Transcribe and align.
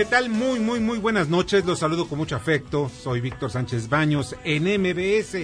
¿Qué 0.00 0.06
tal? 0.06 0.30
Muy, 0.30 0.60
muy, 0.60 0.80
muy 0.80 0.96
buenas 0.96 1.28
noches. 1.28 1.66
Los 1.66 1.80
saludo 1.80 2.08
con 2.08 2.16
mucho 2.16 2.34
afecto. 2.34 2.88
Soy 2.88 3.20
Víctor 3.20 3.50
Sánchez 3.50 3.90
Baños 3.90 4.34
en 4.44 4.62
MBS, 4.62 5.34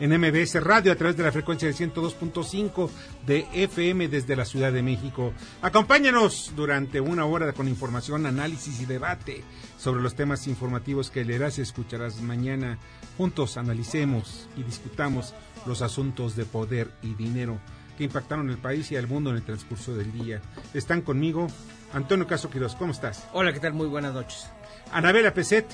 en 0.00 0.20
MBS 0.20 0.60
Radio 0.64 0.90
a 0.90 0.96
través 0.96 1.16
de 1.16 1.22
la 1.22 1.30
frecuencia 1.30 1.68
de 1.68 1.74
102.5 1.74 2.90
de 3.24 3.46
FM 3.52 4.08
desde 4.08 4.34
la 4.34 4.44
Ciudad 4.44 4.72
de 4.72 4.82
México. 4.82 5.32
Acompáñanos 5.62 6.54
durante 6.56 7.00
una 7.00 7.24
hora 7.24 7.52
con 7.52 7.68
información, 7.68 8.26
análisis 8.26 8.80
y 8.80 8.86
debate 8.86 9.44
sobre 9.78 10.02
los 10.02 10.16
temas 10.16 10.48
informativos 10.48 11.08
que 11.08 11.24
leerás 11.24 11.58
y 11.58 11.62
escucharás 11.62 12.20
mañana. 12.20 12.78
Juntos 13.16 13.56
analicemos 13.58 14.48
y 14.56 14.64
discutamos 14.64 15.34
los 15.66 15.82
asuntos 15.82 16.34
de 16.34 16.46
poder 16.46 16.90
y 17.00 17.14
dinero 17.14 17.60
que 17.96 18.04
impactaron 18.04 18.50
el 18.50 18.58
país 18.58 18.90
y 18.90 18.96
al 18.96 19.06
mundo 19.06 19.30
en 19.30 19.36
el 19.36 19.44
transcurso 19.44 19.94
del 19.94 20.10
día. 20.10 20.42
Están 20.74 21.02
conmigo 21.02 21.46
Antonio 21.92 22.26
Caso 22.26 22.50
Quiroz, 22.50 22.76
¿cómo 22.76 22.92
estás? 22.92 23.26
Hola, 23.32 23.52
¿qué 23.52 23.60
tal? 23.60 23.72
Muy 23.72 23.86
buenas 23.86 24.14
noches. 24.14 24.48
Anabela 24.92 25.34
Peset. 25.34 25.66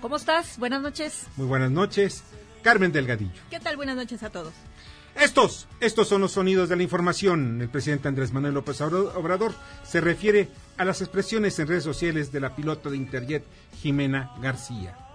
¿Cómo 0.00 0.16
estás? 0.16 0.58
Buenas 0.58 0.82
noches. 0.82 1.26
Muy 1.36 1.46
buenas 1.46 1.70
noches. 1.70 2.22
Carmen 2.62 2.92
Delgadillo. 2.92 3.40
¿Qué 3.50 3.60
tal? 3.60 3.76
Buenas 3.76 3.96
noches 3.96 4.22
a 4.22 4.30
todos. 4.30 4.52
Estos, 5.14 5.66
estos 5.80 6.08
son 6.08 6.20
los 6.20 6.32
sonidos 6.32 6.68
de 6.68 6.76
la 6.76 6.82
información. 6.82 7.62
El 7.62 7.70
presidente 7.70 8.08
Andrés 8.08 8.32
Manuel 8.32 8.54
López 8.54 8.80
Obrador 8.82 9.54
se 9.82 10.02
refiere 10.02 10.50
a 10.76 10.84
las 10.84 11.00
expresiones 11.00 11.58
en 11.58 11.68
redes 11.68 11.84
sociales 11.84 12.32
de 12.32 12.40
la 12.40 12.54
piloto 12.54 12.90
de 12.90 12.98
Interjet 12.98 13.44
Jimena 13.80 14.32
García 14.42 15.05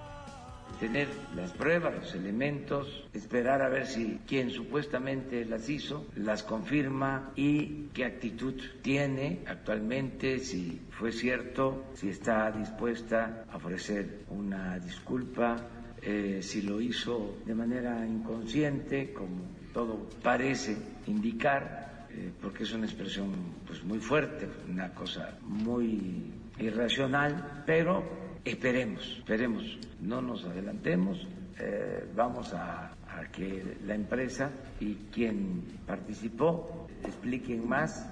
tener 0.82 1.08
las 1.36 1.52
pruebas, 1.52 1.94
los 1.94 2.16
elementos, 2.16 3.06
esperar 3.14 3.62
a 3.62 3.70
ver 3.70 3.86
si 3.86 4.20
quien 4.28 4.50
supuestamente 4.50 5.46
las 5.46 5.70
hizo 5.70 6.08
las 6.16 6.42
confirma 6.42 7.32
y 7.36 7.90
qué 7.94 8.04
actitud 8.04 8.56
tiene 8.82 9.44
actualmente, 9.46 10.40
si 10.40 10.82
fue 10.90 11.12
cierto, 11.12 11.86
si 11.94 12.10
está 12.10 12.52
dispuesta 12.52 13.46
a 13.52 13.58
ofrecer 13.58 14.23
una 14.30 14.80
disculpa, 14.80 15.55
eh, 16.02 16.39
si 16.42 16.64
lo 16.64 16.82
hizo 16.82 17.38
de 17.45 17.54
manera 17.54 18.04
inconsciente, 18.04 19.14
como 19.14 19.52
todo 19.76 20.10
parece 20.23 20.76
indicar, 21.05 22.08
eh, 22.10 22.32
porque 22.42 22.64
es 22.64 22.73
una 22.73 22.88
expresión 22.88 23.30
pues 23.67 23.84
muy 23.84 24.00
fuerte, 24.00 24.50
una 24.67 24.89
cosa 24.95 25.38
muy 25.44 26.23
irracional, 26.58 27.64
pero 27.67 28.30
Esperemos, 28.44 29.18
esperemos, 29.20 29.64
no 30.02 30.22
nos 30.22 30.44
adelantemos, 30.46 31.28
eh, 31.60 32.06
vamos 32.16 32.54
a, 32.54 32.96
que 33.32 33.78
la 33.86 33.94
empresa 33.94 34.50
y 34.80 34.96
quien 35.14 35.62
participó 35.86 36.88
expliquen 37.06 37.68
más. 37.68 38.08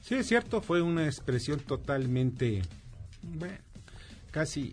Sí, 0.00 0.14
es 0.14 0.26
cierto, 0.28 0.60
fue 0.62 0.80
una 0.80 1.06
expresión 1.06 1.58
totalmente, 1.58 2.62
bueno, 3.22 3.56
casi 4.30 4.72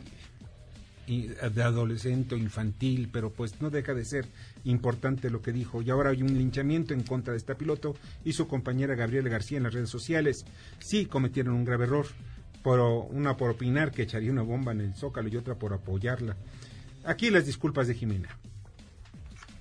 de 1.08 1.64
adolescente 1.64 2.36
o 2.36 2.38
infantil, 2.38 3.10
pero 3.12 3.32
pues 3.32 3.62
no 3.62 3.70
deja 3.72 3.94
de 3.94 4.06
ser 4.06 4.28
importante 4.64 5.30
lo 5.30 5.42
que 5.42 5.52
dijo. 5.52 5.82
Y 5.82 5.90
ahora 5.90 6.12
hay 6.12 6.22
un 6.22 6.38
linchamiento 6.38 6.94
en 6.94 7.04
contra 7.04 7.34
de 7.34 7.38
este 7.38 7.56
piloto 7.56 7.96
y 8.24 8.34
su 8.34 8.48
compañera 8.48 8.96
Gabriela 8.96 9.30
García 9.30 9.58
en 9.58 9.64
las 9.64 9.74
redes 9.74 9.90
sociales. 9.90 10.46
Sí 10.80 11.08
cometieron 11.08 11.56
un 11.56 11.66
grave 11.66 11.86
error 11.86 12.06
por 12.66 12.80
una 12.80 13.38
por 13.38 13.52
opinar 13.52 13.92
que 13.92 14.02
echaría 14.02 14.32
una 14.32 14.42
bomba 14.42 14.72
en 14.72 14.82
el 14.82 14.96
Zócalo 14.96 15.30
y 15.30 15.38
otra 15.38 15.54
por 15.54 15.72
apoyarla. 15.72 16.36
Aquí 17.04 17.30
las 17.30 17.46
disculpas 17.46 17.88
de 17.88 17.94
Jimena. 17.94 18.28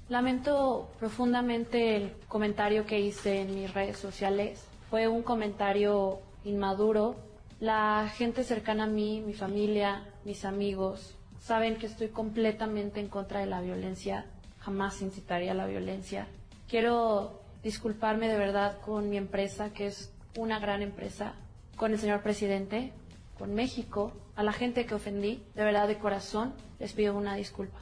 Lamento 0.09 0.91
profundamente 0.99 1.97
el 1.97 2.13
comentario 2.29 2.87
que 2.87 2.99
hice 2.99 3.43
en 3.43 3.55
mis 3.55 3.75
redes 3.75 3.99
sociales. 3.99 4.65
Fue 4.89 5.07
un 5.07 5.23
comentario 5.23 6.21
inmaduro. 6.45 7.17
La 7.61 8.11
gente 8.17 8.43
cercana 8.43 8.85
a 8.85 8.87
mí, 8.87 9.21
mi 9.21 9.35
familia, 9.35 10.09
mis 10.25 10.47
amigos, 10.47 11.15
saben 11.43 11.77
que 11.77 11.85
estoy 11.85 12.09
completamente 12.09 13.01
en 13.01 13.09
contra 13.09 13.41
de 13.41 13.47
la 13.47 13.61
violencia. 13.61 14.25
Jamás 14.61 15.03
incitaría 15.03 15.53
a 15.53 15.55
la 15.55 15.67
violencia. 15.67 16.27
Quiero 16.71 17.43
disculparme 17.63 18.29
de 18.29 18.39
verdad 18.39 18.81
con 18.81 19.11
mi 19.11 19.19
empresa, 19.19 19.75
que 19.75 19.89
es 19.89 20.11
una 20.39 20.59
gran 20.59 20.81
empresa 20.81 21.35
con 21.77 21.93
el 21.93 21.99
señor 21.99 22.23
presidente, 22.23 22.93
con 23.39 23.55
México, 23.55 24.13
a 24.37 24.43
la 24.43 24.53
gente 24.53 24.87
que 24.87 24.95
ofendí, 24.95 25.43
de 25.55 25.65
verdad 25.65 25.89
de 25.89 25.99
corazón, 25.99 26.53
les 26.79 26.93
pido 26.93 27.17
una 27.17 27.35
disculpa. 27.35 27.79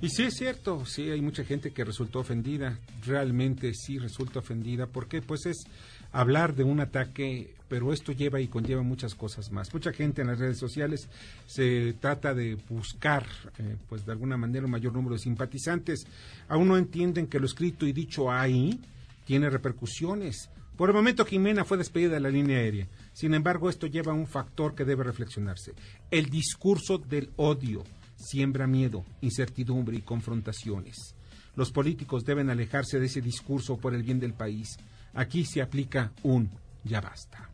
Y 0.00 0.10
sí 0.10 0.22
es 0.24 0.34
cierto, 0.34 0.86
sí 0.86 1.10
hay 1.10 1.20
mucha 1.20 1.42
gente 1.42 1.72
que 1.72 1.84
resultó 1.84 2.20
ofendida, 2.20 2.78
realmente 3.04 3.74
sí 3.74 3.98
resulta 3.98 4.38
ofendida, 4.38 4.86
porque 4.86 5.20
pues 5.20 5.44
es 5.46 5.64
hablar 6.12 6.54
de 6.54 6.62
un 6.62 6.78
ataque, 6.78 7.56
pero 7.68 7.92
esto 7.92 8.12
lleva 8.12 8.40
y 8.40 8.46
conlleva 8.46 8.82
muchas 8.82 9.16
cosas 9.16 9.50
más. 9.50 9.74
Mucha 9.74 9.92
gente 9.92 10.22
en 10.22 10.28
las 10.28 10.38
redes 10.38 10.58
sociales 10.58 11.08
se 11.46 11.94
trata 11.94 12.32
de 12.32 12.56
buscar, 12.68 13.26
eh, 13.58 13.76
pues 13.88 14.06
de 14.06 14.12
alguna 14.12 14.36
manera, 14.36 14.66
un 14.66 14.70
mayor 14.70 14.92
número 14.92 15.16
de 15.16 15.20
simpatizantes. 15.20 16.06
Aún 16.48 16.68
no 16.68 16.78
entienden 16.78 17.26
que 17.26 17.40
lo 17.40 17.46
escrito 17.46 17.84
y 17.84 17.92
dicho 17.92 18.30
ahí 18.30 18.80
tiene 19.26 19.50
repercusiones 19.50 20.48
por 20.78 20.90
el 20.90 20.94
momento, 20.94 21.24
Jimena 21.24 21.64
fue 21.64 21.76
despedida 21.76 22.14
de 22.14 22.20
la 22.20 22.30
línea 22.30 22.58
aérea. 22.58 22.86
Sin 23.12 23.34
embargo, 23.34 23.68
esto 23.68 23.88
lleva 23.88 24.12
a 24.12 24.14
un 24.14 24.28
factor 24.28 24.76
que 24.76 24.84
debe 24.84 25.02
reflexionarse. 25.02 25.74
El 26.08 26.30
discurso 26.30 26.98
del 26.98 27.30
odio 27.34 27.82
siembra 28.14 28.68
miedo, 28.68 29.04
incertidumbre 29.20 29.96
y 29.96 30.02
confrontaciones. 30.02 31.16
Los 31.56 31.72
políticos 31.72 32.24
deben 32.24 32.48
alejarse 32.48 33.00
de 33.00 33.06
ese 33.06 33.20
discurso 33.20 33.76
por 33.76 33.92
el 33.92 34.04
bien 34.04 34.20
del 34.20 34.34
país. 34.34 34.76
Aquí 35.14 35.44
se 35.44 35.60
aplica 35.60 36.12
un 36.22 36.48
ya 36.84 37.00
basta. 37.00 37.50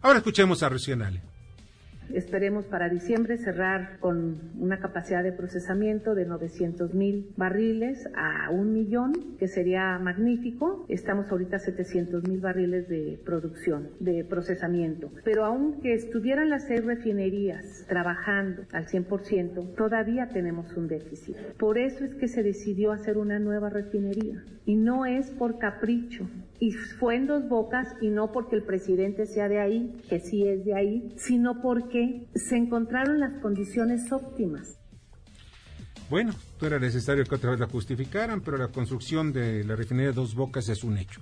Ahora 0.00 0.20
escuchemos 0.20 0.62
a 0.62 0.70
Regional. 0.70 1.20
Esperemos 2.14 2.66
para 2.66 2.88
diciembre 2.88 3.38
cerrar 3.38 3.98
con 4.00 4.52
una 4.58 4.78
capacidad 4.80 5.22
de 5.22 5.32
procesamiento 5.32 6.14
de 6.14 6.26
900 6.26 6.92
mil 6.94 7.32
barriles 7.36 8.06
a 8.14 8.50
un 8.50 8.72
millón, 8.72 9.12
que 9.38 9.48
sería 9.48 9.98
magnífico. 9.98 10.84
Estamos 10.88 11.30
ahorita 11.30 11.56
a 11.56 11.60
700 11.60 12.28
mil 12.28 12.40
barriles 12.40 12.88
de 12.88 13.18
producción, 13.24 13.88
de 13.98 14.24
procesamiento. 14.24 15.10
Pero 15.24 15.44
aunque 15.44 15.94
estuvieran 15.94 16.50
las 16.50 16.66
seis 16.66 16.84
refinerías 16.84 17.86
trabajando 17.88 18.64
al 18.72 18.86
100%, 18.86 19.74
todavía 19.74 20.28
tenemos 20.28 20.76
un 20.76 20.88
déficit. 20.88 21.36
Por 21.58 21.78
eso 21.78 22.04
es 22.04 22.14
que 22.14 22.28
se 22.28 22.42
decidió 22.42 22.92
hacer 22.92 23.16
una 23.16 23.38
nueva 23.38 23.70
refinería. 23.70 24.44
Y 24.64 24.76
no 24.76 25.06
es 25.06 25.30
por 25.30 25.58
capricho. 25.58 26.28
Y 26.62 26.70
fue 26.70 27.16
en 27.16 27.26
dos 27.26 27.48
bocas 27.48 27.88
y 28.00 28.08
no 28.08 28.30
porque 28.30 28.54
el 28.54 28.62
presidente 28.62 29.26
sea 29.26 29.48
de 29.48 29.58
ahí, 29.58 30.00
que 30.08 30.20
sí 30.20 30.46
es 30.46 30.64
de 30.64 30.76
ahí, 30.76 31.12
sino 31.16 31.60
porque 31.60 32.28
se 32.36 32.56
encontraron 32.56 33.18
las 33.18 33.42
condiciones 33.42 34.12
óptimas. 34.12 34.78
Bueno, 36.08 36.32
no 36.60 36.66
era 36.68 36.78
necesario 36.78 37.24
que 37.24 37.34
otra 37.34 37.50
vez 37.50 37.58
la 37.58 37.66
justificaran, 37.66 38.42
pero 38.42 38.58
la 38.58 38.68
construcción 38.68 39.32
de 39.32 39.64
la 39.64 39.74
refinería 39.74 40.10
de 40.10 40.14
Dos 40.14 40.36
Bocas 40.36 40.68
es 40.68 40.84
un 40.84 40.98
hecho. 40.98 41.20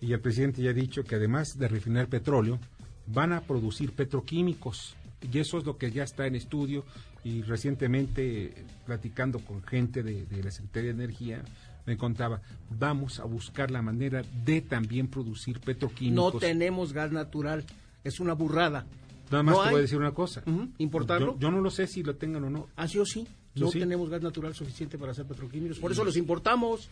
Y 0.00 0.12
el 0.12 0.20
presidente 0.20 0.62
ya 0.62 0.70
ha 0.70 0.74
dicho 0.74 1.02
que 1.02 1.16
además 1.16 1.58
de 1.58 1.66
refinar 1.66 2.06
petróleo, 2.06 2.60
van 3.08 3.32
a 3.32 3.40
producir 3.40 3.90
petroquímicos. 3.94 4.94
Y 5.32 5.40
eso 5.40 5.58
es 5.58 5.64
lo 5.64 5.76
que 5.76 5.90
ya 5.90 6.04
está 6.04 6.28
en 6.28 6.36
estudio. 6.36 6.84
Y 7.24 7.42
recientemente, 7.42 8.54
platicando 8.86 9.40
con 9.40 9.60
gente 9.64 10.04
de, 10.04 10.24
de 10.26 10.40
la 10.40 10.52
Secretaría 10.52 10.92
de 10.92 11.02
Energía, 11.02 11.42
me 11.88 11.96
contaba, 11.96 12.40
vamos 12.78 13.18
a 13.18 13.24
buscar 13.24 13.70
la 13.70 13.82
manera 13.82 14.22
de 14.44 14.60
también 14.60 15.08
producir 15.08 15.58
petroquímicos. 15.60 16.34
No 16.34 16.38
tenemos 16.38 16.92
gas 16.92 17.10
natural, 17.10 17.64
es 18.04 18.20
una 18.20 18.34
burrada. 18.34 18.86
Nada 19.30 19.42
más 19.42 19.54
No 19.56 19.62
te 19.62 19.68
hay. 19.68 19.72
voy 19.72 19.78
a 19.80 19.82
decir 19.82 19.98
una 19.98 20.12
cosa. 20.12 20.42
¿importarlo? 20.78 21.34
Yo, 21.34 21.40
yo 21.40 21.50
no 21.50 21.60
lo 21.60 21.70
sé 21.70 21.86
si 21.86 22.02
lo 22.02 22.14
tengan 22.16 22.44
o 22.44 22.50
no, 22.50 22.68
Ah, 22.76 22.86
sí 22.86 22.98
o 22.98 23.04
sí. 23.06 23.26
Yo 23.54 23.66
No 23.66 23.70
sí. 23.72 23.80
tenemos 23.80 24.08
gas 24.08 24.22
natural 24.22 24.54
suficiente 24.54 24.96
para 24.98 25.12
hacer 25.12 25.26
petroquímicos, 25.26 25.78
por 25.78 25.90
eso 25.90 26.04
los 26.04 26.16
importamos. 26.16 26.88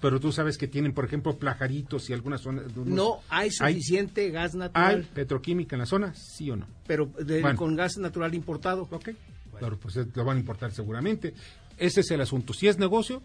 pero 0.00 0.20
tú 0.20 0.30
sabes 0.30 0.56
que 0.56 0.68
tienen, 0.68 0.92
por 0.94 1.04
ejemplo, 1.04 1.36
plajaritos 1.36 2.08
y 2.08 2.12
algunas 2.12 2.40
zonas. 2.40 2.66
unos- 2.76 2.86
No 2.86 3.18
hay 3.28 3.50
suficiente 3.50 4.30
gas 4.30 4.54
¿Hay 4.54 4.60
natural, 4.60 5.02
petroquímica 5.12 5.74
en 5.74 5.80
la 5.80 5.86
zona? 5.86 6.14
¿Sí 6.14 6.48
o 6.50 6.56
no? 6.56 6.66
pero 6.86 7.06
de- 7.06 7.40
Bueno. 7.42 7.58
con 7.58 7.74
gas 7.74 7.98
natural 7.98 8.32
importado. 8.34 8.86
Ok. 8.92 9.10
Claro, 9.58 9.76
pues 9.76 9.96
eh, 9.96 10.06
lo 10.14 10.24
van 10.24 10.36
a 10.36 10.40
importar 10.40 10.70
seguramente. 10.72 11.34
Ese 11.78 12.00
es 12.00 12.10
el 12.12 12.20
asunto. 12.20 12.52
Si 12.52 12.68
es 12.68 12.78
negocio, 12.78 13.22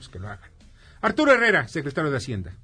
pues 0.00 0.08
que 0.08 0.18
lo 0.18 0.28
hagan. 0.28 0.50
Arturo 1.02 1.32
Herrera, 1.32 1.68
secretario 1.68 2.10
de 2.10 2.16
Hacienda. 2.16 2.54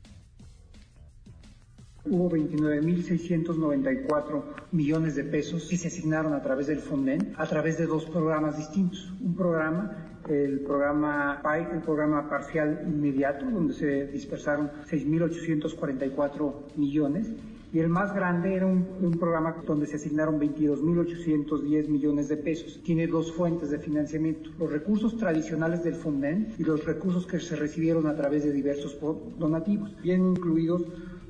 Hubo 2.06 2.31
29.694 2.31 4.43
millones 4.73 5.17
de 5.17 5.25
pesos 5.25 5.69
que 5.69 5.77
se 5.77 5.88
asignaron 5.88 6.33
a 6.33 6.43
través 6.43 6.69
del 6.69 6.79
Fonden, 6.79 7.35
a 7.37 7.47
través 7.47 7.77
de 7.77 7.85
dos 7.85 8.06
programas 8.06 8.56
distintos. 8.56 9.12
Un 9.21 9.37
programa, 9.37 10.19
el 10.31 10.61
programa 10.61 11.41
PAI, 11.43 11.67
el 11.73 11.83
programa 11.83 12.31
parcial 12.31 12.85
inmediato, 12.87 13.44
donde 13.44 13.75
se 13.75 14.06
dispersaron 14.06 14.71
6.844 14.88 16.55
millones. 16.77 17.29
Y 17.76 17.78
el 17.78 17.90
más 17.90 18.14
grande 18.14 18.55
era 18.55 18.64
un, 18.64 19.19
programa 19.20 19.55
donde 19.67 19.84
se 19.84 19.96
asignaron 19.96 20.40
22.810 20.40 21.88
millones 21.88 22.31
de 22.31 22.38
pesos. 22.38 22.81
Tiene 22.82 23.06
dos 23.06 23.32
fuentes 23.32 23.69
de 23.69 23.78
financiamiento, 23.78 24.49
los 24.58 24.73
recursos 24.73 25.19
tradicionales 25.19 25.84
del 25.84 25.94
Fonden 25.94 26.55
y 26.58 26.64
los 26.64 26.87
recursos 26.87 27.26
que 27.26 27.38
se 27.38 27.55
recibieron 27.55 28.06
a 28.06 28.17
través 28.17 28.44
de 28.44 28.52
diversos 28.52 28.96
donativos. 29.38 29.94
Vienen 30.02 30.31
incluidos 30.31 30.87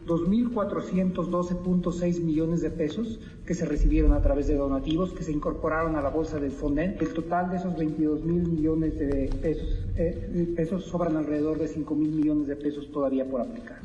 2.412.6 0.06 2.20
millones 2.20 2.60
de 2.60 2.70
pesos 2.70 3.19
que 3.44 3.54
se 3.54 3.66
recibieron 3.66 4.12
a 4.12 4.22
través 4.22 4.46
de 4.46 4.54
donativos 4.54 5.14
que 5.14 5.25
se 5.25 5.32
incorporaron 5.32 5.96
a 5.96 6.00
la 6.00 6.10
bolsa 6.10 6.38
del 6.38 6.52
Fonden. 6.52 6.96
El 7.00 7.12
total 7.12 7.50
de 7.50 7.56
esos 7.56 7.76
22 7.76 8.22
mil 8.22 8.46
millones 8.46 8.96
de 9.00 9.28
pesos, 9.43 9.84
eh, 9.96 10.78
sobran 10.78 11.16
alrededor 11.16 11.58
de 11.58 11.66
5 11.66 11.93
mil 11.96 12.12
millones 12.12 12.46
de 12.46 12.54
pesos 12.54 12.88
todavía 12.93 13.28
por 13.28 13.40
aplicar. 13.40 13.81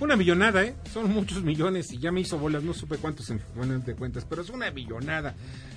Una 0.00 0.16
millonada, 0.16 0.64
¿eh? 0.64 0.74
Son 0.92 1.10
muchos 1.12 1.42
millones 1.42 1.92
y 1.92 1.98
ya 1.98 2.10
me 2.10 2.20
hizo 2.22 2.38
bolas, 2.38 2.62
no 2.62 2.72
supe 2.72 2.96
cuántos 2.96 3.28
en 3.30 3.40
buenas 3.54 3.84
de 3.84 3.94
cuentas, 3.94 4.24
pero 4.28 4.40
es 4.40 4.48
una 4.48 4.70
millonada. 4.70 5.34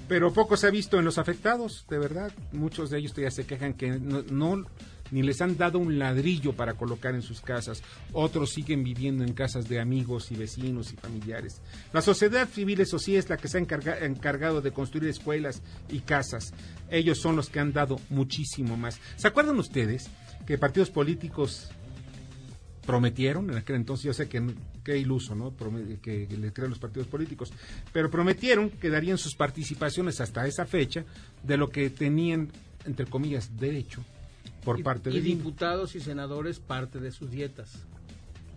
Pero 0.07 0.31
poco 0.31 0.55
se 0.55 0.67
ha 0.67 0.69
visto 0.71 0.97
en 0.97 1.03
los 1.03 1.17
afectados, 1.17 1.85
de 1.89 1.97
verdad. 1.99 2.31
Muchos 2.53 2.89
de 2.89 2.99
ellos 2.99 3.11
todavía 3.11 3.31
se 3.31 3.45
quejan 3.45 3.73
que 3.73 3.99
no, 3.99 4.23
no- 4.29 4.65
ni 5.11 5.21
les 5.23 5.41
han 5.41 5.57
dado 5.57 5.77
un 5.77 5.99
ladrillo 5.99 6.53
para 6.53 6.73
colocar 6.75 7.13
en 7.15 7.21
sus 7.21 7.41
casas. 7.41 7.83
Otros 8.13 8.51
siguen 8.51 8.83
viviendo 8.83 9.23
en 9.25 9.33
casas 9.33 9.67
de 9.67 9.79
amigos 9.81 10.31
y 10.31 10.35
vecinos 10.35 10.93
y 10.93 10.95
familiares. 10.95 11.61
La 11.91 12.01
sociedad 12.01 12.47
civil, 12.49 12.79
eso 12.79 12.97
sí, 12.99 13.17
es 13.17 13.29
la 13.29 13.35
que 13.37 13.49
se 13.49 13.57
ha 13.57 13.61
encarga- 13.61 14.01
encargado 14.03 14.61
de 14.61 14.71
construir 14.71 15.09
escuelas 15.09 15.61
y 15.89 15.99
casas. 15.99 16.53
Ellos 16.89 17.19
son 17.19 17.35
los 17.35 17.49
que 17.49 17.59
han 17.59 17.73
dado 17.73 17.99
muchísimo 18.09 18.77
más. 18.77 18.99
¿Se 19.17 19.27
acuerdan 19.27 19.59
ustedes 19.59 20.07
que 20.47 20.57
partidos 20.57 20.89
políticos 20.89 21.69
prometieron 22.85 23.49
en 23.49 23.57
aquel 23.57 23.77
entonces, 23.77 24.05
yo 24.05 24.13
sé 24.13 24.27
que 24.27 24.41
qué 24.83 24.97
iluso, 24.97 25.35
¿no? 25.35 25.53
Que, 26.01 26.27
que 26.27 26.37
le 26.37 26.51
crean 26.51 26.69
los 26.71 26.79
partidos 26.79 27.07
políticos, 27.07 27.51
pero 27.91 28.09
prometieron 28.11 28.69
que 28.69 28.89
darían 28.89 29.17
sus 29.17 29.35
participaciones 29.35 30.19
hasta 30.21 30.45
esa 30.47 30.65
fecha 30.65 31.05
de 31.43 31.57
lo 31.57 31.69
que 31.69 31.89
tenían, 31.89 32.49
entre 32.85 33.05
comillas, 33.05 33.57
derecho 33.57 34.03
por 34.63 34.79
Y- 34.79 34.83
parte 34.83 35.09
y 35.09 35.13
del 35.13 35.27
INE. 35.27 35.35
diputados 35.37 35.95
y 35.95 35.99
senadores 36.01 36.59
parte 36.59 36.99
de 36.99 37.11
sus 37.11 37.31
dietas. 37.31 37.71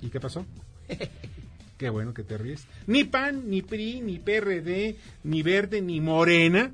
¿Y 0.03 0.09
qué 0.09 0.21
pasó? 0.21 0.45
Qué 1.79 1.91
bueno 1.91 2.15
que 2.15 2.23
te 2.23 2.39
ríes. 2.39 2.67
Ni 2.87 3.05
PAN, 3.05 3.51
ni 3.51 3.61
PRI, 3.61 4.01
ni 4.01 4.19
PRD, 4.19 4.97
ni 5.25 5.43
Verde, 5.43 5.83
ni 5.83 6.01
Morena 6.01 6.73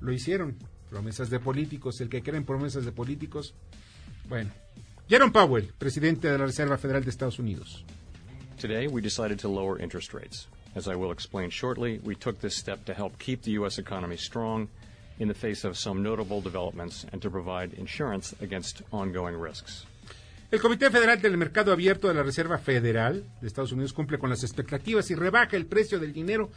lo 0.00 0.12
hicieron. 0.12 0.54
Promesas 0.90 1.28
de 1.28 1.40
políticos, 1.40 2.00
el 2.00 2.08
que 2.08 2.22
cree 2.22 2.36
en 2.36 2.44
promesas 2.44 2.84
de 2.84 2.92
políticos. 2.92 3.52
Bueno. 4.28 4.50
Jerome 5.06 5.32
Powell, 5.32 5.70
presidente 5.78 6.28
de 6.28 6.38
la 6.38 6.46
Reserva 6.46 6.78
Federal 6.78 7.02
de 7.02 7.10
Estados 7.10 7.38
Unidos. 7.38 7.84
Today, 8.56 8.86
we 8.86 9.02
decided 9.02 9.38
to 9.38 9.48
lower 9.48 9.78
interest 9.78 10.14
rates. 10.14 10.46
As 10.74 10.88
I 10.88 10.94
will 10.94 11.10
explain 11.10 11.50
shortly, 11.50 12.00
we 12.02 12.14
took 12.14 12.40
this 12.40 12.56
step 12.56 12.86
to 12.86 12.94
help 12.94 13.18
keep 13.18 13.42
the 13.42 13.50
U.S. 13.50 13.76
economy 13.78 14.16
strong 14.16 14.68
in 15.18 15.28
the 15.28 15.34
face 15.34 15.62
of 15.62 15.76
some 15.76 16.02
notable 16.02 16.40
developments 16.40 17.04
and 17.12 17.20
to 17.20 17.28
provide 17.28 17.74
insurance 17.74 18.34
against 18.40 18.80
ongoing 18.94 19.36
risks. 19.36 19.84
El 20.50 20.60
Comité 20.60 20.88
Federal 20.88 21.20
del 21.20 21.36
Mercado 21.36 21.72
Abierto 21.72 22.06
de 22.06 22.14
la 22.14 22.22
Reserva 22.22 22.58
Federal 22.58 23.24
de 23.40 23.46
Estados 23.48 23.72
Unidos 23.72 23.92
cumple 23.92 24.18
con 24.18 24.30
las 24.30 24.44
expectativas 24.44 25.10
y 25.10 25.16
rebaja 25.16 25.56
el 25.56 25.66
precio 25.66 25.98
del 25.98 26.12
dinero 26.12 26.48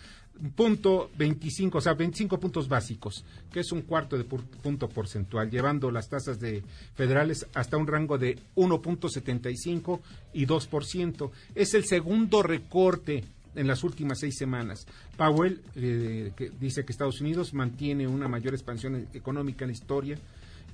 punto 0.56 1.10
25, 1.18 1.80
o 1.80 1.82
sea, 1.82 1.94
25 1.96 2.40
puntos 2.40 2.68
básicos, 2.68 3.26
que 3.52 3.62
es 3.62 3.72
un 3.72 3.82
cuarto 3.82 4.16
de 4.16 4.28
pu- 4.28 4.44
punto 4.62 4.88
porcentual, 4.88 5.50
llevando 5.50 5.90
las 5.90 6.10
tasas 6.10 6.40
de 6.40 6.64
federales 6.94 7.48
hasta 7.56 7.78
un 7.78 7.88
rango 7.88 8.20
de 8.20 8.38
1.75 8.56 10.00
y 10.34 10.46
2%. 10.46 11.32
Es 11.56 11.74
el 11.74 11.86
segundo 11.86 12.44
recorte 12.44 13.24
en 13.56 13.66
las 13.66 13.84
últimas 13.84 14.20
seis 14.20 14.38
semanas. 14.38 14.86
Powell 15.18 15.60
eh, 15.76 16.34
que 16.38 16.52
dice 16.60 16.86
que 16.86 16.92
Estados 16.92 17.20
Unidos 17.22 17.56
mantiene 17.56 18.08
una 18.08 18.28
mayor 18.28 18.54
expansión 18.54 19.08
económica 19.16 19.66
en 19.66 19.70
la 19.72 19.74
historia, 19.78 20.20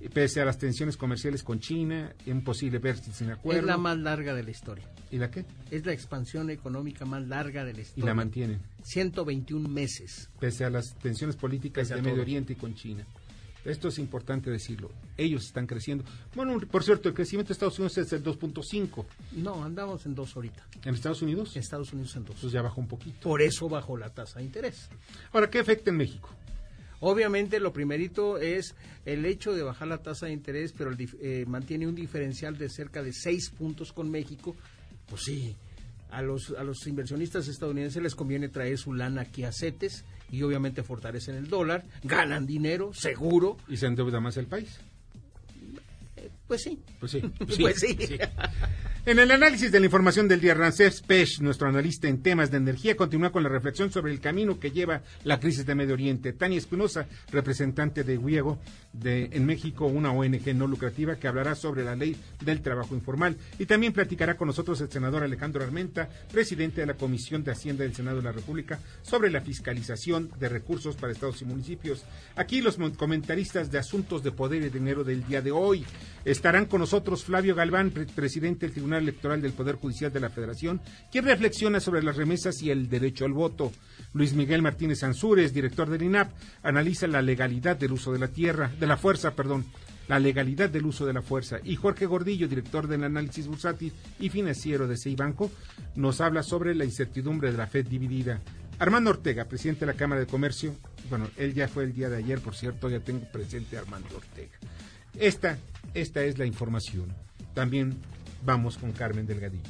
pese 0.10 0.42
a 0.42 0.46
las 0.46 0.58
tensiones 0.58 0.98
comerciales 0.98 1.44
con 1.44 1.60
China, 1.60 2.14
un 2.26 2.44
posible 2.44 2.80
Brexit 2.80 3.14
sin 3.14 3.32
acuerdo. 3.32 3.60
Es 3.62 3.66
la 3.66 3.78
más 3.78 3.98
larga 3.98 4.34
de 4.34 4.44
la 4.44 4.52
historia. 4.52 4.86
¿Y 5.12 5.18
la 5.18 5.30
qué? 5.30 5.46
Es 5.72 5.86
la 5.86 5.94
expansión 5.94 6.50
económica 6.50 7.06
más 7.06 7.28
larga 7.28 7.64
de 7.66 7.74
la 7.74 7.80
Y 7.80 7.84
historia. 7.84 8.06
la 8.06 8.14
mantienen, 8.14 8.60
121 8.84 9.68
meses. 9.70 10.30
pese 10.40 10.66
a 10.66 10.70
las 10.70 10.96
tensiones 10.96 11.36
políticas 11.36 11.90
de 11.90 11.96
todo. 11.96 12.04
Medio 12.04 12.22
Oriente 12.22 12.54
y 12.54 12.56
con 12.56 12.74
China. 12.76 13.06
Esto 13.66 13.88
es 13.88 13.98
importante 13.98 14.52
decirlo. 14.52 14.92
Ellos 15.16 15.46
están 15.46 15.68
creciendo. 15.68 16.04
Bueno, 16.36 16.60
por 16.70 16.84
cierto, 16.84 17.08
el 17.08 17.16
crecimiento 17.16 17.48
de 17.50 17.54
Estados 17.54 17.80
Unidos 17.80 17.98
es 17.98 18.12
el 18.12 18.22
2.5. 18.22 19.06
No, 19.38 19.64
andamos 19.64 20.06
en 20.06 20.16
dos 20.16 20.36
ahorita. 20.36 20.66
¿En 20.84 20.94
Estados 20.96 21.22
Unidos? 21.22 21.56
En 21.56 21.62
Estados 21.62 21.94
Unidos 21.94 22.14
en 22.18 22.26
dos. 22.26 22.36
Pues 22.42 22.52
ya 22.52 22.62
bajó 22.62 22.82
un 22.82 22.90
poquito. 22.90 23.22
Por 23.22 23.42
eso 23.42 23.70
bajó 23.70 23.96
la 23.96 24.10
tasa 24.10 24.40
de 24.40 24.46
interés. 24.46 24.90
Ahora, 25.32 25.50
¿qué 25.50 25.60
afecta 25.60 25.92
en 25.92 25.96
México? 25.96 26.30
Obviamente 27.06 27.60
lo 27.60 27.74
primerito 27.74 28.38
es 28.38 28.76
el 29.06 29.26
hecho 29.26 29.54
de 29.54 29.62
bajar 29.62 29.90
la 29.90 29.98
tasa 29.98 30.28
de 30.28 30.32
interés, 30.32 30.72
pero 30.72 30.90
el 30.90 31.10
eh, 31.22 31.44
mantiene 31.46 31.86
un 31.86 31.96
diferencial 31.96 32.58
de 32.58 32.70
cerca 32.70 33.04
de 33.04 33.12
seis 33.12 33.50
puntos 33.50 33.92
con 33.92 34.10
México. 34.10 34.56
Pues 35.10 35.24
sí, 35.24 35.54
a 36.12 36.22
los, 36.22 36.52
a 36.58 36.64
los 36.64 36.88
inversionistas 36.88 37.50
estadounidenses 37.50 38.02
les 38.02 38.16
conviene 38.16 38.48
traer 38.48 38.78
su 38.78 38.94
lana 38.94 39.24
aquí 39.24 39.44
a 39.44 39.52
CETES 39.52 40.06
y 40.32 40.44
obviamente 40.44 40.82
fortalecen 40.82 41.36
el 41.36 41.50
dólar, 41.50 41.84
ganan 42.04 42.48
dinero, 42.48 42.94
seguro. 42.94 43.58
¿Y 43.68 43.76
se 43.76 43.88
endeuda 43.88 44.22
más 44.22 44.38
el 44.38 44.48
país? 44.48 44.80
Pues 46.60 46.62
sí. 46.62 46.80
Pues 47.00 47.12
sí. 47.12 47.22
Pues 47.62 47.80
sí. 47.80 47.98
En 49.06 49.20
el 49.20 49.32
análisis 49.32 49.70
de 49.70 49.82
la 49.82 49.88
información 49.88 50.30
del 50.30 50.40
día, 50.40 50.54
Rancés 50.54 51.02
Pech, 51.02 51.42
nuestro 51.42 51.68
analista 51.68 52.08
en 52.08 52.24
temas 52.24 52.52
de 52.52 52.58
energía, 52.58 52.96
continúa 52.96 53.34
con 53.34 53.44
la 53.44 53.50
reflexión 53.50 53.92
sobre 53.92 54.14
el 54.14 54.22
camino 54.22 54.62
que 54.62 54.72
lleva 54.72 55.02
la 55.26 55.42
crisis 55.42 55.66
de 55.66 55.76
Medio 55.76 55.96
Oriente. 55.96 56.32
Tania 56.32 56.58
Espinosa, 56.58 57.06
representante 57.30 58.06
de 58.06 58.18
Wiego 58.18 58.60
de, 58.94 59.28
en 59.34 59.46
México, 59.46 59.88
una 59.88 60.14
ONG 60.14 60.56
no 60.56 60.68
lucrativa, 60.68 61.18
que 61.18 61.28
hablará 61.28 61.54
sobre 61.54 61.84
la 61.84 61.98
ley 61.98 62.16
del 62.46 62.62
trabajo 62.62 62.96
informal. 62.96 63.36
Y 63.60 63.66
también 63.66 63.92
platicará 63.92 64.38
con 64.38 64.48
nosotros 64.48 64.80
el 64.80 64.90
senador 64.90 65.22
Alejandro 65.22 65.62
Armenta, 65.62 66.08
presidente 66.32 66.80
de 66.80 66.88
la 66.88 66.94
Comisión 66.94 67.44
de 67.44 67.52
Hacienda 67.52 67.84
del 67.84 67.94
Senado 67.94 68.18
de 68.20 68.24
la 68.24 68.32
República, 68.32 68.80
sobre 69.02 69.30
la 69.30 69.42
fiscalización 69.42 70.32
de 70.40 70.48
recursos 70.48 70.96
para 70.96 71.12
estados 71.12 71.42
y 71.42 71.46
municipios. 71.46 72.06
Aquí 72.38 72.62
los 72.62 72.78
comentaristas 72.96 73.70
de 73.70 73.80
asuntos 73.80 74.24
de 74.24 74.32
poder 74.32 74.64
y 74.64 74.70
dinero 74.70 75.04
del 75.04 75.28
día 75.28 75.42
de 75.42 75.52
hoy. 75.52 75.86
Estarán 76.44 76.66
con 76.66 76.82
nosotros 76.82 77.24
Flavio 77.24 77.56
Galván, 77.56 77.92
pre- 77.92 78.06
presidente 78.06 78.66
del 78.66 78.74
Tribunal 78.74 79.04
Electoral 79.04 79.42
del 79.42 79.54
Poder 79.54 79.76
Judicial 79.78 80.12
de 80.12 80.20
la 80.20 80.30
Federación, 80.30 80.82
quien 81.10 81.24
reflexiona 81.24 81.80
sobre 81.80 82.04
las 82.04 82.18
remesas 82.18 82.62
y 82.62 82.70
el 82.70 82.90
derecho 82.90 83.24
al 83.24 83.32
voto. 83.32 83.72
Luis 84.12 84.34
Miguel 84.34 84.62
Martínez 84.62 85.06
Ansúrez, 85.06 85.54
director 85.54 85.90
del 85.90 86.02
INAP, 86.04 86.34
analiza 86.62 87.08
la 87.08 87.22
legalidad 87.22 87.78
del 87.78 87.94
uso 87.94 88.12
de 88.12 88.20
la 88.20 88.28
tierra, 88.28 88.70
de 88.78 88.86
la 88.88 88.98
fuerza, 88.98 89.38
perdón, 89.38 89.64
la 90.10 90.20
legalidad 90.20 90.70
del 90.70 90.86
uso 90.86 91.06
de 91.06 91.14
la 91.14 91.22
fuerza. 91.22 91.60
Y 91.64 91.78
Jorge 91.78 92.08
Gordillo, 92.08 92.50
director 92.50 92.90
del 92.90 93.06
análisis 93.06 93.48
bursátil 93.48 93.94
y 94.20 94.28
financiero 94.28 94.86
de 94.86 95.16
Banco, 95.16 95.50
nos 95.96 96.20
habla 96.20 96.44
sobre 96.44 96.76
la 96.76 96.84
incertidumbre 96.84 97.54
de 97.54 97.58
la 97.58 97.68
Fed 97.68 97.88
dividida. 97.88 98.42
Armando 98.80 99.12
Ortega, 99.12 99.46
presidente 99.46 99.86
de 99.86 99.94
la 99.94 99.98
Cámara 99.98 100.20
de 100.20 100.28
Comercio, 100.28 100.76
bueno, 101.10 101.30
él 101.38 101.54
ya 101.54 101.70
fue 101.70 101.86
el 101.86 101.94
día 101.94 102.10
de 102.10 102.18
ayer, 102.18 102.42
por 102.42 102.54
cierto, 102.54 102.90
ya 102.90 103.00
tengo 103.00 103.26
presente 103.32 103.78
a 103.78 103.80
Armando 103.80 104.18
Ortega. 104.18 104.58
Esta, 105.20 105.58
esta 105.94 106.24
es 106.24 106.38
la 106.38 106.46
información. 106.46 107.14
También 107.54 107.96
vamos 108.44 108.78
con 108.78 108.92
Carmen 108.92 109.26
Delgadillo. 109.26 109.64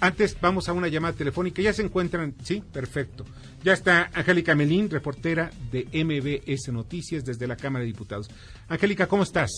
Antes 0.00 0.36
vamos 0.40 0.68
a 0.68 0.72
una 0.72 0.88
llamada 0.88 1.14
telefónica. 1.14 1.62
Ya 1.62 1.72
se 1.72 1.82
encuentran, 1.82 2.34
sí, 2.42 2.62
perfecto. 2.72 3.24
Ya 3.64 3.72
está 3.72 4.10
Angélica 4.12 4.54
Melín, 4.54 4.90
reportera 4.90 5.50
de 5.72 5.86
MBS 6.04 6.70
Noticias 6.72 7.24
desde 7.24 7.46
la 7.46 7.56
Cámara 7.56 7.80
de 7.80 7.88
Diputados. 7.88 8.28
Angélica, 8.68 9.06
¿cómo 9.06 9.22
estás? 9.22 9.50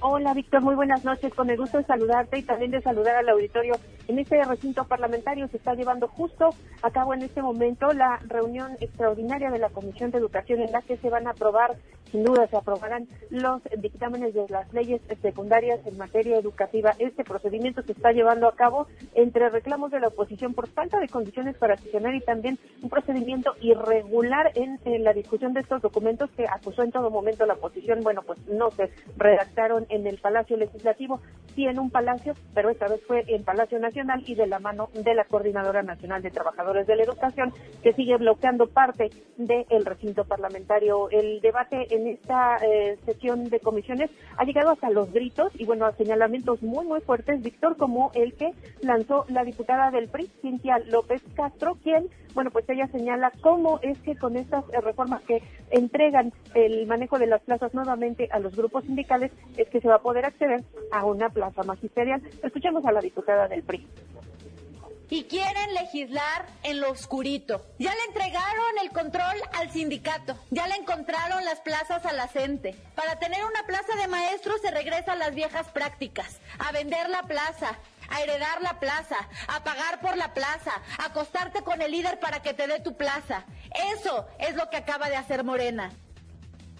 Hola, 0.00 0.34
Víctor, 0.34 0.60
muy 0.60 0.74
buenas 0.74 1.04
noches. 1.06 1.32
Con 1.32 1.48
el 1.48 1.56
gusto 1.56 1.78
de 1.78 1.84
saludarte 1.84 2.38
y 2.38 2.42
también 2.42 2.70
de 2.70 2.82
saludar 2.82 3.16
al 3.16 3.28
auditorio. 3.30 3.76
En 4.08 4.18
este 4.18 4.42
recinto 4.44 4.84
parlamentario 4.84 5.48
se 5.48 5.56
está 5.56 5.74
llevando 5.74 6.06
justo 6.06 6.50
a 6.82 6.90
cabo 6.90 7.12
en 7.14 7.22
este 7.22 7.42
momento 7.42 7.92
la 7.92 8.20
reunión 8.28 8.76
extraordinaria 8.80 9.50
de 9.50 9.58
la 9.58 9.70
Comisión 9.70 10.12
de 10.12 10.18
Educación 10.18 10.60
en 10.60 10.70
la 10.70 10.82
que 10.82 10.96
se 10.98 11.10
van 11.10 11.26
a 11.26 11.30
aprobar, 11.30 11.74
sin 12.12 12.22
duda 12.22 12.46
se 12.46 12.56
aprobarán 12.56 13.08
los 13.30 13.62
dictámenes 13.78 14.32
de 14.32 14.46
las 14.48 14.72
leyes 14.72 15.00
secundarias 15.22 15.80
en 15.86 15.98
materia 15.98 16.38
educativa. 16.38 16.92
Este 17.00 17.24
procedimiento 17.24 17.82
se 17.82 17.92
está 17.92 18.12
llevando 18.12 18.46
a 18.46 18.54
cabo 18.54 18.86
entre 19.14 19.48
reclamos 19.48 19.90
de 19.90 19.98
la 19.98 20.08
oposición 20.08 20.54
por 20.54 20.68
falta 20.68 21.00
de 21.00 21.08
condiciones 21.08 21.56
para 21.56 21.76
sesionar 21.76 22.14
y 22.14 22.20
también 22.20 22.60
un 22.82 22.90
procedimiento 22.90 23.54
irregular 23.60 24.52
en, 24.54 24.78
la 25.02 25.12
discusión 25.14 25.52
de 25.52 25.60
estos 25.60 25.82
documentos 25.82 26.30
que 26.36 26.46
acusó 26.46 26.84
en 26.84 26.92
todo 26.92 27.10
momento 27.10 27.44
la 27.44 27.54
oposición. 27.54 28.02
Bueno, 28.02 28.22
pues 28.22 28.38
no 28.46 28.70
se 28.70 28.90
redactaron 29.16 29.86
el 30.04 30.18
Palacio 30.18 30.56
Legislativo, 30.56 31.20
sí 31.54 31.66
en 31.66 31.78
un 31.78 31.90
palacio, 31.90 32.34
pero 32.54 32.70
esta 32.70 32.88
vez 32.88 33.00
fue 33.06 33.24
en 33.28 33.44
Palacio 33.44 33.78
Nacional 33.78 34.24
y 34.26 34.34
de 34.34 34.48
la 34.48 34.58
mano 34.58 34.88
de 34.94 35.14
la 35.14 35.24
Coordinadora 35.24 35.82
Nacional 35.82 36.22
de 36.22 36.32
Trabajadores 36.32 36.88
de 36.88 36.96
la 36.96 37.04
Educación, 37.04 37.52
que 37.82 37.92
sigue 37.92 38.16
bloqueando 38.16 38.66
parte 38.66 39.10
del 39.36 39.84
recinto 39.84 40.24
parlamentario. 40.24 41.08
El 41.10 41.40
debate 41.40 41.86
en 41.94 42.08
esta 42.08 42.56
eh, 42.56 42.98
sesión 43.04 43.44
de 43.44 43.60
comisiones 43.60 44.10
ha 44.36 44.44
llegado 44.44 44.70
hasta 44.70 44.90
los 44.90 45.12
gritos 45.12 45.52
y, 45.58 45.64
bueno, 45.64 45.86
a 45.86 45.92
señalamientos 45.92 46.62
muy, 46.62 46.84
muy 46.84 47.00
fuertes, 47.00 47.42
Víctor, 47.42 47.76
como 47.76 48.10
el 48.14 48.34
que 48.34 48.52
lanzó 48.82 49.24
la 49.28 49.44
diputada 49.44 49.90
del 49.90 50.08
PRI, 50.08 50.30
Cintia 50.42 50.78
López 50.78 51.22
Castro, 51.34 51.76
quien, 51.82 52.08
bueno, 52.34 52.50
pues 52.50 52.68
ella 52.68 52.86
señala 52.88 53.32
cómo 53.40 53.78
es 53.82 53.98
que 54.00 54.16
con 54.16 54.36
estas 54.36 54.64
eh, 54.72 54.80
reformas 54.80 55.22
que 55.22 55.42
entregan 55.70 56.32
el 56.54 56.86
manejo 56.86 57.18
de 57.18 57.26
las 57.26 57.42
plazas 57.42 57.74
nuevamente 57.74 58.28
a 58.30 58.38
los 58.38 58.56
grupos 58.56 58.84
sindicales, 58.84 59.32
es 59.56 59.68
que 59.68 59.75
se 59.80 59.88
va 59.88 59.96
a 59.96 60.02
poder 60.02 60.24
acceder 60.24 60.64
a 60.90 61.04
una 61.04 61.28
plaza 61.30 61.62
magisterial. 61.62 62.22
Escuchemos 62.42 62.84
a 62.86 62.92
la 62.92 63.00
diputada 63.00 63.48
del 63.48 63.62
PRI 63.62 63.86
y 65.08 65.24
quieren 65.24 65.74
legislar 65.74 66.46
en 66.62 66.80
lo 66.80 66.90
oscurito. 66.90 67.64
Ya 67.78 67.94
le 67.94 68.04
entregaron 68.08 68.78
el 68.82 68.90
control 68.90 69.36
al 69.54 69.70
sindicato, 69.70 70.36
ya 70.50 70.66
le 70.66 70.74
encontraron 70.76 71.44
las 71.44 71.60
plazas 71.60 72.04
a 72.06 72.12
la 72.12 72.28
gente. 72.28 72.74
Para 72.94 73.18
tener 73.18 73.44
una 73.44 73.66
plaza 73.66 73.94
de 74.00 74.08
maestros 74.08 74.60
se 74.60 74.70
regresa 74.70 75.12
a 75.12 75.16
las 75.16 75.34
viejas 75.34 75.68
prácticas, 75.68 76.40
a 76.58 76.72
vender 76.72 77.08
la 77.08 77.22
plaza, 77.22 77.78
a 78.08 78.22
heredar 78.22 78.62
la 78.62 78.78
plaza, 78.78 79.16
a 79.48 79.64
pagar 79.64 80.00
por 80.00 80.16
la 80.16 80.34
plaza, 80.34 80.72
a 80.98 81.06
acostarte 81.06 81.62
con 81.62 81.82
el 81.82 81.92
líder 81.92 82.18
para 82.18 82.42
que 82.42 82.54
te 82.54 82.66
dé 82.66 82.80
tu 82.80 82.96
plaza. 82.96 83.44
Eso 83.94 84.26
es 84.38 84.54
lo 84.56 84.70
que 84.70 84.76
acaba 84.76 85.08
de 85.08 85.16
hacer 85.16 85.44
Morena 85.44 85.92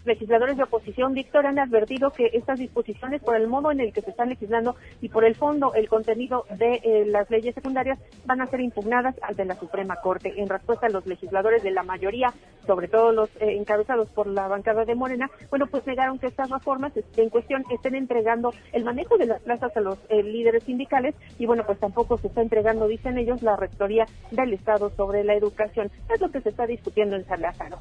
legisladores 0.07 0.57
de 0.57 0.63
oposición, 0.63 1.15
Víctor, 1.15 1.47
han 1.47 1.59
advertido 1.59 2.11
que 2.11 2.31
estas 2.33 2.59
disposiciones, 2.59 3.23
por 3.23 3.37
el 3.37 3.49
modo 3.49 3.71
en 3.71 3.81
el 3.81 3.93
que 3.93 4.03
se 4.03 4.11
están 4.11 4.29
legislando 4.29 4.77
y 5.01 5.09
por 5.09 5.25
el 5.25 5.35
fondo, 5.35 5.75
el 5.75 5.89
contenido 5.89 6.45
de 6.59 6.81
eh, 6.83 7.05
las 7.07 7.31
leyes 7.31 7.55
secundarias, 7.55 7.99
van 8.25 8.41
a 8.41 8.47
ser 8.47 8.61
impugnadas 8.61 9.17
ante 9.23 9.45
la 9.45 9.55
Suprema 9.57 9.97
Corte. 9.97 10.33
En 10.37 10.49
respuesta 10.49 10.87
a 10.87 10.91
los 10.91 11.07
legisladores 11.07 11.63
de 11.63 11.71
la 11.71 11.83
mayoría, 11.83 12.33
sobre 12.67 12.89
todo 12.89 13.13
los 13.13 13.29
eh, 13.37 13.57
encabezados 13.57 14.09
por 14.09 14.27
la 14.27 14.49
bancada 14.49 14.85
de 14.85 14.95
Morena, 14.95 15.31
bueno, 15.51 15.67
pues 15.67 15.87
negaron 15.87 16.19
que 16.19 16.27
estas 16.27 16.51
reformas 16.51 16.93
en 17.17 17.31
cuestión 17.31 17.65
estén 17.71 17.95
entregando 17.95 18.53
el 18.73 18.85
manejo 18.85 19.17
de 19.19 19.27
las 19.27 19.41
plazas 19.43 19.77
a 19.77 19.81
los 19.81 19.99
eh, 20.09 20.23
líderes 20.23 20.65
sindicales 20.65 21.15
y, 21.39 21.47
bueno, 21.47 21.65
pues 21.67 21.79
tampoco 21.79 22.19
se 22.19 22.29
está 22.29 22.43
entregando, 22.43 22.89
dicen 22.89 23.19
ellos, 23.19 23.43
la 23.43 23.57
rectoría 23.57 24.07
del 24.31 24.53
Estado 24.53 24.91
sobre 24.91 25.25
la 25.25 25.35
educación. 25.35 25.91
Es 26.13 26.21
lo 26.21 26.31
que 26.31 26.41
se 26.41 26.51
está 26.51 26.67
discutiendo 26.67 27.17
en 27.17 27.27
San 27.27 27.41
Lázaro. 27.41 27.79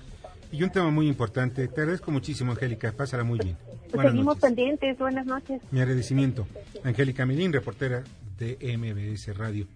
Y 0.55 0.63
un 0.63 0.69
tema 0.69 0.89
muy 0.89 1.09
importante. 1.09 1.67
Te 1.67 1.81
agradezco 1.81 2.11
muchísimo, 2.11 2.53
Angélica. 2.53 2.93
Pásala 2.93 3.25
muy 3.25 3.39
bien. 3.39 3.57
Pues 3.91 4.09
seguimos 4.09 4.39
pendientes. 4.39 4.97
Buenas 4.97 5.25
noches. 5.25 5.61
Mi 5.69 5.81
agradecimiento. 5.81 6.47
Angélica 6.81 7.25
Medín, 7.25 7.51
reportera 7.51 8.05
de 8.37 8.57
MBS 8.77 9.35
Radio. 9.35 9.67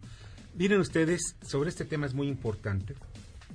Miren 0.55 0.79
ustedes, 0.79 1.35
sobre 1.41 1.69
este 1.69 1.83
tema 1.83 2.05
es 2.05 2.13
muy 2.13 2.29
importante 2.29 2.95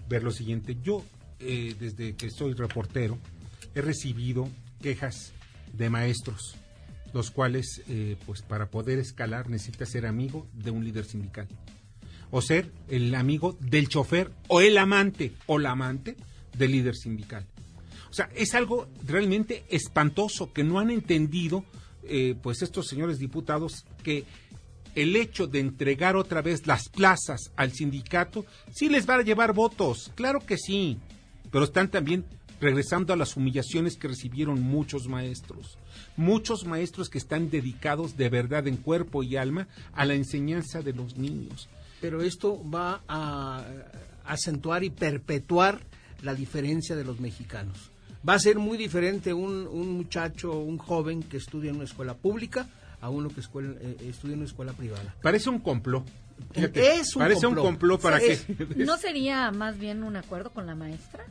ver 0.07 0.23
lo 0.23 0.33
siguiente. 0.33 0.77
Yo, 0.83 1.03
eh, 1.41 1.75
desde 1.81 2.15
que 2.15 2.29
soy 2.29 2.53
reportero, 2.53 3.17
he 3.75 3.81
recibido 3.81 4.47
quejas 4.83 5.33
de 5.73 5.89
maestros, 5.89 6.57
los 7.15 7.31
cuales, 7.31 7.83
eh, 7.89 8.19
pues 8.27 8.43
para 8.43 8.67
poder 8.67 8.99
escalar, 8.99 9.49
necesita 9.49 9.87
ser 9.87 10.05
amigo 10.05 10.47
de 10.53 10.73
un 10.73 10.85
líder 10.85 11.07
sindical. 11.07 11.49
O 12.31 12.43
ser 12.43 12.71
el 12.89 13.15
amigo 13.15 13.57
del 13.61 13.89
chofer, 13.89 14.31
o 14.49 14.61
el 14.61 14.77
amante, 14.77 15.33
o 15.47 15.59
la 15.59 15.71
amante 15.71 16.17
del 16.57 16.73
líder 16.73 16.97
sindical. 16.97 17.47
O 18.11 18.15
sea, 18.15 18.31
es 18.35 18.55
algo 18.55 18.89
realmente 19.05 19.65
espantoso 19.69 20.53
que 20.53 20.63
no 20.63 20.79
han 20.79 20.91
entendido, 20.91 21.65
eh, 22.05 22.37
pues 22.41 22.63
estos 22.63 22.87
señores 22.87 23.19
diputados, 23.19 23.85
que 24.03 24.25
el 24.95 25.17
hecho 25.17 25.47
de 25.47 25.61
entregar 25.61 26.17
otra 26.17 26.41
vez 26.41 26.67
las 26.67 26.89
plazas 26.89 27.51
al 27.57 27.73
sindicato 27.73 28.47
sí 28.73 28.89
les 28.89 29.09
va 29.09 29.17
a 29.17 29.23
llevar 29.23 29.53
votos, 29.53 30.13
claro 30.15 30.41
que 30.41 30.57
sí, 30.57 30.99
pero 31.51 31.65
están 31.65 31.91
también 31.91 32.25
regresando 32.61 33.13
a 33.13 33.17
las 33.17 33.37
humillaciones 33.37 33.97
que 33.97 34.09
recibieron 34.09 34.61
muchos 34.63 35.09
maestros, 35.09 35.79
muchos 36.17 36.65
maestros 36.65 37.11
que 37.11 37.19
están 37.19 37.51
dedicados 37.51 38.17
de 38.17 38.29
verdad 38.29 38.67
en 38.69 38.77
cuerpo 38.77 39.23
y 39.23 39.37
alma 39.37 39.69
a 39.93 40.05
la 40.05 40.15
enseñanza 40.15 40.81
de 40.83 40.93
los 40.93 41.17
niños. 41.17 41.69
Pero 42.01 42.23
esto 42.23 42.63
va 42.71 43.03
a 43.09 43.65
acentuar 44.25 44.85
y 44.85 44.91
perpetuar 44.91 45.81
la 46.25 46.35
diferencia 46.35 46.97
de 46.97 47.05
los 47.05 47.21
mexicanos. 47.21 47.91
Va 48.27 48.35
a 48.35 48.39
ser 48.39 48.59
muy 48.59 48.79
diferente 48.79 49.33
un, 49.35 49.67
un 49.67 49.91
muchacho, 49.93 50.59
un 50.59 50.79
joven 50.79 51.23
que 51.23 51.37
estudia 51.37 51.71
en 51.71 51.77
una 51.77 51.85
escuela 51.85 52.15
pública 52.15 52.67
a 53.01 53.11
uno 53.11 53.29
que 53.29 53.41
eh, 53.41 53.97
estudia 54.09 54.33
en 54.33 54.39
una 54.39 54.49
escuela 54.49 54.73
privada. 54.73 55.15
Parece 55.23 55.51
un 55.51 55.59
complot. 55.59 56.07
es 56.55 57.15
un 57.15 57.21
parece 57.21 57.47
un 57.47 57.55
complot 57.55 58.01
para 58.01 58.19
que... 58.19 58.39
¿No 58.77 58.97
sería 58.97 59.51
más 59.51 59.79
bien 59.79 60.03
un 60.03 60.17
acuerdo 60.17 60.51
con 60.51 60.67
la 60.67 60.75
maestra? 60.75 61.25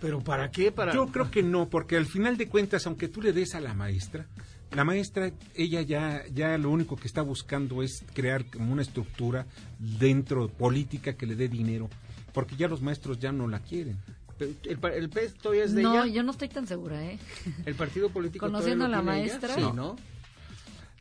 ¿Pero 0.00 0.20
para 0.20 0.50
qué? 0.50 0.72
Para... 0.72 0.94
Yo 0.94 1.08
creo 1.08 1.30
que 1.30 1.42
no, 1.42 1.68
porque 1.68 1.96
al 1.96 2.06
final 2.06 2.38
de 2.38 2.48
cuentas, 2.48 2.86
aunque 2.86 3.08
tú 3.08 3.20
le 3.20 3.34
des 3.34 3.54
a 3.54 3.60
la 3.60 3.74
maestra, 3.74 4.26
la 4.74 4.84
maestra, 4.84 5.32
ella 5.54 5.82
ya, 5.82 6.24
ya 6.32 6.56
lo 6.56 6.70
único 6.70 6.96
que 6.96 7.08
está 7.08 7.20
buscando 7.20 7.82
es 7.82 8.04
crear 8.14 8.46
como 8.46 8.72
una 8.72 8.82
estructura 8.82 9.46
dentro 9.78 10.48
política 10.48 11.14
que 11.14 11.26
le 11.26 11.34
dé 11.34 11.48
dinero, 11.48 11.90
porque 12.32 12.56
ya 12.56 12.68
los 12.68 12.80
maestros 12.80 13.18
ya 13.18 13.32
no 13.32 13.48
la 13.48 13.60
quieren. 13.60 13.98
¿El, 14.40 14.78
el 14.94 15.08
PES 15.10 15.34
todavía 15.34 15.64
es 15.64 15.74
de 15.74 15.82
no, 15.82 15.92
ella? 15.92 16.00
No, 16.00 16.06
yo 16.06 16.22
no 16.22 16.30
estoy 16.32 16.48
tan 16.48 16.66
segura, 16.66 17.04
¿eh? 17.04 17.18
¿El 17.66 17.74
partido 17.74 18.10
político 18.10 18.46
Conociendo 18.46 18.84
a 18.84 18.88
la 18.88 19.02
maestra. 19.02 19.54
Sí, 19.54 19.62
¿no? 19.74 19.96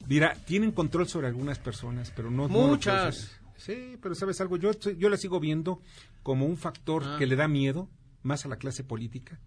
Mira, 0.08 0.36
tienen 0.46 0.72
control 0.72 1.08
sobre 1.08 1.28
algunas 1.28 1.60
personas, 1.60 2.12
pero 2.16 2.32
no... 2.32 2.48
Muchas. 2.48 3.40
sí, 3.58 3.98
pero 4.02 4.16
¿sabes 4.16 4.40
algo? 4.40 4.58
Yo, 4.58 4.72
yo 4.72 5.10
la 5.10 5.18
sigo 5.18 5.40
viendo 5.40 5.82
como 6.24 6.46
un 6.46 6.58
factor 6.58 7.04
ah. 7.06 7.16
que 7.20 7.28
le 7.28 7.36
da 7.36 7.48
miedo 7.48 7.90
más 8.24 8.46
a 8.46 8.48
la 8.50 8.58
clase 8.58 8.84
política, 8.84 9.40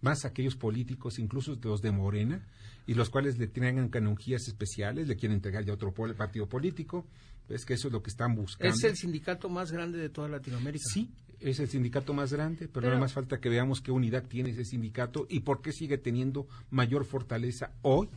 más 0.00 0.24
a 0.24 0.28
aquellos 0.28 0.56
políticos, 0.56 1.18
incluso 1.18 1.56
los 1.62 1.82
de 1.82 1.90
Morena, 1.90 2.46
y 2.86 2.94
los 2.94 3.10
cuales 3.10 3.38
le 3.38 3.46
tienen 3.46 3.88
canonjías 3.88 4.48
especiales, 4.48 5.06
le 5.06 5.16
quieren 5.16 5.36
entregar 5.36 5.64
ya 5.64 5.72
otro 5.72 5.92
partido 5.92 6.48
político. 6.48 7.06
Es 7.48 7.64
que 7.64 7.74
eso 7.74 7.88
es 7.88 7.92
lo 7.92 8.02
que 8.02 8.10
están 8.10 8.34
buscando. 8.34 8.74
Es 8.74 8.84
el 8.84 8.96
sindicato 8.96 9.48
más 9.48 9.72
grande 9.72 9.98
de 9.98 10.08
toda 10.08 10.28
Latinoamérica. 10.28 10.84
Sí, 10.84 11.10
es 11.40 11.58
el 11.60 11.68
sindicato 11.68 12.12
más 12.12 12.32
grande, 12.32 12.68
pero, 12.68 12.88
nada 12.88 13.00
más 13.00 13.12
falta 13.12 13.40
que 13.40 13.48
veamos 13.48 13.80
qué 13.80 13.92
unidad 13.92 14.24
tiene 14.24 14.50
ese 14.50 14.64
sindicato 14.64 15.26
y 15.28 15.40
por 15.40 15.62
qué 15.62 15.72
sigue 15.72 15.98
teniendo 15.98 16.46
mayor 16.70 17.04
fortaleza 17.04 17.72
hoy, 17.82 18.08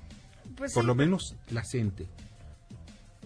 pues 0.55 0.73
por 0.73 0.85
lo 0.85 0.95
menos 0.95 1.35
la 1.49 1.63
CENTE. 1.63 2.07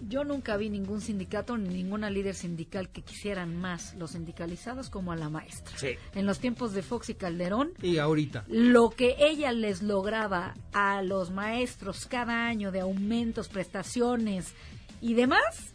Yo 0.06 0.22
nunca 0.22 0.56
vi 0.56 0.70
ningún 0.70 1.00
sindicato 1.00 1.58
ni 1.58 1.70
ninguna 1.70 2.08
líder 2.08 2.36
sindical 2.36 2.88
que 2.88 3.02
quisieran 3.02 3.60
más 3.60 3.94
los 3.94 4.12
sindicalizados 4.12 4.90
como 4.90 5.10
a 5.10 5.16
la 5.16 5.28
maestra. 5.28 5.76
En 6.14 6.24
los 6.24 6.38
tiempos 6.38 6.72
de 6.72 6.82
Fox 6.82 7.10
y 7.10 7.14
Calderón. 7.14 7.72
Y 7.82 7.98
ahorita. 7.98 8.44
Lo 8.46 8.90
que 8.90 9.16
ella 9.18 9.50
les 9.50 9.82
lograba 9.82 10.54
a 10.72 11.02
los 11.02 11.32
maestros 11.32 12.06
cada 12.06 12.46
año 12.46 12.70
de 12.70 12.80
aumentos, 12.80 13.48
prestaciones 13.48 14.54
y 15.00 15.14
demás, 15.14 15.74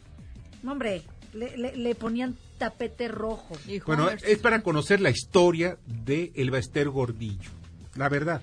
hombre, 0.66 1.02
le 1.34 1.96
ponían 1.96 2.38
tapete 2.64 3.10
rojo. 3.10 3.58
Bueno, 3.86 4.10
es 4.10 4.40
para 4.40 4.62
conocer 4.62 5.02
la 5.02 5.10
historia 5.10 5.78
de 5.86 6.32
el 6.36 6.50
Baester 6.50 6.90
Gordillo, 6.90 7.52
la 7.96 8.08
verdad. 8.08 8.42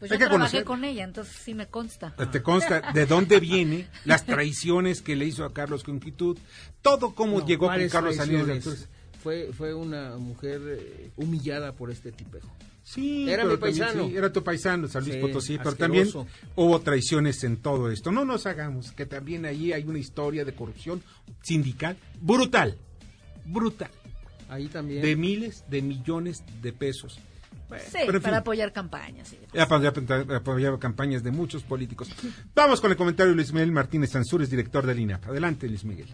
Pues 0.00 0.10
yo 0.10 0.18
trabajé 0.18 0.64
con 0.64 0.84
ella, 0.84 1.04
entonces 1.04 1.36
sí 1.36 1.54
me 1.54 1.68
consta. 1.68 2.14
Pues 2.16 2.32
te 2.32 2.42
consta 2.42 2.92
de 2.92 3.06
dónde 3.06 3.38
viene, 3.38 3.86
las 4.04 4.26
traiciones 4.26 5.02
que 5.02 5.14
le 5.14 5.26
hizo 5.26 5.44
a 5.44 5.52
Carlos 5.52 5.84
Conquitud, 5.84 6.36
todo 6.82 7.14
cómo 7.14 7.46
llegó 7.46 7.68
con 7.68 7.88
Carlos 7.88 8.16
Salinas. 8.16 8.88
Fue, 9.22 9.52
fue 9.52 9.72
una 9.72 10.16
mujer 10.16 10.60
eh, 10.66 11.10
humillada 11.16 11.72
por 11.72 11.92
este 11.92 12.10
tipejo. 12.10 12.52
Sí, 12.82 13.30
era 13.30 13.44
mi 13.44 13.56
paisano. 13.56 14.08
era 14.08 14.30
tu 14.32 14.42
paisano, 14.42 14.88
San 14.88 15.04
Luis 15.04 15.16
Potosí, 15.16 15.56
pero 15.58 15.76
también 15.76 16.08
hubo 16.56 16.80
traiciones 16.80 17.42
en 17.44 17.58
todo 17.58 17.88
esto. 17.88 18.10
No 18.10 18.24
nos 18.24 18.46
hagamos, 18.46 18.92
que 18.92 19.06
también 19.06 19.46
ahí 19.46 19.72
hay 19.72 19.84
una 19.84 19.98
historia 19.98 20.44
de 20.44 20.54
corrupción 20.54 21.02
sindical 21.40 21.96
brutal 22.20 22.76
brutal. 23.44 23.90
Ahí 24.48 24.68
también. 24.68 25.02
De 25.02 25.16
miles 25.16 25.64
de 25.68 25.82
millones 25.82 26.44
de 26.60 26.72
pesos. 26.72 27.20
Sí, 27.88 27.98
para 28.22 28.38
apoyar 28.38 28.72
campañas. 28.72 29.28
Sí. 29.28 29.38
Para 29.52 30.36
apoyar, 30.36 30.78
campañas 30.78 31.22
de 31.22 31.30
muchos 31.30 31.62
políticos. 31.62 32.10
Vamos 32.54 32.80
con 32.80 32.90
el 32.90 32.96
comentario 32.96 33.30
de 33.30 33.36
Luis 33.36 33.52
Miguel 33.52 33.72
Martínez 33.72 34.10
Sansures, 34.10 34.50
director 34.50 34.86
del 34.86 35.00
INAP. 35.00 35.26
Adelante, 35.26 35.66
Luis 35.68 35.84
Miguel. 35.84 36.06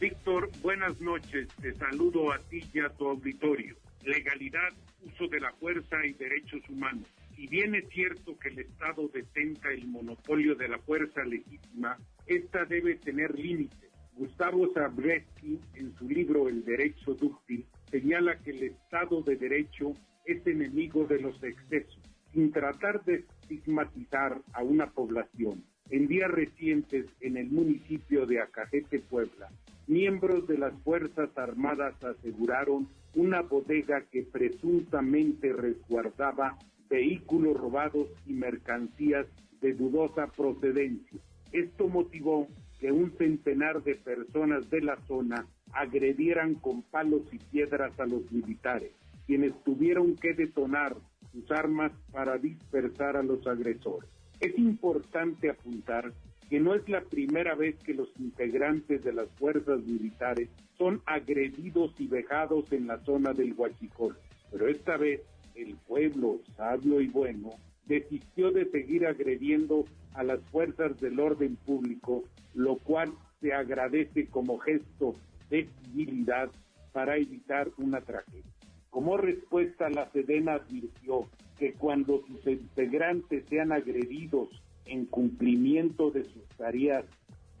Víctor, 0.00 0.50
buenas 0.62 1.00
noches. 1.00 1.48
Te 1.60 1.74
saludo 1.74 2.32
a 2.32 2.38
ti 2.38 2.62
y 2.72 2.80
a 2.80 2.88
tu 2.90 3.08
auditorio. 3.08 3.76
Legalidad, 4.04 4.70
uso 5.02 5.28
de 5.28 5.40
la 5.40 5.52
fuerza 5.52 5.96
y 6.06 6.12
derechos 6.12 6.60
humanos. 6.68 7.06
Si 7.36 7.46
bien 7.46 7.74
es 7.74 7.88
cierto 7.90 8.38
que 8.38 8.48
el 8.50 8.60
Estado 8.60 9.10
detenta 9.12 9.70
el 9.70 9.86
monopolio 9.88 10.54
de 10.54 10.68
la 10.68 10.78
fuerza 10.78 11.22
legítima, 11.24 11.98
esta 12.26 12.64
debe 12.64 12.96
tener 12.96 13.34
límites. 13.38 13.89
Gustavo 14.20 14.68
Zabriskie, 14.74 15.58
en 15.76 15.94
su 15.96 16.06
libro 16.06 16.46
El 16.46 16.62
Derecho 16.62 17.14
Dúctil, 17.14 17.64
señala 17.90 18.36
que 18.36 18.50
el 18.50 18.64
Estado 18.64 19.22
de 19.22 19.34
Derecho 19.36 19.94
es 20.26 20.46
enemigo 20.46 21.06
de 21.06 21.20
los 21.20 21.42
excesos, 21.42 21.98
sin 22.30 22.52
tratar 22.52 23.02
de 23.06 23.24
estigmatizar 23.48 24.42
a 24.52 24.62
una 24.62 24.90
población. 24.90 25.64
En 25.88 26.06
días 26.06 26.30
recientes, 26.30 27.06
en 27.20 27.38
el 27.38 27.46
municipio 27.46 28.26
de 28.26 28.42
Acajete, 28.42 28.98
Puebla, 28.98 29.48
miembros 29.86 30.46
de 30.46 30.58
las 30.58 30.74
Fuerzas 30.82 31.30
Armadas 31.38 31.94
aseguraron 32.04 32.88
una 33.14 33.40
bodega 33.40 34.02
que 34.12 34.24
presuntamente 34.24 35.50
resguardaba 35.54 36.58
vehículos 36.90 37.56
robados 37.56 38.08
y 38.26 38.34
mercancías 38.34 39.26
de 39.62 39.72
dudosa 39.72 40.26
procedencia. 40.26 41.18
Esto 41.52 41.88
motivó 41.88 42.46
que 42.80 42.90
un 42.90 43.12
centenar 43.18 43.82
de 43.82 43.94
personas 43.94 44.68
de 44.70 44.80
la 44.80 44.96
zona 45.06 45.46
agredieran 45.72 46.54
con 46.54 46.82
palos 46.82 47.22
y 47.32 47.38
piedras 47.38 47.98
a 48.00 48.06
los 48.06 48.30
militares 48.32 48.92
quienes 49.30 49.52
tuvieron 49.62 50.16
que 50.16 50.34
detonar 50.34 50.96
sus 51.30 51.48
armas 51.52 51.92
para 52.10 52.36
dispersar 52.36 53.16
a 53.16 53.22
los 53.22 53.46
agresores. 53.46 54.10
Es 54.40 54.58
importante 54.58 55.48
apuntar 55.48 56.12
que 56.48 56.58
no 56.58 56.74
es 56.74 56.88
la 56.88 57.02
primera 57.02 57.54
vez 57.54 57.76
que 57.78 57.94
los 57.94 58.08
integrantes 58.18 59.04
de 59.04 59.12
las 59.12 59.28
fuerzas 59.38 59.84
militares 59.84 60.48
son 60.76 61.00
agredidos 61.06 61.94
y 62.00 62.08
vejados 62.08 62.72
en 62.72 62.88
la 62.88 62.98
zona 63.04 63.32
del 63.32 63.54
Huachicol, 63.56 64.16
pero 64.50 64.66
esta 64.66 64.96
vez 64.96 65.20
el 65.54 65.76
pueblo 65.86 66.40
sabio 66.56 67.00
y 67.00 67.06
bueno 67.06 67.50
desistió 67.86 68.50
de 68.50 68.68
seguir 68.70 69.06
agrediendo 69.06 69.84
a 70.14 70.24
las 70.24 70.40
fuerzas 70.50 70.98
del 71.00 71.20
orden 71.20 71.54
público, 71.54 72.24
lo 72.54 72.76
cual 72.76 73.12
se 73.40 73.52
agradece 73.52 74.26
como 74.26 74.58
gesto 74.58 75.14
de 75.48 75.68
civilidad 75.82 76.50
para 76.92 77.16
evitar 77.16 77.68
una 77.78 78.00
tragedia. 78.00 78.44
Como 78.90 79.16
respuesta, 79.16 79.88
la 79.88 80.10
Sedena 80.10 80.54
advirtió 80.54 81.28
que 81.58 81.72
cuando 81.74 82.22
sus 82.26 82.44
integrantes 82.46 83.44
sean 83.48 83.70
agredidos 83.70 84.48
en 84.84 85.06
cumplimiento 85.06 86.10
de 86.10 86.24
sus 86.24 86.44
tareas 86.56 87.04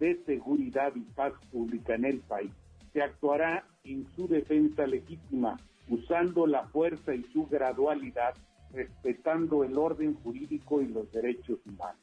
de 0.00 0.16
seguridad 0.24 0.92
y 0.96 1.00
paz 1.00 1.32
pública 1.52 1.94
en 1.94 2.06
el 2.06 2.18
país, 2.20 2.50
se 2.92 3.02
actuará 3.02 3.64
en 3.84 4.06
su 4.16 4.26
defensa 4.26 4.86
legítima, 4.86 5.56
usando 5.88 6.46
la 6.46 6.66
fuerza 6.68 7.14
y 7.14 7.22
su 7.32 7.46
gradualidad, 7.46 8.34
respetando 8.72 9.62
el 9.62 9.76
orden 9.78 10.14
jurídico 10.14 10.80
y 10.80 10.88
los 10.88 11.10
derechos 11.12 11.58
humanos. 11.66 12.00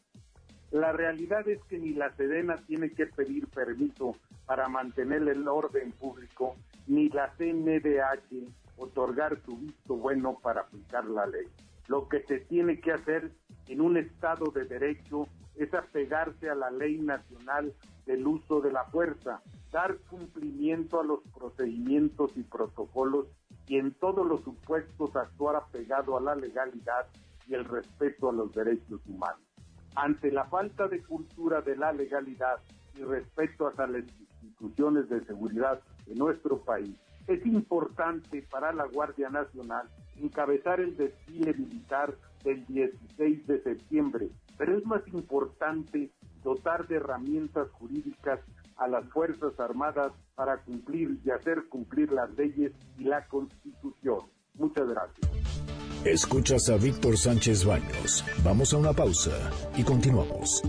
La 0.71 0.91
realidad 0.91 1.47
es 1.47 1.63
que 1.63 1.79
ni 1.79 1.93
la 1.93 2.13
Sedena 2.15 2.57
tiene 2.67 2.91
que 2.91 3.05
pedir 3.05 3.47
permiso 3.47 4.17
para 4.45 4.67
mantener 4.67 5.27
el 5.27 5.47
orden 5.47 5.93
público, 5.93 6.55
ni 6.87 7.09
la 7.09 7.33
CNDH 7.37 8.47
otorgar 8.77 9.41
su 9.45 9.57
visto 9.57 9.95
bueno 9.95 10.39
para 10.41 10.61
aplicar 10.61 11.05
la 11.05 11.25
ley. 11.25 11.47
Lo 11.87 12.09
que 12.09 12.21
se 12.23 12.41
tiene 12.41 12.79
que 12.81 12.91
hacer 12.91 13.31
en 13.67 13.81
un 13.81 13.97
Estado 13.97 14.51
de 14.51 14.65
Derecho 14.65 15.27
es 15.55 15.73
apegarse 15.73 16.49
a 16.49 16.55
la 16.55 16.69
ley 16.69 16.97
nacional 16.99 17.73
del 18.05 18.27
uso 18.27 18.59
de 18.59 18.71
la 18.71 18.83
fuerza, 18.85 19.41
dar 19.71 19.97
cumplimiento 20.09 20.99
a 20.99 21.03
los 21.03 21.19
procedimientos 21.33 22.31
y 22.35 22.43
protocolos 22.43 23.27
y 23.67 23.77
en 23.77 23.93
todos 23.93 24.25
los 24.27 24.41
supuestos 24.43 25.15
actuar 25.15 25.55
apegado 25.55 26.17
a 26.17 26.21
la 26.21 26.35
legalidad 26.35 27.07
y 27.47 27.53
el 27.53 27.65
respeto 27.65 28.29
a 28.29 28.33
los 28.33 28.53
derechos 28.53 29.01
humanos. 29.07 29.46
Ante 29.95 30.31
la 30.31 30.45
falta 30.45 30.87
de 30.87 31.01
cultura 31.03 31.61
de 31.61 31.75
la 31.75 31.91
legalidad 31.91 32.57
y 32.95 33.03
respeto 33.03 33.67
a 33.67 33.87
las 33.87 34.03
instituciones 34.41 35.09
de 35.09 35.23
seguridad 35.25 35.81
en 36.05 36.17
nuestro 36.17 36.59
país, 36.59 36.95
es 37.27 37.45
importante 37.45 38.41
para 38.49 38.71
la 38.71 38.85
Guardia 38.85 39.29
Nacional 39.29 39.87
encabezar 40.15 40.79
el 40.79 40.95
desfile 40.95 41.53
militar 41.53 42.15
del 42.43 42.65
16 42.65 43.47
de 43.47 43.61
septiembre, 43.63 44.29
pero 44.57 44.77
es 44.77 44.85
más 44.85 45.01
importante 45.09 46.11
dotar 46.43 46.87
de 46.87 46.95
herramientas 46.95 47.69
jurídicas 47.71 48.39
a 48.77 48.87
las 48.87 49.05
Fuerzas 49.09 49.59
Armadas 49.59 50.13
para 50.35 50.57
cumplir 50.63 51.19
y 51.25 51.31
hacer 51.31 51.67
cumplir 51.67 52.11
las 52.11 52.31
leyes 52.37 52.71
y 52.97 53.03
la 53.03 53.27
Constitución. 53.27 54.21
Muchas 54.53 54.87
gracias. 54.87 55.76
Escuchas 56.11 56.69
a 56.69 56.77
Víctor 56.77 57.17
Sánchez 57.17 57.65
Baños. 57.65 58.23
Vamos 58.41 58.73
a 58.73 58.77
una 58.77 58.93
pausa 58.93 59.51
y 59.75 59.83
continuamos. 59.83 60.61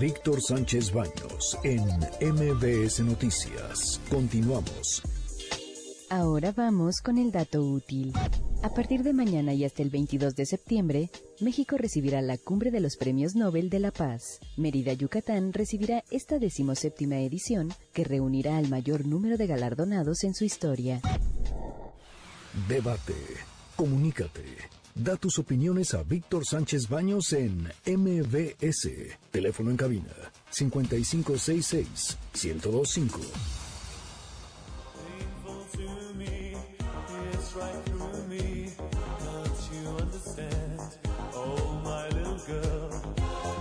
Víctor 0.00 0.42
Sánchez 0.42 0.92
Baños 0.92 1.56
en 1.62 1.84
MBS 2.20 2.98
Noticias. 3.04 4.00
Continuamos. 4.10 5.02
Ahora 6.10 6.50
vamos 6.50 6.96
con 7.00 7.16
el 7.18 7.30
dato 7.30 7.62
útil. 7.62 8.12
A 8.64 8.74
partir 8.74 9.04
de 9.04 9.12
mañana 9.12 9.54
y 9.54 9.64
hasta 9.64 9.82
el 9.82 9.90
22 9.90 10.34
de 10.34 10.46
septiembre, 10.46 11.10
México 11.40 11.76
recibirá 11.78 12.20
la 12.20 12.38
Cumbre 12.38 12.72
de 12.72 12.80
los 12.80 12.96
Premios 12.96 13.36
Nobel 13.36 13.70
de 13.70 13.78
la 13.78 13.92
Paz. 13.92 14.40
Mérida, 14.56 14.94
Yucatán 14.94 15.52
recibirá 15.52 16.02
esta 16.10 16.40
decimoséptima 16.40 17.20
edición 17.20 17.72
que 17.92 18.02
reunirá 18.02 18.56
al 18.56 18.68
mayor 18.68 19.06
número 19.06 19.36
de 19.36 19.46
galardonados 19.46 20.24
en 20.24 20.34
su 20.34 20.44
historia. 20.44 21.00
Debate. 22.68 23.14
Comunícate. 23.78 24.42
Da 24.92 25.14
tus 25.14 25.38
opiniones 25.38 25.94
a 25.94 26.02
Víctor 26.02 26.44
Sánchez 26.44 26.88
Baños 26.88 27.32
en 27.32 27.70
MBS. 27.86 28.88
Teléfono 29.30 29.70
en 29.70 29.76
cabina 29.76 30.10
5566 30.50 32.18
1025. 32.34 33.20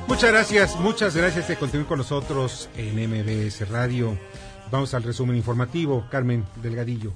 Muchas 0.07 0.31
gracias, 0.31 0.79
muchas 0.79 1.15
gracias 1.15 1.47
de 1.47 1.57
continuar 1.57 1.87
con 1.87 1.99
nosotros 1.99 2.69
en 2.75 2.95
MBS 3.07 3.69
Radio. 3.69 4.17
Vamos 4.71 4.95
al 4.95 5.03
resumen 5.03 5.35
informativo, 5.35 6.07
Carmen 6.09 6.43
Delgadillo. 6.63 7.13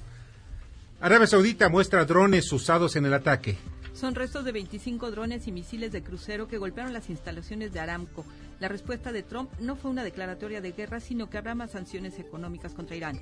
Arabia 1.01 1.25
Saudita 1.25 1.67
muestra 1.67 2.05
drones 2.05 2.53
usados 2.53 2.95
en 2.95 3.07
el 3.07 3.15
ataque. 3.15 3.57
Son 3.93 4.13
restos 4.13 4.45
de 4.45 4.51
25 4.51 5.09
drones 5.09 5.47
y 5.47 5.51
misiles 5.51 5.91
de 5.91 6.03
crucero 6.03 6.47
que 6.47 6.59
golpearon 6.59 6.93
las 6.93 7.09
instalaciones 7.09 7.73
de 7.73 7.79
Aramco. 7.79 8.23
La 8.59 8.67
respuesta 8.67 9.11
de 9.11 9.23
Trump 9.23 9.49
no 9.59 9.75
fue 9.75 9.89
una 9.89 10.03
declaratoria 10.03 10.61
de 10.61 10.73
guerra, 10.73 10.99
sino 10.99 11.27
que 11.27 11.39
habrá 11.39 11.55
más 11.55 11.71
sanciones 11.71 12.19
económicas 12.19 12.75
contra 12.75 12.95
Irán. 12.95 13.19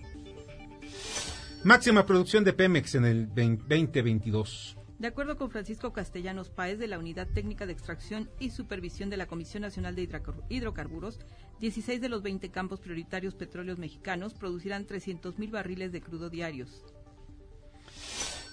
Máxima 1.64 2.06
producción 2.06 2.44
de 2.44 2.52
Pemex 2.52 2.96
en 2.96 3.06
el 3.06 3.28
2022. 3.30 4.76
De 4.98 5.08
acuerdo 5.08 5.38
con 5.38 5.50
Francisco 5.50 5.94
Castellanos 5.94 6.50
Páez 6.50 6.80
de 6.80 6.88
la 6.88 7.00
Unidad 7.00 7.30
Técnica 7.34 7.66
de 7.66 7.72
Extracción 7.72 8.30
y 8.42 8.50
Supervisión 8.50 9.10
de 9.10 9.16
la 9.16 9.28
Comisión 9.28 9.62
Nacional 9.62 9.96
de 9.96 10.10
Hidrocarburos, 10.50 11.20
16 11.62 12.02
de 12.02 12.10
los 12.10 12.24
20 12.24 12.50
campos 12.52 12.82
prioritarios 12.82 13.36
petróleos 13.36 13.80
mexicanos 13.80 14.34
producirán 14.34 14.86
300.000 14.86 15.50
barriles 15.50 15.94
de 15.94 16.02
crudo 16.02 16.30
diarios. 16.30 16.84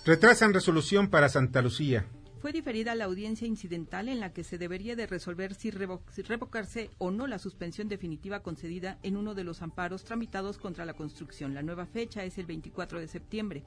Retrasan 0.07 0.55
resolución 0.55 1.11
para 1.11 1.29
Santa 1.29 1.61
Lucía. 1.61 2.07
Fue 2.41 2.53
diferida 2.53 2.95
la 2.95 3.07
audiencia 3.07 3.45
incidental 3.45 4.09
en 4.09 4.21
la 4.21 4.33
que 4.33 4.45
se 4.45 4.57
debería 4.57 4.95
de 4.95 5.09
resolver 5.09 5.55
si, 5.55 5.73
si 6.13 6.23
revocarse 6.23 6.91
o 6.99 7.11
no 7.11 7.27
la 7.27 7.41
suspensión 7.41 7.89
definitiva 7.89 8.41
concedida 8.41 9.01
en 9.03 9.17
uno 9.17 9.35
de 9.35 9.43
los 9.43 9.63
amparos 9.63 10.05
tramitados 10.05 10.59
contra 10.59 10.85
la 10.85 10.95
construcción. 10.95 11.55
La 11.55 11.63
nueva 11.63 11.87
fecha 11.87 12.23
es 12.23 12.39
el 12.39 12.47
24 12.47 13.01
de 13.01 13.09
septiembre. 13.09 13.65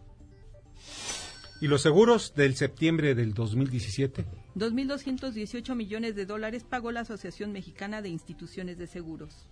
¿Y 1.59 1.67
los 1.67 1.81
seguros 1.81 2.33
del 2.33 2.55
septiembre 2.55 3.15
del 3.15 3.33
2017? 3.33 4.25
2.218 4.55 5.75
millones 5.75 6.15
de 6.15 6.25
dólares 6.25 6.63
pagó 6.63 6.93
la 6.93 7.01
Asociación 7.01 7.51
Mexicana 7.51 8.01
de 8.01 8.07
Instituciones 8.07 8.77
de 8.77 8.87
Seguros. 8.87 9.49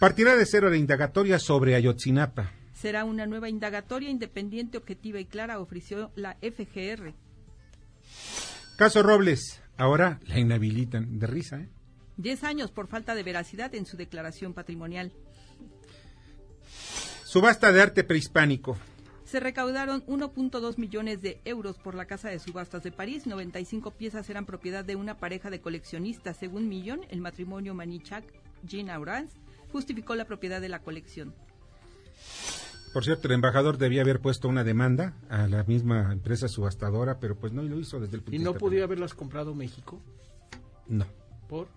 Partirá 0.00 0.34
de 0.34 0.44
cero 0.44 0.70
la 0.70 0.76
indagatoria 0.76 1.38
sobre 1.38 1.76
Ayotzinapa. 1.76 2.50
Será 2.82 3.04
una 3.04 3.26
nueva 3.26 3.48
indagatoria 3.48 4.10
independiente, 4.10 4.76
objetiva 4.76 5.20
y 5.20 5.24
clara, 5.24 5.60
ofreció 5.60 6.10
la 6.16 6.36
FGR. 6.42 7.14
Caso 8.76 9.04
Robles, 9.04 9.62
ahora 9.76 10.18
la 10.26 10.40
inhabilitan. 10.40 11.20
De 11.20 11.28
risa, 11.28 11.60
¿eh? 11.60 11.68
Diez 12.16 12.42
años 12.42 12.72
por 12.72 12.88
falta 12.88 13.14
de 13.14 13.22
veracidad 13.22 13.72
en 13.76 13.86
su 13.86 13.96
declaración 13.96 14.52
patrimonial. 14.52 15.12
Subasta 17.22 17.70
de 17.70 17.82
arte 17.82 18.02
prehispánico 18.02 18.76
Se 19.26 19.38
recaudaron 19.38 20.04
1.2 20.06 20.76
millones 20.76 21.22
de 21.22 21.40
euros 21.44 21.78
por 21.78 21.94
la 21.94 22.06
Casa 22.06 22.30
de 22.30 22.40
Subastas 22.40 22.82
de 22.82 22.90
París. 22.90 23.28
95 23.28 23.92
piezas 23.92 24.28
eran 24.28 24.44
propiedad 24.44 24.84
de 24.84 24.96
una 24.96 25.18
pareja 25.18 25.50
de 25.50 25.60
coleccionistas. 25.60 26.36
Según 26.36 26.68
Millón, 26.68 27.02
el 27.10 27.20
matrimonio 27.20 27.74
Manichak, 27.74 28.24
Jean 28.64 28.90
Aurance, 28.90 29.38
justificó 29.70 30.16
la 30.16 30.24
propiedad 30.24 30.60
de 30.60 30.68
la 30.68 30.80
colección. 30.80 31.32
Por 32.92 33.04
cierto, 33.04 33.28
el 33.28 33.34
embajador 33.34 33.78
debía 33.78 34.02
haber 34.02 34.20
puesto 34.20 34.48
una 34.48 34.64
demanda 34.64 35.14
a 35.30 35.46
la 35.48 35.64
misma 35.64 36.12
empresa 36.12 36.48
subastadora, 36.48 37.18
pero 37.20 37.36
pues 37.36 37.52
no 37.52 37.62
lo 37.62 37.78
hizo 37.78 38.00
desde 38.00 38.16
el 38.16 38.22
punto 38.22 38.36
¿Y 38.36 38.38
no 38.38 38.54
podía 38.54 38.84
haberlas 38.84 39.14
comprado 39.14 39.54
México? 39.54 40.00
No. 40.88 41.06
¿Por? 41.48 41.68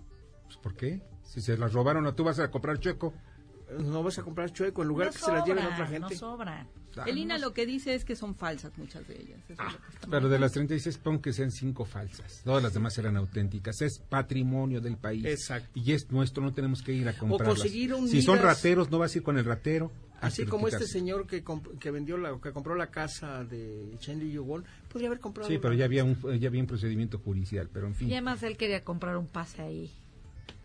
Pues, 0.45 0.57
¿Por 0.57 0.75
qué? 0.75 1.01
Si 1.23 1.41
se 1.41 1.57
las 1.57 1.73
robaron, 1.73 2.13
¿tú 2.15 2.23
vas 2.23 2.39
a 2.39 2.51
comprar 2.51 2.79
chueco? 2.79 3.13
No 3.79 4.03
vas 4.03 4.19
a 4.19 4.23
comprar 4.23 4.51
chueco 4.51 4.81
en 4.81 4.87
lugar 4.87 5.09
que 5.11 5.17
se 5.17 5.31
las 5.31 5.45
lleven 5.45 5.65
otra 5.65 5.87
gente. 5.87 6.13
No 6.13 6.19
sobran. 6.19 6.67
El 7.05 7.17
INA 7.17 7.37
lo 7.37 7.53
que 7.53 7.65
dice 7.65 7.93
es 7.93 8.05
que 8.05 8.15
son 8.15 8.35
falsas 8.35 8.77
muchas 8.77 9.07
de 9.07 9.15
ellas. 9.19 9.39
Ah, 9.57 9.75
pero 10.09 10.29
de 10.29 10.39
las 10.39 10.53
36 10.53 10.97
pon 10.99 11.19
que 11.19 11.33
sean 11.33 11.51
cinco 11.51 11.83
falsas. 11.83 12.41
Todas 12.43 12.63
las 12.63 12.73
demás 12.73 12.97
eran 12.97 13.17
auténticas. 13.17 13.81
Es 13.81 13.99
patrimonio 13.99 14.79
del 14.79 14.97
país. 14.97 15.25
Exacto. 15.25 15.69
Y 15.73 15.91
es 15.91 16.09
nuestro, 16.11 16.43
no 16.43 16.53
tenemos 16.53 16.81
que 16.81 16.93
ir 16.93 17.07
a 17.09 17.17
comprarlas. 17.17 17.57
O 17.57 17.61
conseguir 17.61 17.93
un 17.93 18.07
Si 18.07 18.21
son 18.21 18.39
rateros, 18.39 18.89
no 18.91 18.99
vas 18.99 19.13
a 19.13 19.17
ir 19.17 19.23
con 19.23 19.37
el 19.37 19.45
ratero. 19.45 19.91
Así 20.21 20.45
como 20.45 20.67
este 20.67 20.87
señor 20.87 21.27
que, 21.27 21.43
que 21.79 21.91
vendió 21.91 22.17
la, 22.17 22.39
que 22.41 22.51
compró 22.51 22.75
la 22.75 22.87
casa 22.87 23.43
de 23.43 23.95
Chen 23.99 24.19
Li 24.19 24.37
podría 24.91 25.09
haber 25.09 25.19
comprado. 25.19 25.49
Sí, 25.49 25.57
pero 25.57 25.73
ya 25.73 25.85
había 25.85 26.03
un 26.03 26.17
ya 26.39 26.47
había 26.47 26.61
un 26.61 26.67
procedimiento 26.67 27.19
judicial, 27.19 27.69
pero 27.71 27.87
en 27.87 27.95
fin. 27.95 28.09
Y 28.09 28.13
además 28.13 28.41
él 28.43 28.57
quería 28.57 28.83
comprar 28.83 29.17
un 29.17 29.27
pase 29.27 29.61
ahí. 29.61 29.91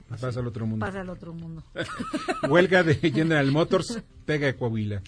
Pasa 0.08 0.40
al 0.40 0.46
otro 0.46 0.66
mundo. 0.66 0.84
Pasa 0.84 1.02
al 1.02 1.08
otro 1.08 1.32
mundo. 1.32 1.62
Huelga 2.48 2.82
de 2.82 2.96
General 2.96 3.48
Motors 3.52 4.02
pega 4.26 4.48
a 4.48 4.52
Coahuila. 4.54 5.02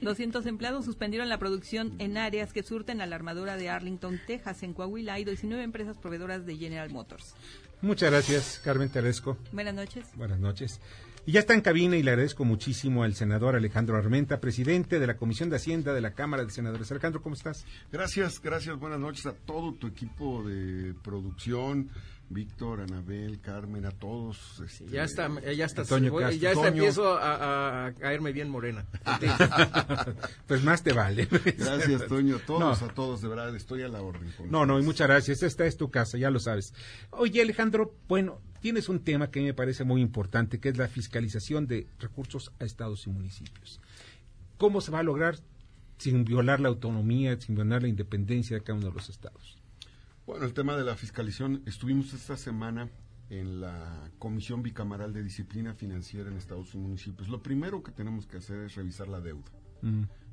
200 0.00 0.46
empleados 0.46 0.86
suspendieron 0.86 1.28
la 1.28 1.38
producción 1.38 1.92
en 1.98 2.16
áreas 2.16 2.54
que 2.54 2.62
surten 2.62 3.02
a 3.02 3.06
la 3.06 3.16
armadura 3.16 3.58
de 3.58 3.68
Arlington, 3.68 4.18
Texas. 4.26 4.62
En 4.62 4.72
Coahuila 4.72 5.14
hay 5.14 5.24
19 5.24 5.62
empresas 5.62 5.98
proveedoras 5.98 6.46
de 6.46 6.56
General 6.56 6.88
Motors. 6.90 7.34
Muchas 7.82 8.10
gracias, 8.10 8.60
Carmen 8.64 8.88
Teresco. 8.90 9.36
Buenas 9.52 9.74
noches. 9.74 10.06
Buenas 10.14 10.38
noches. 10.38 10.80
Y 11.26 11.32
ya 11.32 11.40
está 11.40 11.52
en 11.52 11.60
cabina 11.60 11.96
y 11.96 12.02
le 12.02 12.10
agradezco 12.12 12.44
muchísimo 12.44 13.02
al 13.02 13.14
senador 13.14 13.54
Alejandro 13.54 13.96
Armenta, 13.96 14.40
presidente 14.40 14.98
de 14.98 15.06
la 15.06 15.16
Comisión 15.18 15.50
de 15.50 15.56
Hacienda 15.56 15.92
de 15.92 16.00
la 16.00 16.14
Cámara 16.14 16.44
de 16.44 16.50
Senadores. 16.50 16.90
Alejandro, 16.90 17.20
¿cómo 17.22 17.34
estás? 17.34 17.66
Gracias, 17.92 18.40
gracias. 18.40 18.78
Buenas 18.78 18.98
noches 18.98 19.26
a 19.26 19.32
todo 19.32 19.74
tu 19.74 19.86
equipo 19.86 20.42
de 20.42 20.94
producción, 21.04 21.90
Víctor, 22.32 22.80
Anabel, 22.80 23.40
Carmen, 23.40 23.84
a 23.84 23.90
todos. 23.90 24.62
Este, 24.64 24.86
ya 24.86 25.02
está, 25.02 25.28
ya 25.42 25.66
está, 25.66 25.82
ya 25.82 26.52
está 26.52 26.68
empiezo 26.68 27.18
a, 27.20 27.92
caerme 27.98 28.30
bien 28.30 28.48
morena. 28.48 28.86
pues 30.46 30.62
más 30.62 30.84
te 30.84 30.92
vale. 30.92 31.26
Gracias, 31.58 32.06
Toño, 32.06 32.38
todos, 32.38 32.82
a 32.82 32.88
todos, 32.94 33.20
de 33.20 33.28
verdad, 33.28 33.54
estoy 33.56 33.82
a 33.82 33.88
la 33.88 34.00
orden. 34.00 34.32
no, 34.48 34.64
no, 34.64 34.78
y 34.78 34.82
muchas 34.84 35.08
gracias. 35.08 35.42
Esta 35.42 35.66
es 35.66 35.76
tu 35.76 35.90
casa, 35.90 36.18
ya 36.18 36.30
lo 36.30 36.38
sabes. 36.38 36.72
Oye, 37.10 37.42
Alejandro, 37.42 37.96
bueno, 38.06 38.40
tienes 38.60 38.88
un 38.88 39.00
tema 39.00 39.32
que 39.32 39.40
me 39.40 39.52
parece 39.52 39.82
muy 39.82 40.00
importante, 40.00 40.60
que 40.60 40.68
es 40.68 40.78
la 40.78 40.86
fiscalización 40.86 41.66
de 41.66 41.88
recursos 41.98 42.52
a 42.60 42.64
estados 42.64 43.08
y 43.08 43.10
municipios. 43.10 43.80
¿Cómo 44.56 44.80
se 44.80 44.92
va 44.92 45.00
a 45.00 45.02
lograr 45.02 45.36
sin 45.98 46.24
violar 46.24 46.60
la 46.60 46.68
autonomía, 46.68 47.40
sin 47.40 47.56
violar 47.56 47.82
la 47.82 47.88
independencia 47.88 48.56
de 48.56 48.62
cada 48.62 48.78
uno 48.78 48.86
de 48.86 48.94
los 48.94 49.10
estados? 49.10 49.59
Bueno, 50.26 50.44
el 50.44 50.52
tema 50.52 50.76
de 50.76 50.84
la 50.84 50.94
fiscalización, 50.96 51.62
estuvimos 51.66 52.12
esta 52.12 52.36
semana 52.36 52.88
en 53.30 53.60
la 53.60 54.10
Comisión 54.18 54.62
Bicameral 54.62 55.12
de 55.12 55.22
Disciplina 55.22 55.74
Financiera 55.74 56.30
en 56.30 56.36
Estados 56.36 56.74
y 56.74 56.78
Municipios. 56.78 57.28
Lo 57.28 57.42
primero 57.42 57.82
que 57.82 57.90
tenemos 57.90 58.26
que 58.26 58.36
hacer 58.36 58.60
es 58.60 58.74
revisar 58.74 59.08
la 59.08 59.20
deuda. 59.20 59.50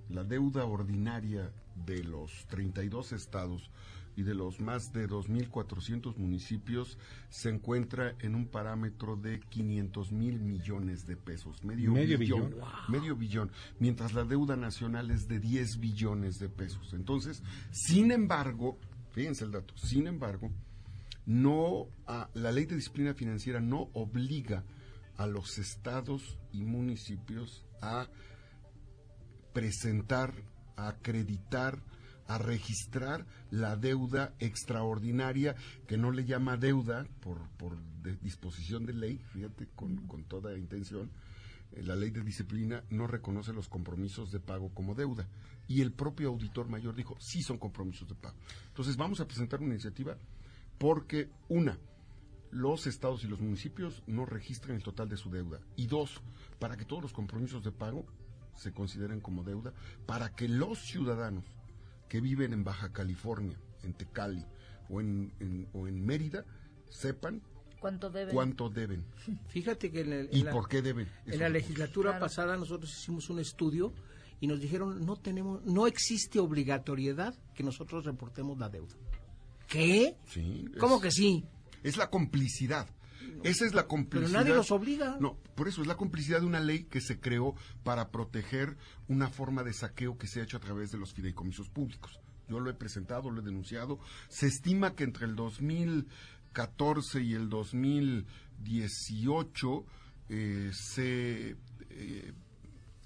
La 0.10 0.24
deuda 0.24 0.66
ordinaria 0.66 1.52
de 1.86 2.04
los 2.04 2.46
32 2.48 3.14
estados 3.14 3.72
y 4.16 4.24
de 4.24 4.34
los 4.34 4.60
más 4.60 4.92
de 4.94 5.08
2.400 5.08 6.18
municipios 6.18 6.98
se 7.30 7.50
encuentra 7.50 8.16
en 8.20 8.36
un 8.36 8.48
parámetro 8.48 9.16
de 9.16 9.40
500 9.40 10.12
mil 10.12 10.40
millones 10.40 11.06
de 11.06 11.16
pesos, 11.16 11.64
medio, 11.64 11.94
billón, 11.94 12.56
medio 12.90 13.16
billón, 13.16 13.52
mientras 13.80 14.14
la 14.14 14.24
deuda 14.26 14.56
nacional 14.56 15.12
es 15.12 15.28
de 15.28 15.40
10 15.40 15.80
billones 15.80 16.40
de 16.40 16.50
pesos. 16.50 16.94
Entonces, 16.94 17.44
sin 17.70 18.12
embargo, 18.12 18.80
Fíjense 19.18 19.46
el 19.46 19.52
dato. 19.52 19.76
Sin 19.76 20.06
embargo, 20.06 20.52
no 21.26 21.88
la 22.36 22.52
ley 22.52 22.68
de 22.68 22.76
disciplina 22.76 23.16
financiera 23.16 23.60
no 23.60 23.90
obliga 23.94 24.64
a 25.16 25.26
los 25.26 25.58
estados 25.58 26.38
y 26.54 26.66
municipios 26.66 27.66
a 27.82 28.08
presentar, 29.54 30.36
a 30.76 30.90
acreditar, 30.90 31.82
a 32.28 32.38
registrar 32.38 33.26
la 33.50 33.76
deuda 33.76 34.36
extraordinaria, 34.38 35.56
que 35.88 35.98
no 35.98 36.12
le 36.12 36.26
llama 36.26 36.56
deuda 36.56 37.08
por, 37.20 37.40
disposición 38.22 38.86
de 38.86 38.94
ley, 38.94 39.18
fíjate, 39.34 39.68
con, 39.76 40.06
con 40.06 40.26
toda 40.26 40.56
intención, 40.56 41.10
la 41.76 41.96
ley 41.96 42.12
de 42.12 42.24
disciplina 42.24 42.84
no 42.90 43.08
reconoce 43.08 43.54
los 43.54 43.70
compromisos 43.70 44.32
de 44.32 44.40
pago 44.40 44.74
como 44.74 44.96
deuda. 44.96 45.28
Y 45.68 45.82
el 45.82 45.92
propio 45.92 46.30
auditor 46.30 46.70
mayor 46.70 46.96
dijo, 46.96 47.18
sí 47.20 47.44
son 47.44 47.58
compromisos 47.58 48.08
de 48.08 48.16
pago. 48.16 48.38
Entonces 48.68 48.98
vamos 48.98 49.20
a 49.20 49.28
presentar 49.28 49.60
una 49.60 49.74
iniciativa 49.74 50.18
porque, 50.78 51.30
una, 51.50 51.78
los 52.52 52.88
estados 52.88 53.24
y 53.24 53.28
los 53.28 53.42
municipios 53.42 54.04
no 54.08 54.26
registran 54.26 54.76
el 54.76 54.84
total 54.84 55.10
de 55.10 55.18
su 55.18 55.30
deuda. 55.30 55.60
Y 55.76 55.88
dos, 55.88 56.22
para 56.60 56.78
que 56.78 56.86
todos 56.86 57.02
los 57.02 57.14
compromisos 57.14 57.64
de 57.64 57.72
pago 57.72 58.06
se 58.56 58.72
consideren 58.74 59.20
como 59.20 59.44
deuda, 59.44 59.74
para 60.06 60.36
que 60.36 60.48
los 60.48 60.80
ciudadanos 60.80 61.46
que 62.10 62.22
viven 62.22 62.54
en 62.54 62.64
Baja 62.64 62.92
California, 62.94 63.60
en 63.84 63.94
Tecali 63.94 64.46
o 64.90 65.02
en, 65.02 65.68
o 65.74 65.88
en 65.88 66.06
Mérida 66.06 66.46
sepan 66.90 67.42
¿Cuánto 67.80 68.10
deben? 68.10 68.34
¿Cuánto 68.34 68.70
deben? 68.70 69.06
Fíjate 69.50 69.92
que 69.92 70.02
en, 70.02 70.14
el, 70.14 70.30
¿Y 70.32 70.44
por 70.44 70.68
qué 70.68 70.82
deben? 70.82 71.08
En 71.26 71.40
la 71.40 71.50
legislatura 71.50 72.20
pasada 72.20 72.58
nosotros 72.58 72.92
hicimos 72.92 73.30
un 73.30 73.40
estudio 73.40 73.94
y 74.40 74.48
nos 74.48 74.60
dijeron 74.60 75.06
no 75.06 75.16
tenemos, 75.16 75.64
no 75.66 75.88
existe 75.88 76.40
obligatoriedad 76.40 77.36
que 77.54 77.64
nosotros 77.64 78.06
reportemos 78.06 78.58
la 78.58 78.70
deuda. 78.70 78.96
¿Qué? 79.68 80.16
Sí. 80.28 80.66
¿Cómo 80.80 81.02
que 81.02 81.12
sí? 81.12 81.46
Es 81.84 81.98
la 81.98 82.10
complicidad. 82.10 82.88
Esa 83.44 83.66
es 83.66 83.74
la 83.74 83.88
complicidad. 83.88 84.32
Pero 84.32 84.44
nadie 84.44 84.56
los 84.56 84.72
obliga. 84.72 85.18
No, 85.20 85.38
por 85.56 85.68
eso 85.68 85.82
es 85.82 85.88
la 85.88 85.98
complicidad 85.98 86.40
de 86.40 86.46
una 86.46 86.60
ley 86.60 86.86
que 86.86 87.02
se 87.02 87.20
creó 87.20 87.56
para 87.84 88.10
proteger 88.10 88.78
una 89.08 89.30
forma 89.30 89.64
de 89.64 89.74
saqueo 89.74 90.18
que 90.18 90.28
se 90.28 90.40
ha 90.40 90.44
hecho 90.44 90.58
a 90.58 90.62
través 90.62 90.92
de 90.92 90.98
los 90.98 91.14
fideicomisos 91.14 91.70
públicos. 91.70 92.20
Yo 92.48 92.60
lo 92.60 92.70
he 92.70 92.74
presentado, 92.74 93.30
lo 93.30 93.42
he 93.42 93.44
denunciado. 93.44 94.00
Se 94.30 94.48
estima 94.48 94.96
que 94.96 95.04
entre 95.04 95.26
el 95.26 95.36
2014 96.58 97.22
y 97.22 97.36
el 97.36 97.50
2018 97.50 99.86
eh, 100.30 100.72
se 100.74 101.56
eh, 101.90 102.34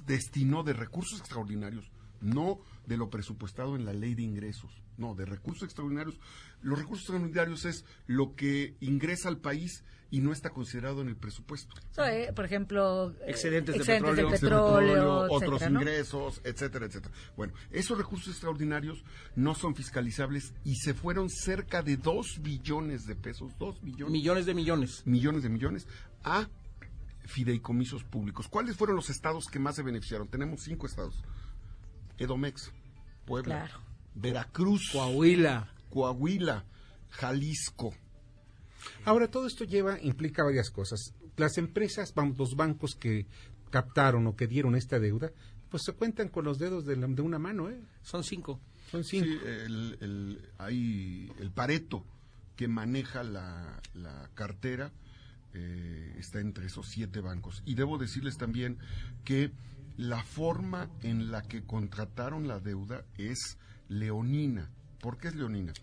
destinó 0.05 0.63
de 0.63 0.73
recursos 0.73 1.19
extraordinarios, 1.19 1.91
no 2.21 2.59
de 2.85 2.97
lo 2.97 3.09
presupuestado 3.09 3.75
en 3.75 3.85
la 3.85 3.93
ley 3.93 4.15
de 4.15 4.23
ingresos, 4.23 4.71
no, 4.97 5.15
de 5.15 5.25
recursos 5.25 5.63
extraordinarios. 5.63 6.19
Los 6.61 6.79
recursos 6.79 7.03
extraordinarios 7.03 7.65
es 7.65 7.85
lo 8.07 8.35
que 8.35 8.75
ingresa 8.79 9.29
al 9.29 9.37
país 9.37 9.83
y 10.11 10.19
no 10.19 10.33
está 10.33 10.49
considerado 10.49 11.01
en 11.01 11.07
el 11.07 11.15
presupuesto. 11.15 11.73
Eh, 12.05 12.33
por 12.35 12.43
ejemplo, 12.43 13.11
eh, 13.11 13.15
excedentes, 13.27 13.85
de 13.85 14.25
petróleo, 14.25 15.27
otros 15.29 15.61
ingresos, 15.61 16.41
etcétera, 16.43 16.85
etcétera. 16.85 17.15
Bueno, 17.37 17.53
esos 17.71 17.97
recursos 17.97 18.27
extraordinarios 18.27 19.05
no 19.35 19.55
son 19.55 19.73
fiscalizables 19.73 20.53
y 20.65 20.75
se 20.75 20.93
fueron 20.93 21.29
cerca 21.29 21.81
de 21.81 21.95
dos 21.95 22.39
billones 22.41 23.07
de 23.07 23.15
pesos, 23.15 23.57
dos 23.57 23.81
billones. 23.81 24.11
Millones 24.11 24.45
de 24.45 24.53
millones. 24.53 25.03
Millones 25.05 25.43
de 25.43 25.49
millones 25.49 25.87
a 26.23 26.49
fideicomisos 27.25 28.03
públicos. 28.03 28.49
¿Cuáles 28.49 28.75
fueron 28.75 28.97
los 28.97 29.09
estados 29.09 29.47
que 29.47 29.59
más 29.59 29.75
se 29.77 29.83
beneficiaron? 29.83 30.27
Tenemos 30.27 30.63
cinco 30.63 30.87
estados. 30.87 31.23
Edomex, 32.23 32.71
Puebla, 33.25 33.69
Veracruz, 34.15 34.89
Coahuila, 34.91 35.73
Coahuila, 35.89 36.65
Jalisco. 37.09 37.93
Ahora, 39.05 39.29
todo 39.29 39.47
esto 39.47 39.63
lleva, 39.63 39.99
implica 40.01 40.43
varias 40.43 40.69
cosas. 40.71 41.13
Las 41.37 41.57
empresas, 41.57 42.13
los 42.37 42.55
bancos 42.55 42.95
que 42.95 43.27
captaron 43.69 44.27
o 44.27 44.35
que 44.35 44.47
dieron 44.47 44.75
esta 44.75 44.99
deuda, 44.99 45.31
pues 45.69 45.83
se 45.83 45.93
cuentan 45.93 46.29
con 46.29 46.45
los 46.45 46.59
dedos 46.59 46.85
de, 46.85 46.95
una 46.95 47.39
mano, 47.39 47.69
¿eh? 47.69 47.79
Son 48.01 48.23
cinco. 48.23 48.59
Son 48.89 49.03
cinco. 49.03 49.45
el, 49.45 50.49
hay 50.57 51.31
el 51.39 51.51
Pareto 51.51 52.05
que 52.55 52.67
maneja 52.67 53.23
la, 53.23 53.81
la 53.93 54.29
cartera 54.33 54.91
eh, 55.53 56.15
está 56.17 56.39
entre 56.39 56.67
esos 56.67 56.87
siete 56.87 57.19
bancos. 57.19 57.61
Y 57.65 57.75
debo 57.75 57.97
decirles 57.97 58.37
también 58.37 58.77
que 59.25 59.51
la 59.97 60.23
forma 60.23 60.89
en 61.01 61.31
la 61.31 61.41
que 61.43 61.63
contrataron 61.63 62.47
la 62.47 62.59
deuda 62.59 63.03
es 63.17 63.57
leonina. 63.87 64.69
¿Por 64.99 65.17
qué 65.17 65.29
es 65.29 65.35
leonina? 65.35 65.73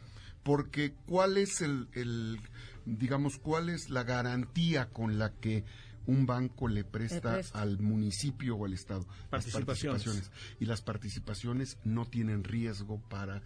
Porque 0.42 0.94
cuál 1.06 1.36
es 1.36 1.60
el, 1.60 1.88
el 1.92 2.40
digamos, 2.86 3.38
cuál 3.38 3.68
es 3.68 3.90
la 3.90 4.04
garantía 4.04 4.90
con 4.90 5.18
la 5.18 5.32
que 5.32 5.64
un 6.06 6.24
banco 6.24 6.68
le 6.68 6.84
presta, 6.84 7.32
Le 7.32 7.38
presta. 7.38 7.60
al 7.60 7.78
municipio 7.80 8.56
o 8.56 8.64
al 8.64 8.72
Estado 8.72 9.06
las 9.30 9.44
Participaciones. 9.46 10.30
Y 10.58 10.64
las 10.64 10.80
participaciones 10.80 11.76
no 11.84 12.06
tienen 12.06 12.44
riesgo 12.44 12.98
para 13.10 13.42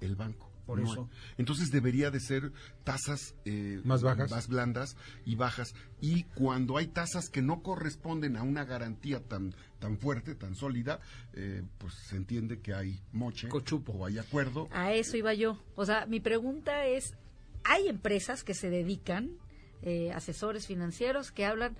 el 0.00 0.14
banco. 0.14 0.53
Por 0.66 0.80
No 0.80 0.90
eso. 0.90 1.08
hay. 1.12 1.34
Entonces 1.38 1.70
debería 1.70 2.10
de 2.10 2.20
ser 2.20 2.52
tasas 2.84 3.34
eh, 3.44 3.80
Más 3.84 4.02
bajas. 4.02 4.30
más 4.30 4.48
blandas 4.48 4.96
y 5.26 5.34
bajas. 5.36 5.74
Y 6.00 6.22
cuando 6.34 6.76
hay 6.78 6.86
tasas 6.86 7.28
que 7.30 7.42
no 7.42 7.62
corresponden 7.62 8.36
a 8.36 8.42
una 8.42 8.64
garantía 8.64 9.20
tan, 9.20 9.54
tan 9.78 9.98
fuerte, 9.98 10.34
tan 10.34 10.54
sólida, 10.54 11.00
eh, 11.34 11.62
pues 11.78 11.94
se 11.94 12.16
entiende 12.16 12.60
que 12.60 12.72
hay 12.74 13.00
moche 13.12 13.48
o 13.52 14.06
hay 14.06 14.18
acuerdo. 14.18 14.68
A 14.72 14.92
eso 14.92 15.16
iba 15.16 15.34
yo. 15.34 15.62
O 15.76 15.84
sea, 15.84 16.06
mi 16.06 16.20
pregunta 16.20 16.86
es, 16.86 17.14
hay 17.64 17.88
empresas 17.88 18.42
que 18.44 18.54
se 18.54 18.70
dedican, 18.70 19.30
eh, 19.82 20.12
asesores 20.12 20.66
financieros, 20.66 21.30
que 21.30 21.44
hablan, 21.44 21.76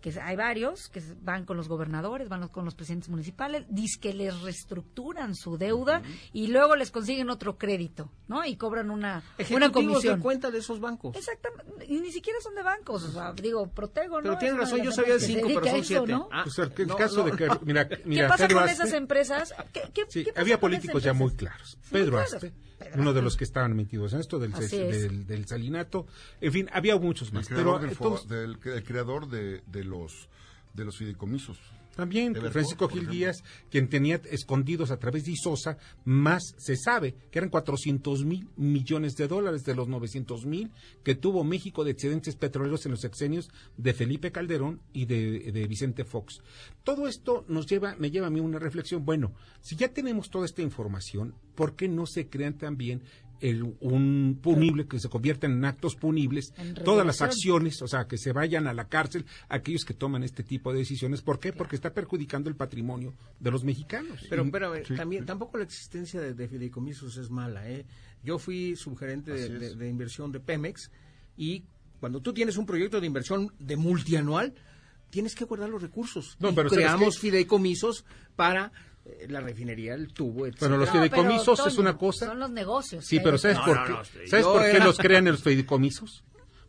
que 0.00 0.18
hay 0.20 0.36
varios, 0.36 0.88
que 0.88 1.02
van 1.20 1.44
con 1.44 1.56
los 1.56 1.68
gobernadores, 1.68 2.28
van 2.28 2.48
con 2.48 2.64
los 2.64 2.74
presidentes 2.74 3.08
municipales, 3.10 3.64
dicen 3.68 4.00
que 4.00 4.14
les 4.14 4.40
reestructuran 4.40 5.34
su 5.34 5.58
deuda 5.58 6.02
y 6.32 6.46
luego 6.48 6.76
les 6.76 6.90
consiguen 6.90 7.28
otro 7.30 7.58
crédito, 7.58 8.10
¿no? 8.28 8.44
Y 8.44 8.56
cobran 8.56 8.90
una, 8.90 9.22
una 9.50 9.70
comisión. 9.72 10.16
de 10.16 10.22
cuenta 10.22 10.50
de 10.50 10.58
esos 10.58 10.80
bancos. 10.80 11.16
Exactamente, 11.16 11.84
y 11.86 12.00
ni 12.00 12.12
siquiera 12.12 12.38
son 12.40 12.54
de 12.54 12.62
bancos, 12.62 13.04
o 13.04 13.12
sea, 13.12 13.32
digo, 13.32 13.66
Protego, 13.68 14.16
¿no? 14.16 14.22
Pero 14.22 14.38
tienes 14.38 14.58
razón, 14.58 14.82
yo 14.82 14.92
sabía 14.92 15.14
de 15.14 15.20
cinco, 15.20 15.48
pero 15.48 15.66
son 15.66 15.84
siete. 15.84 16.12
¿no? 16.12 16.28
Ah, 16.32 16.42
Pues 16.44 16.58
el, 16.58 16.72
el 16.78 16.86
no, 16.88 16.96
caso 16.96 17.18
no. 17.18 17.24
de 17.30 17.36
que, 17.36 17.48
mira, 17.64 17.88
¿Qué 17.88 18.02
mira, 18.04 18.28
pasa 18.28 18.46
Pedro 18.48 18.60
con 18.60 18.68
Aspe- 18.68 18.72
esas 18.72 18.92
empresas? 18.92 19.54
¿Qué, 19.72 19.82
qué- 19.92 20.04
Sí, 20.08 20.24
qué 20.24 20.30
pasa 20.32 20.40
había 20.40 20.58
políticos 20.60 21.02
ya 21.02 21.12
muy 21.12 21.34
claros. 21.34 21.78
Sí, 21.82 21.88
Pedro 21.92 22.12
claro. 22.12 22.24
Aspe, 22.36 22.50
Pedro 22.50 22.69
uno 22.96 23.12
de 23.12 23.22
los 23.22 23.36
que 23.36 23.44
estaban 23.44 23.76
metidos 23.76 24.12
en 24.12 24.20
esto 24.20 24.38
del, 24.38 24.52
es. 24.54 25.02
del, 25.02 25.26
del 25.26 25.46
salinato. 25.46 26.06
En 26.40 26.52
fin, 26.52 26.68
había 26.72 26.96
muchos 26.96 27.28
El 27.28 27.34
más. 27.34 27.48
creador, 27.48 27.80
Pero 27.80 27.88
del 28.28 28.58
el 28.64 28.84
creador 28.84 29.28
de, 29.28 29.62
de 29.66 29.84
los 29.84 30.28
de 30.74 30.84
los 30.84 30.96
fideicomisos. 30.96 31.58
También 31.96 32.32
Evercore, 32.32 32.52
Francisco 32.52 32.88
Gil. 32.88 33.08
Díaz, 33.08 33.42
quien 33.70 33.88
tenía 33.88 34.20
escondidos 34.30 34.90
a 34.90 34.98
través 34.98 35.24
de 35.24 35.32
Isosa, 35.32 35.78
más 36.04 36.54
se 36.56 36.76
sabe 36.76 37.14
que 37.30 37.38
eran 37.38 37.50
400 37.50 38.24
mil 38.24 38.48
millones 38.56 39.14
de 39.16 39.28
dólares 39.28 39.64
de 39.64 39.74
los 39.74 39.88
900 39.88 40.46
mil 40.46 40.70
que 41.02 41.14
tuvo 41.14 41.44
México 41.44 41.84
de 41.84 41.92
excedentes 41.92 42.36
petroleros 42.36 42.84
en 42.86 42.92
los 42.92 43.00
sexenios 43.00 43.50
de 43.76 43.92
Felipe 43.92 44.32
Calderón 44.32 44.80
y 44.92 45.06
de, 45.06 45.52
de 45.52 45.66
Vicente 45.66 46.04
Fox. 46.04 46.40
Todo 46.84 47.08
esto 47.08 47.44
nos 47.48 47.66
lleva, 47.66 47.96
me 47.98 48.10
lleva 48.10 48.28
a 48.28 48.30
mí 48.30 48.40
una 48.40 48.58
reflexión. 48.58 49.04
Bueno, 49.04 49.32
si 49.60 49.76
ya 49.76 49.88
tenemos 49.88 50.30
toda 50.30 50.46
esta 50.46 50.62
información, 50.62 51.34
¿por 51.54 51.76
qué 51.76 51.88
no 51.88 52.06
se 52.06 52.28
crean 52.28 52.56
también 52.56 53.02
el, 53.40 53.74
un 53.80 54.38
punible 54.42 54.86
que 54.86 54.98
se 54.98 55.08
conviertan 55.08 55.52
en 55.52 55.64
actos 55.64 55.96
punibles 55.96 56.52
En 56.58 56.74
todas 56.74 57.06
las 57.06 57.22
acciones, 57.22 57.80
o 57.82 57.88
sea, 57.88 58.06
que 58.06 58.18
se 58.18 58.32
vayan 58.32 58.66
a 58.66 58.74
la 58.74 58.88
cárcel 58.88 59.24
aquellos 59.48 59.84
que 59.84 59.94
toman 59.94 60.22
este 60.22 60.42
tipo 60.42 60.72
de 60.72 60.78
decisiones. 60.80 61.22
¿Por 61.22 61.40
qué? 61.40 61.52
Porque 61.52 61.76
está 61.76 61.92
perjudicando 61.94 62.48
el 62.50 62.56
patrimonio 62.56 63.14
de 63.38 63.50
los 63.50 63.64
mexicanos. 63.64 64.26
Pero 64.28 64.42
Y- 64.42 64.46
espérame, 64.46 64.84
Sí. 64.86 64.94
también 64.94 65.26
tampoco 65.26 65.58
la 65.58 65.64
existencia 65.64 66.20
de, 66.20 66.34
de 66.34 66.48
fideicomisos 66.48 67.16
es 67.16 67.30
mala, 67.30 67.68
¿eh? 67.70 67.86
Yo 68.22 68.38
fui 68.38 68.76
subgerente 68.76 69.32
de, 69.32 69.88
inversión 69.88 70.30
de 70.32 70.40
Pemex 70.40 70.90
y 71.36 71.64
cuando 72.00 72.20
tú 72.20 72.32
tienes 72.34 72.56
un 72.58 72.66
proyecto 72.66 73.00
de 73.00 73.06
inversión 73.06 73.52
de 73.58 73.76
multianual, 73.76 74.54
tienes 75.10 75.34
que 75.34 75.44
guardar 75.44 75.68
los 75.70 75.82
recursos. 75.82 76.36
No, 76.38 76.50
Y 76.50 76.54
pero 76.54 76.68
¿sabes 76.68 76.84
creamos 76.84 77.18
fideicomisos 77.18 78.04
para 78.36 78.72
la 79.28 79.40
refinería, 79.40 79.94
el 79.94 80.12
tubo, 80.12 80.46
etc. 80.46 80.56
Pero 80.60 80.76
los 80.76 80.86
No, 80.88 80.92
pero, 80.92 81.04
fideicomisos 81.04 81.58
es 81.60 81.74
Toño, 81.74 81.80
una 81.80 81.96
cosa. 81.98 82.26
Son 82.26 82.38
los 82.38 82.50
negocios. 82.50 83.04
Sí, 83.04 83.18
que 83.18 83.24
pero 83.24 83.38
¿sabes 83.38 83.56
No, 83.58 83.64
por 83.64 83.76
no, 83.76 83.84
qué? 83.86 83.92
no, 83.92 84.04
sí. 84.04 84.18
¿Sabes 84.26 84.44
Yo 84.44 84.52
por 84.52 84.62
qué 84.62 84.70
era- 84.76 84.84
los 84.84 84.98
crean 84.98 85.24
los 85.24 85.42
fideicomisos? 85.42 86.24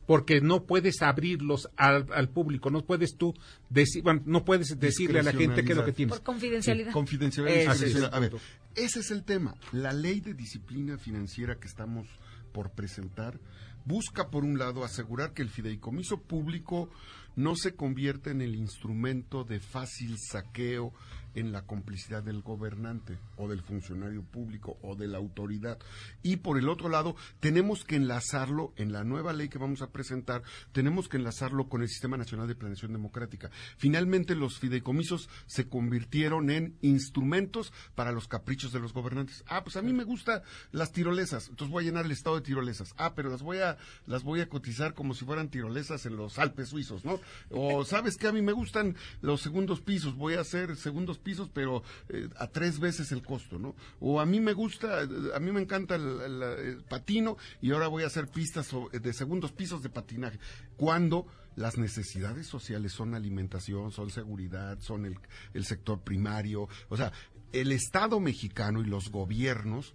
Porque 0.07 0.41
no 0.41 0.63
puedes 0.65 1.01
abrirlos 1.03 1.69
al, 1.77 2.07
al 2.11 2.29
público, 2.29 2.69
no 2.69 2.83
puedes 2.83 3.15
tú 3.17 3.33
decir, 3.69 4.01
bueno, 4.03 4.21
no 4.25 4.43
puedes 4.43 4.77
decirle 4.79 5.19
a 5.19 5.23
la 5.23 5.31
gente 5.31 5.63
qué 5.63 5.71
es 5.73 5.77
lo 5.77 5.85
que 5.85 5.93
tienes. 5.93 6.15
Por 6.17 6.23
confidencialidad. 6.25 6.91
Confidencialidad. 6.91 7.57
Es 7.57 8.11
A 8.13 8.19
ver, 8.19 8.33
ese 8.75 8.99
es 9.01 9.11
el 9.11 9.23
tema. 9.23 9.55
La 9.71 9.93
ley 9.93 10.19
de 10.19 10.33
disciplina 10.33 10.97
financiera 10.97 11.55
que 11.59 11.67
estamos 11.67 12.07
por 12.51 12.71
presentar 12.71 13.39
busca, 13.85 14.29
por 14.29 14.43
un 14.43 14.57
lado, 14.57 14.83
asegurar 14.83 15.33
que 15.33 15.43
el 15.43 15.49
fideicomiso 15.49 16.21
público 16.21 16.89
no 17.35 17.55
se 17.55 17.75
convierta 17.75 18.31
en 18.31 18.41
el 18.41 18.55
instrumento 18.55 19.43
de 19.45 19.59
fácil 19.59 20.17
saqueo 20.19 20.93
en 21.35 21.51
la 21.51 21.63
complicidad 21.63 22.23
del 22.23 22.41
gobernante 22.41 23.17
o 23.37 23.47
del 23.47 23.61
funcionario 23.61 24.23
público 24.23 24.77
o 24.81 24.95
de 24.95 25.07
la 25.07 25.17
autoridad. 25.17 25.79
Y 26.23 26.37
por 26.37 26.57
el 26.57 26.69
otro 26.69 26.89
lado, 26.89 27.15
tenemos 27.39 27.83
que 27.83 27.95
enlazarlo 27.95 28.73
en 28.75 28.91
la 28.91 29.03
nueva 29.03 29.33
ley 29.33 29.49
que 29.49 29.57
vamos 29.57 29.81
a 29.81 29.91
presentar, 29.91 30.43
tenemos 30.71 31.07
que 31.07 31.17
enlazarlo 31.17 31.69
con 31.69 31.81
el 31.81 31.89
Sistema 31.89 32.17
Nacional 32.17 32.47
de 32.47 32.55
Planeación 32.55 32.93
Democrática. 32.93 33.49
Finalmente, 33.77 34.35
los 34.35 34.59
fideicomisos 34.59 35.29
se 35.45 35.67
convirtieron 35.67 36.49
en 36.49 36.77
instrumentos 36.81 37.73
para 37.95 38.11
los 38.11 38.27
caprichos 38.27 38.71
de 38.71 38.79
los 38.79 38.93
gobernantes. 38.93 39.43
Ah, 39.47 39.63
pues 39.63 39.77
a 39.77 39.81
mí 39.81 39.93
me 39.93 40.03
gustan 40.03 40.41
las 40.71 40.91
tirolesas, 40.91 41.49
entonces 41.49 41.71
voy 41.71 41.83
a 41.83 41.87
llenar 41.87 42.05
el 42.05 42.11
estado 42.11 42.35
de 42.35 42.41
tirolesas. 42.41 42.93
Ah, 42.97 43.13
pero 43.15 43.29
las 43.29 43.41
voy 43.41 43.59
a 43.59 43.77
las 44.05 44.23
voy 44.23 44.41
a 44.41 44.49
cotizar 44.49 44.93
como 44.93 45.13
si 45.13 45.25
fueran 45.25 45.49
tirolesas 45.49 46.05
en 46.05 46.15
los 46.15 46.39
Alpes 46.39 46.69
suizos, 46.69 47.05
¿no? 47.05 47.19
O 47.49 47.85
sabes 47.85 48.17
que 48.17 48.27
a 48.27 48.31
mí 48.31 48.41
me 48.41 48.51
gustan 48.51 48.95
los 49.21 49.41
segundos 49.41 49.81
pisos, 49.81 50.15
voy 50.15 50.35
a 50.35 50.41
hacer 50.41 50.75
segundos 50.75 51.17
pisos, 51.21 51.49
pero 51.53 51.83
eh, 52.09 52.29
a 52.37 52.47
tres 52.47 52.79
veces 52.79 53.11
el 53.11 53.23
costo, 53.23 53.57
¿no? 53.57 53.75
O 53.99 54.19
a 54.19 54.25
mí 54.25 54.39
me 54.39 54.53
gusta, 54.53 55.01
a 55.01 55.39
mí 55.39 55.51
me 55.51 55.61
encanta 55.61 55.95
el, 55.95 56.83
patino 56.89 57.37
y 57.61 57.71
ahora 57.71 57.87
voy 57.87 58.03
a 58.03 58.07
hacer 58.07 58.27
pistas 58.27 58.69
de 58.91 59.13
segundos 59.13 59.51
pisos 59.51 59.81
de 59.83 59.89
patinaje. 59.89 60.39
Cuando 60.77 61.27
las 61.55 61.77
necesidades 61.77 62.47
sociales 62.47 62.93
son 62.93 63.13
alimentación, 63.13 63.91
son 63.91 64.09
seguridad, 64.09 64.79
son 64.79 65.05
el, 65.05 65.17
el 65.53 65.65
sector 65.65 66.01
primario, 66.01 66.67
o 66.89 66.97
sea, 66.97 67.11
el 67.51 67.71
Estado 67.71 68.19
mexicano 68.19 68.81
y 68.81 68.85
los 68.85 69.11
gobiernos 69.11 69.93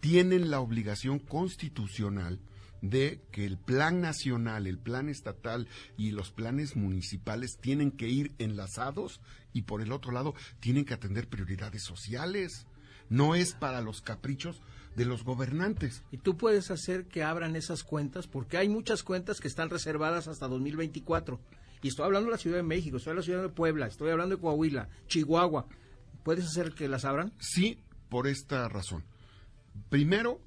tienen 0.00 0.50
la 0.50 0.60
obligación 0.60 1.18
constitucional 1.18 2.40
de 2.82 3.20
que 3.30 3.44
el 3.44 3.58
plan 3.58 4.00
nacional, 4.00 4.66
el 4.66 4.78
plan 4.78 5.08
estatal 5.08 5.68
y 5.96 6.12
los 6.12 6.30
planes 6.30 6.76
municipales 6.76 7.58
tienen 7.60 7.90
que 7.90 8.08
ir 8.08 8.32
enlazados 8.38 9.20
y 9.52 9.62
por 9.62 9.82
el 9.82 9.92
otro 9.92 10.12
lado 10.12 10.34
tienen 10.60 10.84
que 10.84 10.94
atender 10.94 11.28
prioridades 11.28 11.82
sociales. 11.82 12.66
No 13.08 13.34
es 13.34 13.54
para 13.54 13.80
los 13.80 14.00
caprichos 14.02 14.62
de 14.96 15.04
los 15.04 15.24
gobernantes. 15.24 16.02
Y 16.10 16.18
tú 16.18 16.36
puedes 16.36 16.70
hacer 16.70 17.06
que 17.06 17.22
abran 17.22 17.56
esas 17.56 17.82
cuentas, 17.82 18.26
porque 18.26 18.56
hay 18.56 18.68
muchas 18.68 19.02
cuentas 19.02 19.40
que 19.40 19.48
están 19.48 19.70
reservadas 19.70 20.28
hasta 20.28 20.48
2024. 20.48 21.40
Y 21.82 21.88
estoy 21.88 22.04
hablando 22.04 22.26
de 22.26 22.32
la 22.32 22.38
Ciudad 22.38 22.58
de 22.58 22.62
México, 22.62 22.98
estoy 22.98 23.12
hablando 23.12 23.26
de 23.26 23.32
la 23.32 23.38
Ciudad 23.38 23.48
de 23.48 23.54
Puebla, 23.54 23.86
estoy 23.86 24.10
hablando 24.10 24.36
de 24.36 24.40
Coahuila, 24.40 24.88
Chihuahua. 25.06 25.66
¿Puedes 26.22 26.44
hacer 26.44 26.72
que 26.72 26.88
las 26.88 27.04
abran? 27.04 27.32
Sí, 27.38 27.78
por 28.08 28.26
esta 28.26 28.68
razón. 28.68 29.04
Primero, 29.88 30.40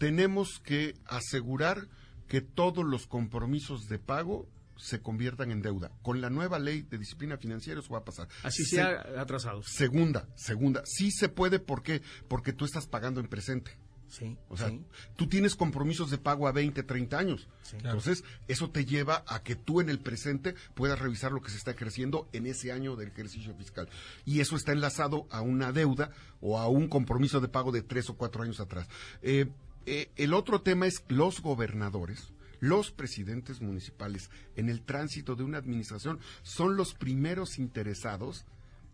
tenemos 0.00 0.60
que 0.64 0.94
asegurar 1.04 1.86
que 2.26 2.40
todos 2.40 2.84
los 2.86 3.06
compromisos 3.06 3.86
de 3.88 3.98
pago 3.98 4.48
se 4.76 5.02
conviertan 5.02 5.50
en 5.50 5.60
deuda. 5.60 5.90
Con 6.00 6.22
la 6.22 6.30
nueva 6.30 6.58
ley 6.58 6.80
de 6.82 6.96
disciplina 6.96 7.36
financiera 7.36 7.80
eso 7.80 7.92
va 7.92 7.98
a 7.98 8.04
pasar. 8.04 8.28
Así 8.42 8.64
Se- 8.64 8.76
sea 8.76 9.04
atrasados. 9.18 9.66
Segunda, 9.68 10.26
segunda. 10.36 10.82
Sí 10.86 11.10
se 11.10 11.28
puede, 11.28 11.58
¿por 11.58 11.82
qué? 11.82 12.00
Porque 12.28 12.54
tú 12.54 12.64
estás 12.64 12.86
pagando 12.86 13.20
en 13.20 13.28
presente. 13.28 13.76
Sí, 14.08 14.36
O 14.48 14.56
sea, 14.56 14.70
sí. 14.70 14.82
tú 15.14 15.28
tienes 15.28 15.54
compromisos 15.54 16.10
de 16.10 16.18
pago 16.18 16.48
a 16.48 16.52
20, 16.52 16.82
30 16.82 17.16
años. 17.16 17.46
Sí. 17.62 17.76
Entonces, 17.76 18.24
eso 18.48 18.68
te 18.70 18.84
lleva 18.84 19.22
a 19.28 19.44
que 19.44 19.54
tú 19.54 19.80
en 19.80 19.88
el 19.88 20.00
presente 20.00 20.54
puedas 20.74 20.98
revisar 20.98 21.30
lo 21.30 21.40
que 21.42 21.50
se 21.52 21.58
está 21.58 21.76
creciendo 21.76 22.28
en 22.32 22.46
ese 22.46 22.72
año 22.72 22.96
del 22.96 23.08
ejercicio 23.10 23.54
fiscal. 23.54 23.88
Y 24.24 24.40
eso 24.40 24.56
está 24.56 24.72
enlazado 24.72 25.28
a 25.30 25.42
una 25.42 25.70
deuda 25.70 26.10
o 26.40 26.58
a 26.58 26.66
un 26.68 26.88
compromiso 26.88 27.38
de 27.40 27.46
pago 27.48 27.70
de 27.70 27.82
tres 27.82 28.10
o 28.10 28.16
cuatro 28.16 28.42
años 28.42 28.58
atrás. 28.58 28.88
Eh, 29.22 29.46
eh, 29.86 30.10
el 30.16 30.34
otro 30.34 30.62
tema 30.62 30.86
es 30.86 31.04
los 31.08 31.40
gobernadores. 31.40 32.32
Los 32.60 32.90
presidentes 32.90 33.62
municipales 33.62 34.30
en 34.54 34.68
el 34.68 34.82
tránsito 34.82 35.34
de 35.34 35.44
una 35.44 35.58
administración 35.58 36.20
son 36.42 36.76
los 36.76 36.94
primeros 36.94 37.58
interesados 37.58 38.44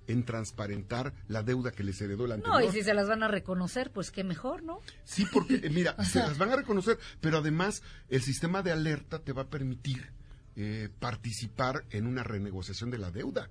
en 0.06 0.24
transparentar 0.24 1.12
la 1.28 1.42
deuda 1.42 1.72
que 1.72 1.82
les 1.82 2.00
heredó 2.00 2.26
el 2.26 2.32
anterior. 2.32 2.60
No, 2.60 2.68
y 2.68 2.72
si 2.72 2.82
se 2.82 2.94
las 2.94 3.08
van 3.08 3.22
a 3.22 3.28
reconocer, 3.28 3.90
pues 3.90 4.10
qué 4.10 4.24
mejor, 4.24 4.62
¿no? 4.62 4.80
Sí, 5.04 5.26
porque, 5.32 5.56
eh, 5.56 5.70
mira, 5.70 5.96
se 6.04 6.20
las 6.20 6.38
van 6.38 6.50
a 6.50 6.56
reconocer, 6.56 6.98
pero 7.20 7.38
además 7.38 7.82
el 8.08 8.22
sistema 8.22 8.62
de 8.62 8.72
alerta 8.72 9.18
te 9.18 9.32
va 9.32 9.42
a 9.42 9.50
permitir 9.50 10.12
eh, 10.54 10.88
participar 10.98 11.84
en 11.90 12.06
una 12.06 12.22
renegociación 12.22 12.90
de 12.90 12.98
la 12.98 13.10
deuda. 13.10 13.50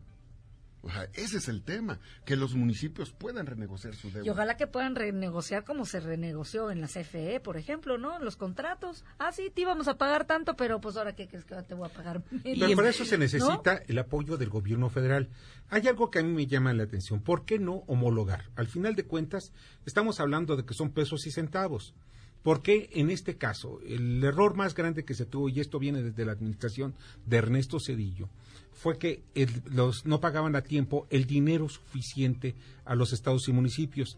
O 0.86 0.92
sea, 0.92 1.10
ese 1.16 1.38
es 1.38 1.48
el 1.48 1.64
tema, 1.64 2.00
que 2.26 2.36
los 2.36 2.54
municipios 2.54 3.12
puedan 3.12 3.48
renegociar 3.48 3.96
su 3.96 4.12
deuda. 4.12 4.24
Y 4.24 4.30
ojalá 4.30 4.56
que 4.56 4.68
puedan 4.68 4.96
renegociar 4.96 5.64
como 5.64 5.84
se 5.86 6.00
renegoció 6.00 6.70
en 6.70 6.80
la 6.80 6.88
CFE, 6.88 7.40
por 7.40 7.58
ejemplo, 7.58 7.98
¿no? 7.98 8.20
Los 8.20 8.38
contratos. 8.38 9.04
Ah, 9.18 9.32
sí, 9.32 9.52
te 9.54 9.62
íbamos 9.62 9.88
a 9.88 9.98
pagar 9.98 10.28
tanto, 10.28 10.56
pero 10.56 10.80
pues 10.80 10.96
ahora 10.96 11.16
qué 11.16 11.28
crees 11.28 11.44
que 11.44 11.56
te 11.64 11.74
voy 11.74 11.90
a 11.90 11.92
pagar. 11.92 12.22
Pero 12.44 12.76
para 12.76 12.90
eso 12.90 13.04
se 13.04 13.18
¿No? 13.18 13.24
necesita 13.24 13.82
el 13.88 13.98
apoyo 13.98 14.38
del 14.38 14.50
gobierno 14.50 14.90
federal. 14.90 15.30
Hay 15.70 15.88
algo 15.88 16.12
que 16.12 16.20
a 16.20 16.24
mí 16.24 16.32
me 16.32 16.46
llama 16.46 16.72
la 16.74 16.84
atención. 16.84 17.20
¿Por 17.20 17.46
qué 17.46 17.58
no 17.58 17.84
homologar? 17.88 18.52
Al 18.56 18.68
final 18.68 18.94
de 18.94 19.06
cuentas, 19.06 19.54
estamos 19.88 20.20
hablando 20.20 20.56
de 20.56 20.66
que 20.66 20.76
son 20.76 20.92
pesos 20.92 21.26
y 21.26 21.32
centavos. 21.32 21.96
Porque 22.44 22.92
en 22.94 23.10
este 23.10 23.38
caso, 23.38 23.80
el 23.88 24.24
error 24.24 24.54
más 24.54 24.76
grande 24.76 25.04
que 25.04 25.16
se 25.16 25.26
tuvo, 25.26 25.50
y 25.50 25.60
esto 25.62 25.80
viene 25.80 26.04
desde 26.04 26.26
la 26.26 26.34
administración 26.34 26.94
de 27.26 27.38
Ernesto 27.38 27.80
Cedillo, 27.80 28.30
fue 28.76 28.98
que 28.98 29.24
los 29.72 30.06
no 30.06 30.20
pagaban 30.20 30.56
a 30.56 30.62
tiempo 30.62 31.08
el 31.10 31.26
dinero 31.26 31.70
suficiente 31.70 32.56
a 32.84 32.94
los 32.94 33.14
estados 33.14 33.48
y 33.48 33.54
municipios. 33.54 34.18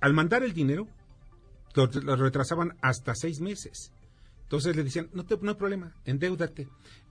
Al 0.00 0.14
mandar 0.14 0.42
el 0.42 0.54
dinero, 0.54 0.88
lo, 1.74 2.16
retrasaban 2.16 2.76
hasta 2.80 3.14
seis 3.14 3.40
meses. 3.40 3.92
Entonces 4.44 4.76
le 4.76 4.84
decían, 4.84 5.10
no, 5.12 5.26
te, 5.26 5.36
no 5.42 5.50
hay 5.50 5.56
problema, 5.56 5.94
endeudate. 6.04 6.68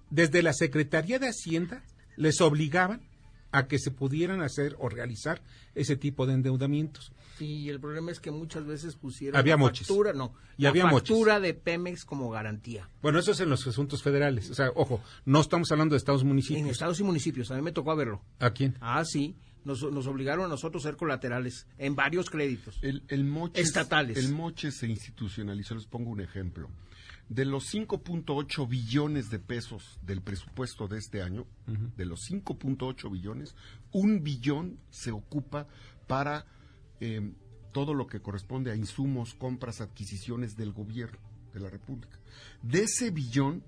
Desde 0.10 0.42
la 0.42 0.54
Secretaría 0.54 1.20
de 1.20 1.28
Hacienda 1.28 1.84
les 2.16 2.42
obligaban 2.42 3.08
a 3.52 3.68
que 3.68 3.78
se 3.78 3.92
pudieran 3.92 4.42
hacer 4.42 4.76
o 4.80 4.90
realizar 4.90 5.42
ese 5.76 5.96
tipo 5.96 6.26
de 6.26 6.34
endeudamientos. 6.34 7.12
Sí, 7.40 7.70
el 7.70 7.80
problema 7.80 8.12
es 8.12 8.20
que 8.20 8.32
muchas 8.32 8.66
veces 8.66 8.96
pusieron 8.96 9.40
había 9.40 9.54
la 9.54 9.58
moches. 9.58 9.88
factura, 9.88 10.14
no, 10.14 10.34
y 10.58 10.64
la 10.64 10.70
había 10.70 10.90
factura 10.90 11.40
de 11.40 11.54
Pemex 11.54 12.04
como 12.06 12.30
garantía. 12.30 12.90
Bueno, 13.02 13.18
eso 13.18 13.32
es 13.32 13.40
en 13.40 13.50
los 13.50 13.66
asuntos 13.66 14.04
federales. 14.04 14.50
O 14.52 14.54
sea, 14.54 14.72
ojo, 14.76 15.02
no 15.26 15.40
estamos 15.40 15.72
hablando 15.72 15.94
de 15.94 15.98
estados 15.98 16.22
y 16.24 16.26
municipios. 16.26 16.60
En 16.60 16.68
estados 16.68 17.00
y 17.00 17.04
municipios, 17.04 17.50
a 17.50 17.56
mí 17.56 17.62
me 17.62 17.72
tocó 17.72 17.96
verlo. 17.96 18.22
¿A 18.40 18.52
quién? 18.52 18.78
Ah, 18.82 19.04
sí. 19.06 19.36
Nos, 19.66 19.82
nos 19.92 20.08
obligaron 20.08 20.46
a 20.46 20.48
nosotros 20.48 20.86
a 20.86 20.90
ser 20.90 20.98
colaterales 20.98 21.68
en 21.78 21.96
varios 21.96 22.30
créditos. 22.30 22.78
El, 22.82 23.04
el 23.10 23.24
moches, 23.26 23.66
estatales. 23.68 24.18
El 24.18 24.34
moche 24.34 24.72
se 24.72 24.88
institucionalizó. 24.88 25.76
Les 25.76 25.86
pongo 25.86 26.10
un 26.10 26.22
ejemplo. 26.22 26.70
De 27.28 27.46
los 27.46 27.72
5.8 27.74 28.68
billones 28.68 29.30
de 29.30 29.38
pesos 29.40 30.00
del 30.02 30.22
presupuesto 30.22 30.88
de 30.88 30.98
este 30.98 31.22
año, 31.22 31.46
de 31.68 32.06
los 32.06 32.22
5.8 32.30 33.12
billones, 33.12 33.56
un 33.92 34.24
billón 34.24 34.80
se 34.90 35.12
ocupa 35.12 35.68
para 36.08 36.46
eh, 37.00 37.34
todo 37.72 37.94
lo 37.94 38.08
que 38.08 38.22
corresponde 38.22 38.72
a 38.72 38.76
insumos, 38.76 39.36
compras, 39.36 39.82
adquisiciones 39.82 40.56
del 40.56 40.74
gobierno 40.74 41.20
de 41.54 41.60
la 41.60 41.70
República. 41.70 42.20
De 42.62 42.84
ese 42.84 43.12
billón, 43.12 43.64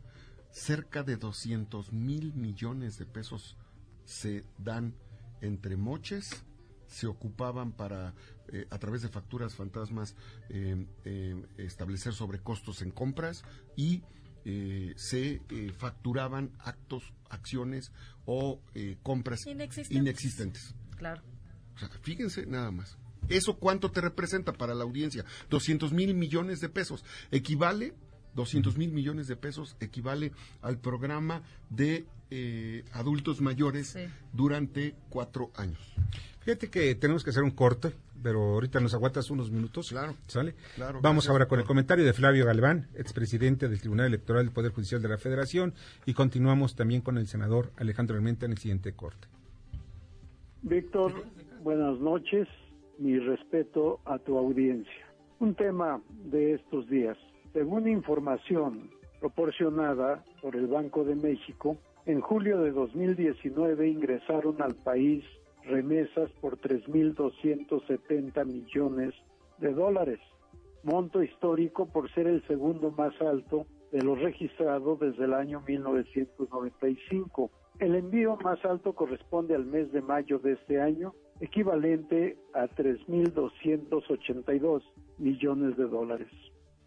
cerca 0.51 1.03
de 1.03 1.17
200 1.17 1.93
mil 1.93 2.33
millones 2.33 2.97
de 2.97 3.05
pesos 3.05 3.57
se 4.05 4.43
dan 4.57 4.93
entre 5.41 5.77
moches, 5.77 6.43
se 6.87 7.07
ocupaban 7.07 7.71
para, 7.71 8.13
eh, 8.49 8.67
a 8.69 8.77
través 8.77 9.01
de 9.01 9.09
facturas 9.09 9.55
fantasmas, 9.55 10.15
eh, 10.49 10.85
eh, 11.05 11.41
establecer 11.57 12.13
sobrecostos 12.13 12.81
en 12.81 12.91
compras 12.91 13.43
y 13.75 14.03
se 14.95 15.39
facturaban 15.77 16.51
actos, 16.57 17.13
acciones 17.29 17.91
o 18.25 18.59
compras 19.03 19.39
inexistentes. 19.45 20.73
Claro. 20.97 21.21
fíjense 22.01 22.47
nada 22.47 22.71
más. 22.71 22.97
¿Eso 23.29 23.55
cuánto 23.57 23.91
te 23.91 24.01
representa 24.01 24.53
para 24.53 24.75
la 24.75 24.83
audiencia? 24.83 25.25
200 25.49 25.93
mil 25.93 26.13
millones 26.13 26.59
de 26.59 26.69
pesos. 26.69 27.03
Equivale, 27.31 27.93
200 28.35 28.77
mil 28.77 28.91
millones 28.91 29.27
de 29.27 29.35
pesos 29.35 29.75
equivale 29.79 30.31
al 30.61 30.77
programa 30.77 31.41
de 31.69 32.05
eh, 32.29 32.85
adultos 32.93 33.41
mayores 33.41 33.97
durante 34.33 34.95
cuatro 35.09 35.51
años. 35.55 35.79
Fíjate 36.39 36.69
que 36.69 36.95
tenemos 36.95 37.23
que 37.23 37.29
hacer 37.29 37.43
un 37.43 37.51
corte, 37.51 37.93
pero 38.23 38.53
ahorita 38.53 38.79
nos 38.79 38.93
aguantas 38.93 39.29
unos 39.29 39.51
minutos. 39.51 39.89
Claro. 39.89 40.15
¿Sale? 40.27 40.55
Claro, 40.75 40.99
Vamos 41.01 41.29
ahora 41.29 41.47
con 41.47 41.59
el 41.59 41.65
comentario 41.65 42.03
de 42.03 42.13
Flavio 42.13 42.45
Galván, 42.45 42.87
expresidente 42.95 43.67
del 43.67 43.79
Tribunal 43.79 44.07
Electoral 44.07 44.45
del 44.45 44.53
Poder 44.53 44.71
Judicial 44.71 45.01
de 45.01 45.09
la 45.09 45.17
Federación, 45.17 45.73
y 46.05 46.13
continuamos 46.13 46.75
también 46.75 47.01
con 47.01 47.17
el 47.17 47.27
senador 47.27 47.71
Alejandro 47.77 48.15
Armenta 48.15 48.45
en 48.45 48.53
el 48.53 48.57
siguiente 48.57 48.93
corte. 48.93 49.27
Víctor, 50.63 51.25
buenas 51.63 51.99
noches 51.99 52.47
mi 53.01 53.17
respeto 53.17 53.99
a 54.05 54.19
tu 54.19 54.37
audiencia. 54.37 55.05
Un 55.39 55.55
tema 55.55 56.01
de 56.25 56.53
estos 56.53 56.87
días. 56.87 57.17
Según 57.51 57.87
información 57.87 58.91
proporcionada 59.19 60.23
por 60.41 60.55
el 60.55 60.67
Banco 60.67 61.03
de 61.03 61.15
México, 61.15 61.77
en 62.05 62.21
julio 62.21 62.59
de 62.59 62.71
2019 62.71 63.89
ingresaron 63.89 64.61
al 64.61 64.75
país 64.75 65.23
remesas 65.63 66.29
por 66.41 66.59
3.270 66.59 68.45
millones 68.45 69.15
de 69.57 69.73
dólares, 69.73 70.19
monto 70.83 71.23
histórico 71.23 71.87
por 71.87 72.11
ser 72.13 72.27
el 72.27 72.45
segundo 72.47 72.91
más 72.91 73.19
alto 73.19 73.65
de 73.91 74.03
lo 74.03 74.13
registrado 74.15 74.95
desde 74.95 75.25
el 75.25 75.33
año 75.33 75.61
1995. 75.67 77.49
El 77.79 77.95
envío 77.95 78.37
más 78.43 78.63
alto 78.63 78.93
corresponde 78.93 79.55
al 79.55 79.65
mes 79.65 79.91
de 79.91 80.01
mayo 80.01 80.37
de 80.39 80.53
este 80.53 80.79
año, 80.79 81.13
equivalente 81.41 82.37
a 82.53 82.67
3.282 82.67 84.83
millones 85.17 85.75
de 85.75 85.87
dólares. 85.87 86.29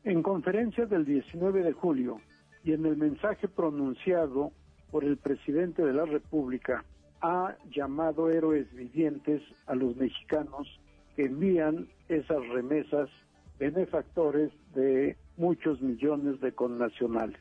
En 0.05 0.23
conferencia 0.23 0.87
del 0.87 1.05
19 1.05 1.65
de 1.65 1.73
julio 1.73 2.21
y 2.63 2.73
en 2.73 2.87
el 2.87 2.97
mensaje 2.97 3.49
pronunciado 3.49 4.53
por 4.91 5.05
el 5.05 5.17
presidente 5.17 5.85
de 5.85 5.93
la 5.93 6.07
República, 6.07 6.85
ha 7.21 7.57
llamado 7.71 8.31
héroes 8.31 8.73
vivientes 8.73 9.43
a 9.67 9.75
los 9.75 9.97
mexicanos 9.97 10.81
que 11.17 11.25
envían 11.25 11.89
esas 12.09 12.47
remesas 12.49 13.11
benefactores 13.59 14.53
de 14.75 15.17
muchos 15.37 15.83
millones 15.83 16.41
de 16.41 16.53
connacionales. 16.53 17.41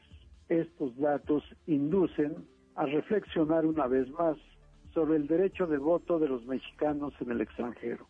Estos 0.49 0.97
datos 0.97 1.43
inducen 1.67 2.47
a 2.76 2.86
reflexionar 2.86 3.65
una 3.65 3.88
vez 3.88 4.10
más 4.12 4.38
sobre 4.93 5.17
el 5.17 5.27
derecho 5.27 5.67
de 5.67 5.77
voto 5.77 6.19
de 6.19 6.27
los 6.27 6.45
mexicanos 6.45 7.13
en 7.19 7.32
el 7.32 7.41
extranjero. 7.41 8.08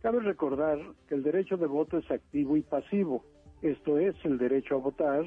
Cabe 0.00 0.20
recordar 0.20 0.78
que 1.08 1.14
el 1.14 1.22
derecho 1.22 1.56
de 1.56 1.66
voto 1.66 1.98
es 1.98 2.10
activo 2.10 2.56
y 2.56 2.62
pasivo, 2.62 3.24
esto 3.60 3.98
es 3.98 4.16
el 4.24 4.38
derecho 4.38 4.74
a 4.76 4.78
votar 4.78 5.24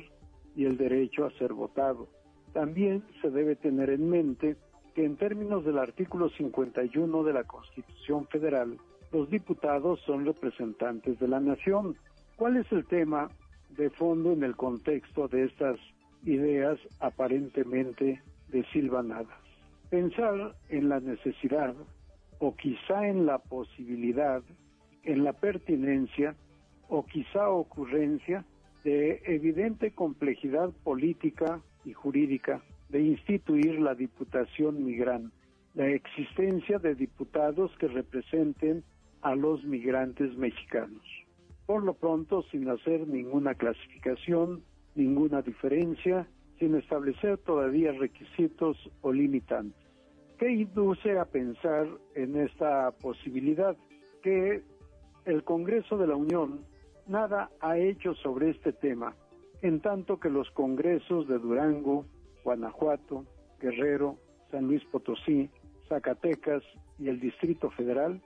y 0.55 0.65
el 0.65 0.77
derecho 0.77 1.25
a 1.25 1.31
ser 1.31 1.53
votado. 1.53 2.07
También 2.53 3.03
se 3.21 3.29
debe 3.29 3.55
tener 3.55 3.89
en 3.89 4.09
mente 4.09 4.57
que 4.93 5.05
en 5.05 5.17
términos 5.17 5.63
del 5.65 5.77
artículo 5.77 6.29
51 6.29 7.23
de 7.23 7.33
la 7.33 7.43
Constitución 7.43 8.27
Federal, 8.27 8.77
los 9.11 9.29
diputados 9.29 9.99
son 10.05 10.25
representantes 10.25 11.19
de 11.19 11.27
la 11.27 11.39
nación. 11.39 11.95
¿Cuál 12.35 12.57
es 12.57 12.69
el 12.71 12.85
tema 12.85 13.29
de 13.77 13.89
fondo 13.91 14.31
en 14.31 14.43
el 14.43 14.55
contexto 14.55 15.27
de 15.27 15.45
estas 15.45 15.77
ideas 16.23 16.79
aparentemente 16.99 18.21
desilvanadas? 18.49 19.44
Pensar 19.95 20.57
en 20.67 20.89
la 20.89 20.99
necesidad 20.99 21.73
o 22.39 22.53
quizá 22.57 23.07
en 23.07 23.25
la 23.25 23.37
posibilidad, 23.37 24.43
en 25.03 25.23
la 25.23 25.31
pertinencia 25.31 26.35
o 26.89 27.05
quizá 27.05 27.49
ocurrencia 27.49 28.43
de 28.83 29.21
evidente 29.23 29.91
complejidad 29.91 30.71
política 30.83 31.61
y 31.85 31.93
jurídica 31.93 32.61
de 32.89 33.03
instituir 33.03 33.79
la 33.79 33.95
Diputación 33.95 34.83
Migrante, 34.83 35.33
la 35.75 35.87
existencia 35.87 36.77
de 36.77 36.93
diputados 36.93 37.71
que 37.79 37.87
representen 37.87 38.83
a 39.21 39.33
los 39.33 39.63
migrantes 39.63 40.35
mexicanos. 40.35 41.05
Por 41.65 41.85
lo 41.85 41.93
pronto, 41.93 42.43
sin 42.51 42.67
hacer 42.67 43.07
ninguna 43.07 43.55
clasificación, 43.55 44.61
ninguna 44.93 45.41
diferencia 45.41 46.27
sin 46.59 46.75
establecer 46.75 47.37
todavía 47.37 47.93
requisitos 47.93 48.77
o 48.99 49.13
limitantes. 49.13 49.84
¿Qué 50.37 50.51
induce 50.51 51.17
a 51.17 51.23
pensar 51.23 51.87
en 52.13 52.35
esta 52.35 52.91
posibilidad? 52.91 53.77
Que 54.21 54.63
el 55.23 55.43
Congreso 55.45 55.97
de 55.97 56.07
la 56.07 56.15
Unión 56.15 56.65
nada 57.07 57.49
ha 57.61 57.77
hecho 57.77 58.13
sobre 58.15 58.49
este 58.49 58.73
tema, 58.73 59.15
en 59.61 59.79
tanto 59.79 60.19
que 60.19 60.29
los 60.29 60.51
congresos 60.51 61.29
de 61.29 61.39
Durango, 61.39 62.05
Guanajuato, 62.43 63.25
Guerrero, 63.61 64.17
San 64.51 64.67
Luis 64.67 64.83
Potosí, 64.91 65.49
Zacatecas 65.87 66.63
y 66.99 67.07
el 67.07 67.21
Distrito 67.21 67.69
Federal 67.71 68.21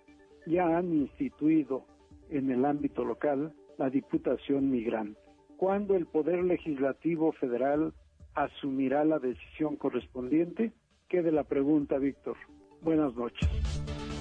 ya 0.47 0.77
han 0.77 0.91
instituido 0.91 1.85
en 2.31 2.49
el 2.49 2.65
ámbito 2.65 3.05
local 3.05 3.53
la 3.77 3.91
Diputación 3.91 4.71
Migrante. 4.71 5.19
¿Cuándo 5.57 5.95
el 5.95 6.07
Poder 6.07 6.43
Legislativo 6.43 7.33
Federal 7.33 7.93
asumirá 8.33 9.05
la 9.05 9.19
decisión 9.19 9.75
correspondiente? 9.75 10.71
Quede 11.09 11.31
la 11.31 11.43
pregunta, 11.43 11.97
Víctor. 11.97 12.37
Buenas 12.83 13.15
noches. 13.15 13.49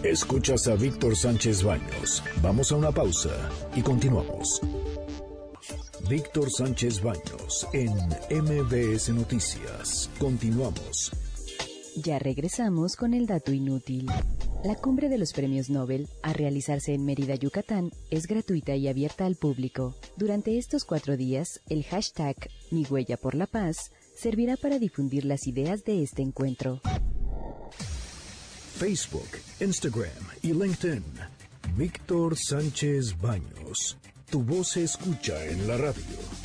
Escuchas 0.03 0.69
a 0.69 0.75
Víctor 0.75 1.17
Sánchez 1.17 1.63
Baños. 1.63 2.25
Vamos 2.43 2.73
a 2.73 2.77
una 2.77 2.91
pausa 2.91 3.51
y 3.77 3.83
continuamos. 3.83 4.63
Víctor 6.09 6.51
Sánchez 6.51 7.03
Baños 7.03 7.69
en 7.75 7.93
MBS 8.43 9.11
Noticias. 9.11 10.11
Continuamos. 10.19 11.13
Ya 11.95 12.19
regresamos 12.19 12.97
con 12.97 13.13
el 13.13 13.27
dato 13.27 13.53
inútil. 13.53 14.07
La 14.65 14.75
cumbre 14.75 15.11
de 15.11 15.19
los 15.19 15.35
premios 15.35 15.69
Nobel, 15.69 16.09
a 16.23 16.33
realizarse 16.33 16.95
en 16.95 17.05
Mérida, 17.05 17.35
Yucatán, 17.35 17.91
es 18.11 18.27
gratuita 18.27 18.75
y 18.77 18.89
abierta 18.89 19.27
al 19.27 19.37
público. 19.37 19.95
Durante 20.17 20.57
estos 20.57 20.87
cuatro 20.87 21.19
días, 21.19 21.61
el 21.69 21.85
hashtag 21.85 22.37
Mi 22.71 22.87
Huella 22.87 23.19
por 23.19 23.35
la 23.35 23.47
Paz 23.47 23.93
servirá 24.19 24.57
para 24.57 24.79
difundir 24.79 25.25
las 25.25 25.47
ideas 25.47 25.85
de 25.85 26.03
este 26.03 26.23
encuentro. 26.23 26.81
Facebook, 28.79 29.29
Instagram 29.61 30.25
y 30.43 30.53
LinkedIn. 30.53 31.05
Víctor 31.77 32.37
Sánchez 32.37 33.17
Baños. 33.21 33.97
tu 34.31 34.43
voz 34.43 34.73
se 34.73 34.85
escucha 34.85 35.45
en 35.47 35.67
la 35.67 35.77
radio. 35.77 36.38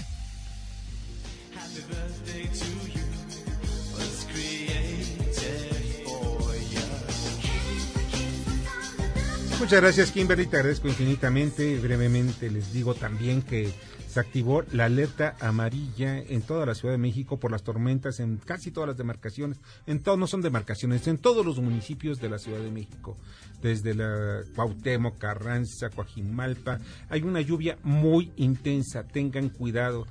Muchas 9.64 9.80
gracias, 9.80 10.12
Kimberly. 10.12 10.46
Te 10.46 10.58
agradezco 10.58 10.90
infinitamente. 10.90 11.80
Brevemente 11.80 12.52
les 12.52 12.74
digo 12.74 12.96
también 12.96 13.42
que 13.42 13.74
se 14.10 14.20
activó 14.20 14.66
la 14.74 14.86
alerta 14.86 15.38
amarilla 15.40 16.18
en 16.18 16.42
toda 16.42 16.66
la 16.66 16.76
Ciudad 16.76 16.94
de 16.94 16.98
México 16.98 17.40
por 17.40 17.50
las 17.50 17.64
tormentas 17.64 18.20
en 18.20 18.36
casi 18.44 18.72
todas 18.72 18.90
las 18.90 18.98
demarcaciones. 18.98 19.60
En 19.88 20.04
todos, 20.04 20.20
no 20.20 20.28
son 20.28 20.42
demarcaciones, 20.42 21.08
en 21.08 21.18
todos 21.18 21.46
los 21.46 21.62
municipios 21.62 22.20
de 22.20 22.30
la 22.30 22.40
Ciudad 22.40 22.60
de 22.60 22.72
México. 22.72 23.18
Desde 23.62 23.96
la 23.96 24.42
Cuauhtémoc, 24.54 25.18
Carranza, 25.18 25.90
Coajimalpa. 25.90 26.80
Hay 27.08 27.22
una 27.22 27.40
lluvia 27.40 27.78
muy 27.84 28.34
intensa. 28.36 29.08
Tengan 29.08 29.48
cuidado. 29.48 30.08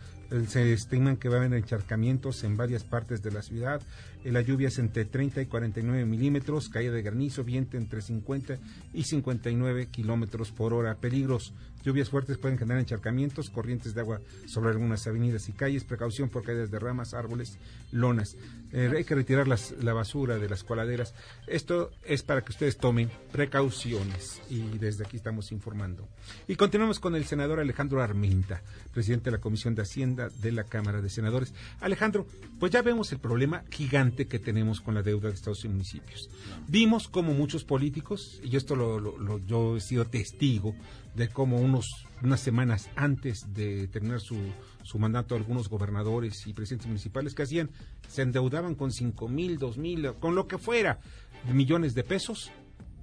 Se 0.48 0.72
estiman 0.72 1.18
que 1.18 1.28
va 1.28 1.36
a 1.36 1.38
haber 1.40 1.53
encharcamientos 1.53 2.42
en 2.42 2.57
varias 2.57 2.84
partes 2.84 3.22
de 3.22 3.32
la 3.32 3.42
ciudad. 3.42 3.82
La 4.24 4.40
lluvia 4.40 4.68
es 4.68 4.78
entre 4.78 5.04
30 5.04 5.42
y 5.42 5.46
49 5.46 6.04
milímetros, 6.06 6.68
caída 6.68 6.92
de 6.92 7.02
granizo, 7.02 7.42
viento 7.42 7.76
entre 7.76 8.00
50 8.00 8.58
y 8.92 9.02
59 9.02 9.88
kilómetros 9.88 10.52
por 10.52 10.72
hora. 10.72 10.94
Peligros, 10.96 11.52
lluvias 11.84 12.08
fuertes 12.08 12.38
pueden 12.38 12.56
generar 12.56 12.78
encharcamientos, 12.80 13.50
corrientes 13.50 13.94
de 13.94 14.00
agua 14.00 14.20
sobre 14.46 14.70
algunas 14.70 15.06
avenidas 15.08 15.48
y 15.48 15.52
calles, 15.52 15.82
precaución 15.82 16.28
por 16.28 16.44
caídas 16.44 16.70
de 16.70 16.78
ramas, 16.78 17.14
árboles, 17.14 17.58
lonas. 17.90 18.36
Eh, 18.72 18.92
hay 18.96 19.04
que 19.04 19.16
retirar 19.16 19.48
las, 19.48 19.74
la 19.82 19.92
basura 19.92 20.38
de 20.38 20.48
las 20.48 20.62
coladeras. 20.62 21.14
Esto 21.48 21.90
es 22.04 22.22
para 22.22 22.42
que 22.42 22.52
ustedes 22.52 22.76
tomen 22.76 23.10
precauciones 23.32 24.40
y 24.48 24.78
desde 24.78 25.04
aquí 25.04 25.16
estamos 25.16 25.50
informando. 25.50 26.08
Y 26.46 26.54
continuamos 26.54 27.00
con 27.00 27.16
el 27.16 27.24
senador 27.24 27.58
Alejandro 27.58 28.00
Armenta, 28.00 28.62
presidente 28.92 29.30
de 29.30 29.36
la 29.36 29.42
Comisión 29.42 29.74
de 29.74 29.82
Hacienda 29.82 30.28
de 30.28 30.52
la 30.52 30.64
Cámara 30.64 31.02
de 31.02 31.10
Senadores. 31.10 31.52
Alejandro, 31.80 32.26
pues 32.60 32.70
ya 32.70 32.82
vemos 32.82 33.10
el 33.10 33.18
problema 33.18 33.64
gigante 33.70 34.11
que 34.14 34.38
tenemos 34.38 34.80
con 34.80 34.94
la 34.94 35.02
deuda 35.02 35.28
de 35.28 35.34
estados 35.34 35.64
y 35.64 35.68
municipios. 35.68 36.30
Vimos 36.68 37.08
como 37.08 37.34
muchos 37.34 37.64
políticos, 37.64 38.40
y 38.42 38.56
esto 38.56 38.76
lo, 38.76 39.38
yo 39.46 39.76
he 39.76 39.80
sido 39.80 40.04
testigo 40.04 40.74
de 41.14 41.28
cómo 41.28 41.56
unos 41.58 41.86
unas 42.22 42.40
semanas 42.40 42.88
antes 42.94 43.52
de 43.52 43.88
terminar 43.88 44.20
su, 44.20 44.36
su 44.84 44.98
mandato 44.98 45.34
algunos 45.34 45.68
gobernadores 45.68 46.46
y 46.46 46.52
presidentes 46.52 46.86
municipales 46.86 47.34
que 47.34 47.42
hacían 47.42 47.70
se 48.08 48.22
endeudaban 48.22 48.76
con 48.76 48.92
cinco 48.92 49.28
mil, 49.28 49.58
dos 49.58 49.76
mil, 49.76 50.12
con 50.20 50.36
lo 50.36 50.46
que 50.46 50.58
fuera, 50.58 51.00
millones 51.52 51.94
de 51.94 52.04
pesos 52.04 52.52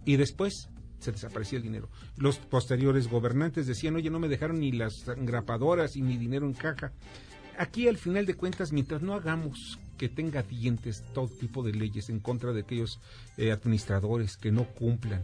y 0.06 0.16
después 0.16 0.70
se 1.00 1.12
desaparecía 1.12 1.58
el 1.58 1.64
dinero. 1.64 1.90
Los 2.18 2.38
posteriores 2.38 3.10
gobernantes 3.10 3.68
decían, 3.68 3.96
oye, 3.96 4.10
no 4.10 4.20
me 4.20 4.28
dejaron 4.28 4.60
ni 4.60 4.72
las 4.72 5.08
engrapadoras 5.08 5.96
y 5.96 6.02
ni 6.02 6.18
dinero 6.18 6.46
en 6.46 6.54
caja. 6.54 6.94
Aquí, 7.58 7.88
al 7.90 7.98
final 7.98 8.26
de 8.26 8.36
cuentas, 8.36 8.72
mientras 8.72 9.02
no 9.02 9.14
hagamos 9.14 9.80
que 10.00 10.10
tenga 10.10 10.42
dientes 10.42 11.04
todo 11.14 11.28
tipo 11.28 11.62
de 11.62 11.74
leyes 11.74 12.10
en 12.10 12.20
contra 12.20 12.54
de 12.54 12.62
aquellos 12.62 13.00
eh, 13.38 13.52
administradores 13.52 14.38
que 14.38 14.52
no 14.52 14.64
cumplan. 14.64 15.24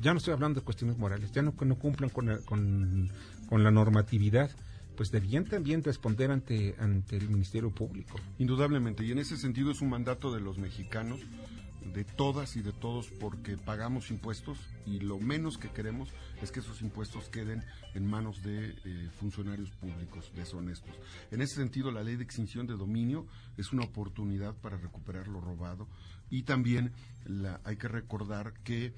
Ya 0.00 0.12
no 0.12 0.18
estoy 0.18 0.34
hablando 0.34 0.60
de 0.60 0.64
cuestiones 0.64 0.98
morales, 0.98 1.32
ya 1.32 1.42
no 1.42 1.56
que 1.56 1.64
no 1.64 1.76
cumplan 1.76 2.10
con 2.10 2.26
la, 2.26 2.38
con, 2.38 3.10
con 3.48 3.64
la 3.64 3.70
normatividad 3.70 4.50
pues 4.96 5.10
debían 5.10 5.46
también 5.46 5.82
responder 5.82 6.30
ante, 6.30 6.74
ante 6.78 7.16
el 7.16 7.30
Ministerio 7.30 7.70
Público. 7.70 8.20
Indudablemente, 8.38 9.02
y 9.02 9.12
en 9.12 9.18
ese 9.18 9.38
sentido 9.38 9.70
es 9.70 9.80
un 9.80 9.88
mandato 9.88 10.30
de 10.30 10.42
los 10.42 10.58
mexicanos 10.58 11.20
de 11.92 12.04
todas 12.04 12.56
y 12.56 12.62
de 12.62 12.72
todos 12.72 13.08
porque 13.08 13.56
pagamos 13.56 14.10
impuestos 14.10 14.58
y 14.86 15.00
lo 15.00 15.18
menos 15.18 15.58
que 15.58 15.70
queremos 15.70 16.10
es 16.42 16.52
que 16.52 16.60
esos 16.60 16.82
impuestos 16.82 17.28
queden 17.28 17.64
en 17.94 18.06
manos 18.06 18.42
de 18.42 18.70
eh, 18.84 19.10
funcionarios 19.18 19.70
públicos 19.72 20.32
deshonestos. 20.34 20.94
En 21.30 21.42
ese 21.42 21.56
sentido, 21.56 21.90
la 21.90 22.02
ley 22.02 22.16
de 22.16 22.24
extinción 22.24 22.66
de 22.66 22.74
dominio 22.74 23.26
es 23.56 23.72
una 23.72 23.84
oportunidad 23.84 24.54
para 24.54 24.76
recuperar 24.76 25.28
lo 25.28 25.40
robado 25.40 25.88
y 26.30 26.42
también 26.44 26.92
la, 27.24 27.60
hay 27.64 27.76
que 27.76 27.88
recordar 27.88 28.54
que 28.62 28.94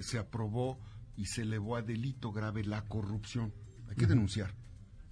se 0.00 0.18
aprobó 0.18 0.78
y 1.16 1.26
se 1.26 1.42
elevó 1.42 1.76
a 1.76 1.82
delito 1.82 2.32
grave 2.32 2.64
la 2.64 2.82
corrupción. 2.82 3.52
Hay 3.88 3.96
que 3.96 4.06
denunciar 4.06 4.54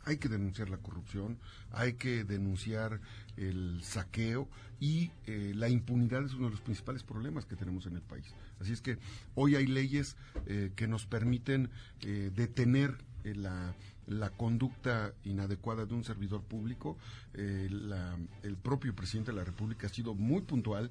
hay 0.06 0.18
que 0.18 0.28
denunciar 0.28 0.68
la 0.68 0.78
corrupción, 0.78 1.38
hay 1.70 1.94
que 1.94 2.24
denunciar 2.24 3.00
el 3.36 3.82
saqueo 3.82 4.48
y 4.80 5.10
eh, 5.26 5.52
la 5.54 5.68
impunidad 5.68 6.24
es 6.24 6.34
uno 6.34 6.46
de 6.46 6.50
los 6.52 6.60
principales 6.60 7.02
problemas 7.02 7.46
que 7.46 7.56
tenemos 7.56 7.86
en 7.86 7.96
el 7.96 8.02
país. 8.02 8.34
Así 8.60 8.72
es 8.72 8.80
que 8.80 8.98
hoy 9.34 9.56
hay 9.56 9.66
leyes 9.66 10.16
eh, 10.46 10.72
que 10.76 10.86
nos 10.86 11.06
permiten 11.06 11.70
eh, 12.02 12.30
detener 12.34 12.98
la, 13.24 13.74
la, 14.06 14.28
conducta 14.28 15.14
inadecuada 15.24 15.86
de 15.86 15.94
un 15.94 16.04
servidor 16.04 16.42
público. 16.42 16.98
el 17.32 18.56
propio 18.62 18.94
presidente 18.94 19.30
de 19.30 19.38
la 19.38 19.44
República 19.44 19.86
ha 19.86 19.90
sido 19.90 20.14
muy 20.14 20.42
puntual. 20.42 20.90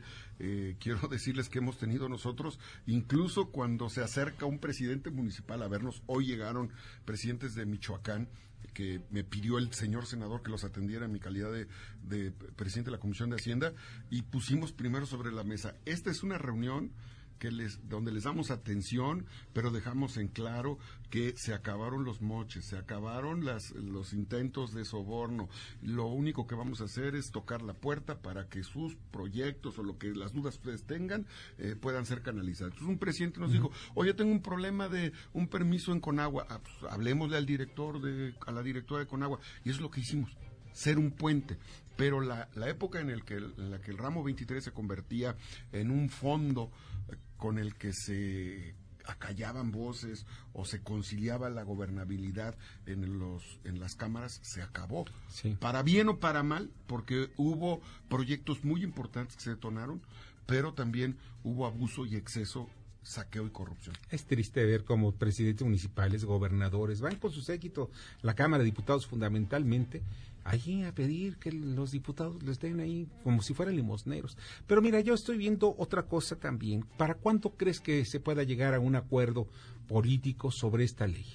quiero 0.79 1.07
decirles 1.11 1.47
que 1.47 1.59
hemos 1.59 1.77
tenido 1.77 2.09
nosotros, 2.09 2.57
incluso 2.87 3.51
cuando 3.51 3.87
se 3.91 4.01
acerca 4.01 4.47
un 4.47 4.57
presidente 4.57 5.11
municipal 5.11 5.61
a 5.61 5.67
vernos, 5.67 6.01
hoy 6.07 6.25
llegaron 6.25 6.71
presidentes 7.05 7.53
de 7.53 7.67
Michoacán 7.67 8.27
que 8.73 9.01
me 9.09 9.23
pidió 9.23 9.57
el 9.57 9.73
señor 9.73 10.05
senador 10.05 10.41
que 10.41 10.51
los 10.51 10.63
atendiera 10.63 11.05
en 11.05 11.11
mi 11.11 11.19
calidad 11.19 11.51
de, 11.51 12.31
presidente 12.55 12.89
de 12.89 12.97
la 12.97 13.01
Comisión 13.01 13.29
de 13.29 13.37
Hacienda 13.37 13.73
y 14.09 14.21
pusimos 14.21 14.71
primero 14.71 15.05
sobre 15.05 15.31
la 15.31 15.43
mesa, 15.43 15.75
esta 15.85 16.11
es 16.11 16.23
una 16.23 16.37
reunión 16.37 16.91
que 17.43 17.51
les, 17.51 17.89
donde 17.89 18.13
les 18.13 18.23
damos 18.23 18.51
atención, 18.51 19.25
pero 19.51 19.69
dejamos 19.69 20.15
en 20.15 20.29
claro 20.29 20.77
que 21.09 21.33
se 21.35 21.53
acabaron 21.53 22.05
los 22.05 22.21
moches, 22.21 22.63
se 22.63 22.77
acabaron 22.77 23.43
las, 23.43 23.71
los 23.71 24.13
intentos 24.13 24.73
de 24.73 24.85
soborno. 24.85 25.49
Lo 25.81 26.05
único 26.05 26.47
que 26.47 26.55
vamos 26.55 26.79
a 26.79 26.85
hacer 26.85 27.15
es 27.15 27.31
tocar 27.31 27.61
la 27.61 27.73
puerta 27.73 28.21
para 28.21 28.47
que 28.47 28.63
sus 28.63 28.95
proyectos 29.11 29.77
o 29.77 29.83
lo 29.83 29.97
que 29.97 30.15
las 30.15 30.31
dudas 30.31 30.55
ustedes 30.55 30.83
tengan 30.85 31.27
eh, 31.57 31.75
puedan 31.75 32.05
ser 32.05 32.21
canalizados. 32.21 32.75
Entonces 32.75 32.93
un 32.93 32.97
presidente 32.97 33.41
nos 33.41 33.51
dijo, 33.51 33.71
oye, 33.93 34.13
tengo 34.13 34.31
un 34.31 34.41
problema 34.41 34.87
de 34.87 35.11
un 35.33 35.49
permiso 35.49 35.91
en 35.91 35.99
Conagua, 35.99 36.47
ah, 36.49 36.61
pues, 36.63 36.93
hablemosle 36.93 37.35
al 37.35 37.45
director, 37.45 37.99
de, 37.99 38.35
a 38.47 38.53
la 38.53 38.63
directora 38.63 39.01
de 39.01 39.07
Conagua. 39.07 39.39
Y 39.65 39.69
eso 39.69 39.79
es 39.79 39.81
lo 39.81 39.91
que 39.91 39.99
hicimos 39.99 40.31
ser 40.71 40.97
un 40.97 41.11
puente. 41.11 41.57
Pero 41.97 42.21
la, 42.21 42.47
la 42.55 42.69
época 42.69 43.01
en, 43.01 43.09
el 43.09 43.25
que, 43.25 43.35
en 43.35 43.69
la 43.69 43.79
que 43.79 43.91
el 43.91 43.97
ramo 43.97 44.23
23 44.23 44.63
se 44.63 44.71
convertía 44.71 45.35
en 45.73 45.91
un 45.91 46.09
fondo 46.09 46.71
con 47.43 47.59
el 47.59 47.75
que 47.75 47.91
se 47.91 48.73
acallaban 49.03 49.73
voces 49.73 50.25
o 50.53 50.63
se 50.63 50.81
conciliaba 50.81 51.49
la 51.49 51.63
gobernabilidad 51.63 52.55
en 52.85 53.19
los 53.19 53.59
en 53.65 53.81
las 53.81 53.95
cámaras 53.95 54.39
se 54.43 54.61
acabó. 54.61 55.03
Para 55.59 55.83
bien 55.83 56.07
o 56.07 56.21
para 56.21 56.41
mal 56.41 56.71
porque 56.87 57.31
hubo 57.35 57.81
proyectos 58.07 58.63
muy 58.63 58.81
importantes 58.81 59.35
que 59.35 59.43
se 59.43 59.49
detonaron 59.49 60.01
pero 60.45 60.73
también 60.73 61.17
hubo 61.43 61.65
abuso 61.65 62.05
y 62.05 62.15
exceso 62.15 62.69
saqueo 63.01 63.45
y 63.45 63.49
corrupción. 63.49 63.97
Es 64.09 64.23
triste 64.23 64.63
ver 64.63 64.85
cómo 64.85 65.11
presidentes 65.11 65.65
municipales, 65.65 66.23
gobernadores 66.23 67.01
van 67.01 67.17
con 67.17 67.33
su 67.33 67.41
séquito, 67.41 67.91
la 68.21 68.35
Cámara 68.35 68.59
de 68.59 68.69
Diputados 68.69 69.05
fundamentalmente, 69.05 70.01
allí 70.43 70.83
a 70.83 70.93
pedir 70.93 71.37
que 71.37 71.51
los 71.51 71.91
diputados 71.91 72.41
les 72.43 72.59
den 72.59 72.79
ahí 72.79 73.07
como 73.23 73.41
si 73.41 73.53
fueran 73.53 73.75
limosneros. 73.75 74.37
Pero 74.67 74.81
mira, 74.81 74.99
yo 75.01 75.13
estoy 75.13 75.37
viendo 75.37 75.75
otra 75.77 76.03
cosa 76.03 76.35
también. 76.35 76.85
¿Para 76.97 77.15
cuánto 77.15 77.51
crees 77.51 77.79
que 77.79 78.05
se 78.05 78.19
pueda 78.19 78.43
llegar 78.43 78.73
a 78.73 78.79
un 78.79 78.95
acuerdo 78.95 79.47
político 79.87 80.51
sobre 80.51 80.83
esta 80.83 81.07
ley? 81.07 81.25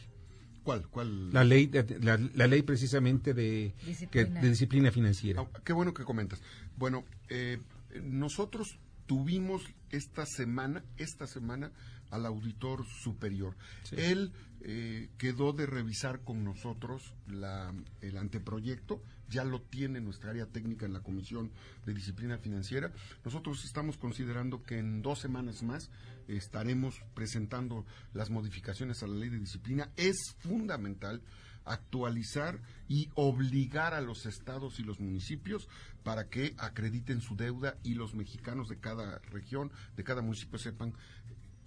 ¿Cuál? 0.63 0.87
¿Cuál? 0.89 1.33
La 1.33 1.45
ley, 1.45 1.71
la, 2.01 2.47
ley 2.47 2.63
precisamente 2.63 3.33
de 3.33 3.75
disciplina, 3.87 4.41
de 4.41 4.49
disciplina 4.51 4.91
financiera. 4.91 5.41
Ah, 5.43 5.61
qué 5.65 5.73
bueno 5.73 5.95
que 5.95 6.05
comentas. 6.05 6.43
Bueno, 6.77 7.05
eh, 7.31 7.59
nosotros 8.03 8.79
tuvimos 9.07 9.63
esta 9.91 10.27
semana, 10.27 10.85
esta 10.99 11.27
semana, 11.27 11.73
al 12.11 12.27
auditor 12.27 12.85
superior. 12.87 13.57
Él 13.93 14.33
eh, 14.61 15.09
quedó 15.19 15.53
de 15.53 15.67
revisar 15.67 16.21
con 16.25 16.45
nosotros 16.45 17.15
la, 17.27 17.73
el 18.01 18.17
anteproyecto, 18.17 19.03
ya 19.29 19.45
lo 19.45 19.61
tiene 19.61 20.01
nuestra 20.01 20.31
área 20.31 20.47
técnica 20.47 20.87
en 20.87 20.93
la 20.93 21.01
Comisión 21.01 21.53
de 21.87 21.95
Disciplina 21.95 22.39
Financiera. 22.39 22.93
Nosotros 23.25 23.65
estamos 23.65 23.99
considerando 23.99 24.63
que 24.63 24.79
en 24.79 25.03
dos 25.03 25.21
semanas 25.21 25.63
más 25.63 25.91
estaremos 26.29 27.01
presentando 27.15 27.87
las 28.15 28.31
modificaciones 28.31 29.03
a 29.03 29.07
la 29.07 29.17
ley 29.17 29.29
de 29.29 29.39
disciplina. 29.39 29.91
Es 29.97 30.17
fundamental 30.39 31.23
actualizar 31.69 32.61
y 32.89 33.11
obligar 33.15 33.95
a 33.95 34.01
los 34.01 34.27
estados 34.27 34.81
y 34.81 34.83
los 34.83 35.01
municipios 35.01 35.69
para 36.03 36.29
que 36.29 36.55
acrediten 36.57 37.21
su 37.21 37.37
deuda 37.37 37.77
y 37.83 37.95
los 37.95 38.15
mexicanos 38.15 38.69
de 38.69 38.79
cada 38.79 39.19
región, 39.31 39.71
de 39.97 40.05
cada 40.05 40.23
municipio 40.23 40.59
sepan 40.59 40.95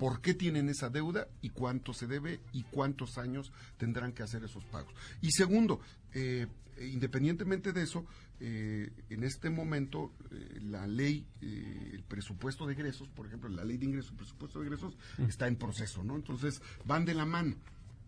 por 0.01 0.19
qué 0.19 0.33
tienen 0.33 0.67
esa 0.67 0.89
deuda 0.89 1.27
y 1.43 1.49
cuánto 1.49 1.93
se 1.93 2.07
debe 2.07 2.39
y 2.53 2.63
cuántos 2.63 3.19
años 3.19 3.53
tendrán 3.77 4.13
que 4.13 4.23
hacer 4.23 4.43
esos 4.43 4.65
pagos. 4.65 4.91
Y 5.21 5.29
segundo, 5.29 5.79
eh, 6.11 6.47
independientemente 6.79 7.71
de 7.71 7.83
eso, 7.83 8.07
eh, 8.39 8.89
en 9.11 9.23
este 9.23 9.51
momento 9.51 10.11
eh, 10.31 10.59
la 10.63 10.87
ley, 10.87 11.27
el 11.39 12.03
presupuesto 12.07 12.65
de 12.65 12.73
egresos, 12.73 13.09
por 13.09 13.27
ejemplo, 13.27 13.47
la 13.49 13.63
ley 13.63 13.77
de 13.77 13.85
ingresos, 13.85 14.09
el 14.13 14.17
presupuesto 14.17 14.59
de 14.59 14.65
egresos 14.65 14.97
está 15.27 15.47
en 15.47 15.55
proceso, 15.55 16.03
¿no? 16.03 16.15
Entonces 16.15 16.63
van 16.83 17.05
de 17.05 17.13
la 17.13 17.27
mano. 17.27 17.55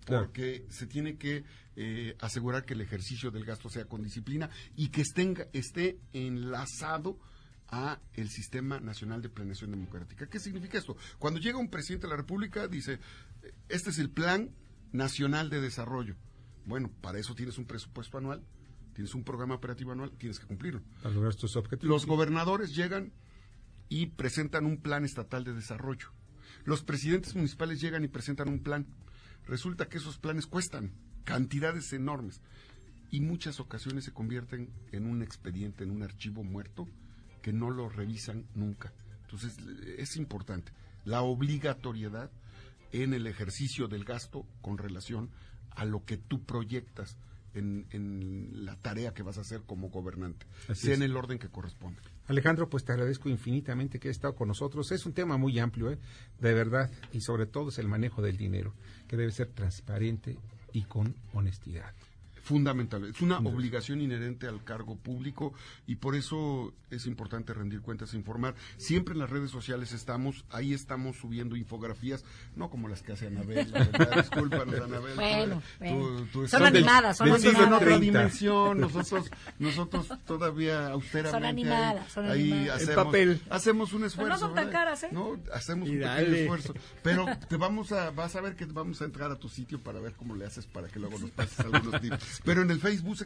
porque 0.07 0.65
se 0.69 0.87
tiene 0.87 1.17
que 1.17 1.43
eh, 1.75 2.15
asegurar 2.21 2.65
que 2.65 2.73
el 2.73 2.81
ejercicio 2.81 3.29
del 3.29 3.45
gasto 3.45 3.69
sea 3.69 3.85
con 3.85 4.01
disciplina 4.01 4.49
y 4.75 4.89
que 4.89 5.01
esté, 5.01 5.47
esté 5.53 5.99
enlazado 6.11 7.19
a 7.73 7.99
el 8.13 8.29
Sistema 8.29 8.79
Nacional 8.79 9.23
de 9.23 9.29
Planeación 9.29 9.71
Democrática. 9.71 10.27
¿Qué 10.27 10.39
significa 10.39 10.77
esto? 10.77 10.95
Cuando 11.17 11.39
llega 11.39 11.57
un 11.57 11.71
presidente 11.71 12.05
de 12.05 12.11
la 12.11 12.17
República, 12.17 12.67
dice, 12.67 12.99
este 13.67 13.89
es 13.89 13.97
el 13.97 14.11
Plan 14.11 14.51
Nacional 14.91 15.49
de 15.49 15.59
Desarrollo. 15.59 16.15
Bueno, 16.65 16.91
para 17.01 17.17
eso 17.17 17.33
tienes 17.33 17.57
un 17.57 17.65
presupuesto 17.65 18.19
anual, 18.19 18.43
tienes 18.93 19.15
un 19.15 19.23
programa 19.23 19.55
operativo 19.55 19.91
anual, 19.91 20.11
tienes 20.19 20.39
que 20.39 20.45
cumplirlo. 20.45 20.83
Para 21.01 21.15
lograr 21.15 21.31
estos 21.31 21.55
objetivos. 21.55 21.89
Los 21.89 22.05
gobernadores 22.05 22.75
llegan 22.75 23.11
y 23.89 24.05
presentan 24.05 24.67
un 24.67 24.77
plan 24.77 25.03
estatal 25.03 25.43
de 25.43 25.53
desarrollo. 25.53 26.09
Los 26.65 26.83
presidentes 26.83 27.35
municipales 27.35 27.81
llegan 27.81 28.03
y 28.03 28.07
presentan 28.07 28.49
un 28.49 28.59
plan. 28.59 28.85
Resulta 29.47 29.89
que 29.89 29.97
esos 29.97 30.19
planes 30.19 30.45
cuestan 30.45 30.91
cantidades 31.23 31.91
enormes 31.91 32.39
y 33.09 33.21
muchas 33.21 33.59
ocasiones 33.59 34.05
se 34.05 34.13
convierten 34.13 34.69
en 34.91 35.07
un 35.07 35.23
expediente, 35.23 35.83
en 35.83 35.89
un 35.89 36.03
archivo 36.03 36.43
muerto 36.43 36.87
que 37.43 37.53
no 37.53 37.69
lo 37.69 37.89
revisan 37.89 38.47
nunca. 38.55 38.91
Entonces 39.25 39.55
es 39.99 40.15
importante 40.15 40.71
la 41.05 41.21
obligatoriedad 41.21 42.31
en 42.91 43.13
el 43.13 43.27
ejercicio 43.27 43.87
del 43.87 44.05
gasto 44.05 44.47
con 44.61 44.79
relación 44.79 45.29
a 45.71 45.85
lo 45.85 46.05
que 46.05 46.17
tú 46.17 46.43
proyectas 46.43 47.17
en, 47.53 48.65
la 48.65 48.75
tarea 48.77 49.13
que 49.13 49.21
vas 49.21 49.37
a 49.37 49.41
hacer 49.41 49.61
como 49.61 49.89
gobernante, 49.89 50.47
sea 50.73 50.95
en 50.95 51.03
el 51.03 51.15
orden 51.15 51.37
que 51.37 51.49
corresponde. 51.49 52.01
Alejandro, 52.27 52.69
pues 52.69 52.83
te 52.85 52.93
agradezco 52.93 53.29
infinitamente 53.29 53.99
que 53.99 54.07
hayas 54.07 54.17
estado 54.17 54.35
con 54.35 54.47
nosotros. 54.47 54.91
Es 54.91 55.05
un 55.05 55.13
tema 55.13 55.37
muy 55.37 55.59
amplio, 55.59 55.91
¿eh? 55.91 55.99
de 56.39 56.53
verdad, 56.53 56.89
y 57.11 57.21
sobre 57.21 57.45
todo 57.45 57.69
es 57.69 57.77
el 57.77 57.87
manejo 57.87 58.21
del 58.23 58.37
dinero, 58.37 58.73
que 59.07 59.17
debe 59.17 59.31
ser 59.31 59.49
transparente 59.49 60.37
y 60.71 60.83
con 60.83 61.15
honestidad 61.33 61.93
fundamental. 62.43 63.05
Es 63.05 63.21
una 63.21 63.39
obligación 63.39 64.01
inherente 64.01 64.47
al 64.47 64.63
cargo 64.63 64.97
público 64.97 65.53
y 65.87 65.95
por 65.95 66.15
eso 66.15 66.73
es 66.91 67.07
importante 67.07 67.53
rendir 67.53 67.81
cuentas 67.81 68.13
e 68.13 68.17
informar. 68.17 68.53
Siempre 68.77 69.13
en 69.13 69.19
las 69.19 69.29
redes 69.29 69.49
sociales 69.49 69.93
estamos, 69.93 70.45
ahí 70.49 70.73
estamos 70.73 71.17
subiendo 71.17 71.55
infografías, 71.55 72.25
no 72.55 72.69
como 72.69 72.89
las 72.89 73.01
que 73.01 73.13
hace 73.13 73.27
Anabel, 73.27 73.71
discúlpanos 74.15 74.79
Anabel. 74.79 75.15
Bueno, 75.15 75.61
son 76.47 76.65
animadas, 76.65 77.17
son 77.17 77.31
animadas. 77.31 77.67
en 77.67 77.73
otra 77.73 77.99
dimensión, 77.99 78.79
nosotros, 78.79 79.31
nosotros 79.59 80.09
todavía 80.25 80.87
austeramente 80.87 81.31
son 81.31 81.45
animadas, 81.45 82.11
son 82.11 82.29
ahí, 82.29 82.67
hacemos, 82.67 82.95
papel. 82.95 83.41
hacemos 83.49 83.93
un 83.93 84.03
esfuerzo. 84.03 84.33
no 84.33 84.39
son 84.39 84.53
tan 84.53 84.69
caras, 84.69 85.03
¿eh? 85.03 85.09
No, 85.11 85.39
hacemos 85.53 85.87
un 85.87 85.99
pequeño 85.99 86.35
esfuerzo. 86.35 86.73
Pero 87.01 87.25
te 87.47 87.55
vamos 87.55 87.93
a, 87.93 88.11
vas 88.11 88.35
a 88.35 88.41
ver 88.41 88.57
que 88.57 88.65
vamos 88.65 89.01
a 89.01 89.05
entrar 89.05 89.31
a 89.31 89.37
tu 89.37 89.47
sitio 89.47 89.79
para 89.81 89.99
ver 89.99 90.13
cómo 90.13 90.35
le 90.35 90.45
haces 90.45 90.65
para 90.65 90.89
que 90.89 90.99
luego 90.99 91.17
nos 91.19 91.31
pases 91.31 91.59
algunos 91.61 92.01
tips. 92.01 92.32
Pero 92.43 92.61
en 92.61 92.71
el 92.71 92.79
Facebook, 92.79 93.17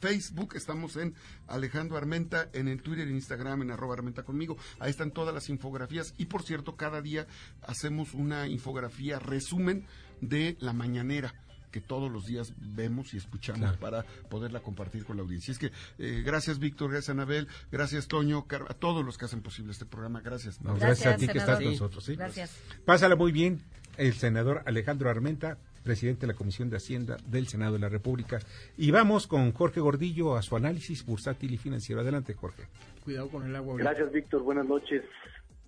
Facebook 0.00 0.54
estamos 0.54 0.96
en 0.96 1.14
Alejandro 1.46 1.96
Armenta, 1.96 2.48
en 2.52 2.68
el 2.68 2.82
Twitter, 2.82 3.08
en 3.08 3.14
Instagram, 3.14 3.62
en 3.62 3.70
arroba 3.70 3.94
Armenta 3.94 4.22
conmigo. 4.22 4.56
Ahí 4.78 4.90
están 4.90 5.12
todas 5.12 5.34
las 5.34 5.48
infografías. 5.48 6.14
Y 6.18 6.26
por 6.26 6.42
cierto, 6.42 6.76
cada 6.76 7.00
día 7.00 7.26
hacemos 7.62 8.12
una 8.14 8.46
infografía 8.46 9.18
resumen 9.18 9.86
de 10.20 10.56
la 10.60 10.72
mañanera 10.72 11.34
que 11.74 11.80
todos 11.80 12.08
los 12.08 12.26
días 12.26 12.52
vemos 12.56 13.14
y 13.14 13.16
escuchamos 13.16 13.76
para 13.78 14.04
poderla 14.30 14.60
compartir 14.60 15.04
con 15.04 15.16
la 15.16 15.24
audiencia. 15.24 15.50
Es 15.50 15.58
que 15.58 15.72
eh, 15.98 16.22
gracias 16.24 16.60
Víctor, 16.60 16.92
gracias 16.92 17.10
Anabel, 17.10 17.48
gracias 17.72 18.06
Toño, 18.06 18.46
a 18.68 18.74
todos 18.74 19.04
los 19.04 19.18
que 19.18 19.24
hacen 19.24 19.42
posible 19.42 19.72
este 19.72 19.84
programa. 19.84 20.20
Gracias. 20.20 20.60
gracias, 20.62 21.14
a 21.14 21.16
ti 21.16 21.26
que 21.26 21.38
estás 21.38 21.56
con 21.58 21.72
nosotros. 21.72 22.08
Gracias. 22.10 22.52
Pásala 22.84 23.16
muy 23.16 23.32
bien 23.32 23.60
el 23.96 24.14
senador 24.14 24.62
Alejandro 24.66 25.10
Armenta 25.10 25.58
presidente 25.84 26.22
de 26.22 26.32
la 26.32 26.36
Comisión 26.36 26.70
de 26.70 26.78
Hacienda 26.78 27.16
del 27.26 27.46
Senado 27.46 27.74
de 27.74 27.78
la 27.78 27.88
República. 27.88 28.40
Y 28.76 28.90
vamos 28.90 29.26
con 29.26 29.52
Jorge 29.52 29.80
Gordillo 29.80 30.34
a 30.36 30.42
su 30.42 30.56
análisis 30.56 31.04
bursátil 31.06 31.52
y 31.52 31.58
financiero. 31.58 32.00
Adelante, 32.00 32.34
Jorge. 32.34 32.64
Cuidado 33.04 33.28
con 33.28 33.46
el 33.46 33.54
agua. 33.54 33.76
Gracias, 33.76 34.10
Víctor. 34.10 34.42
Buenas 34.42 34.66
noches. 34.66 35.04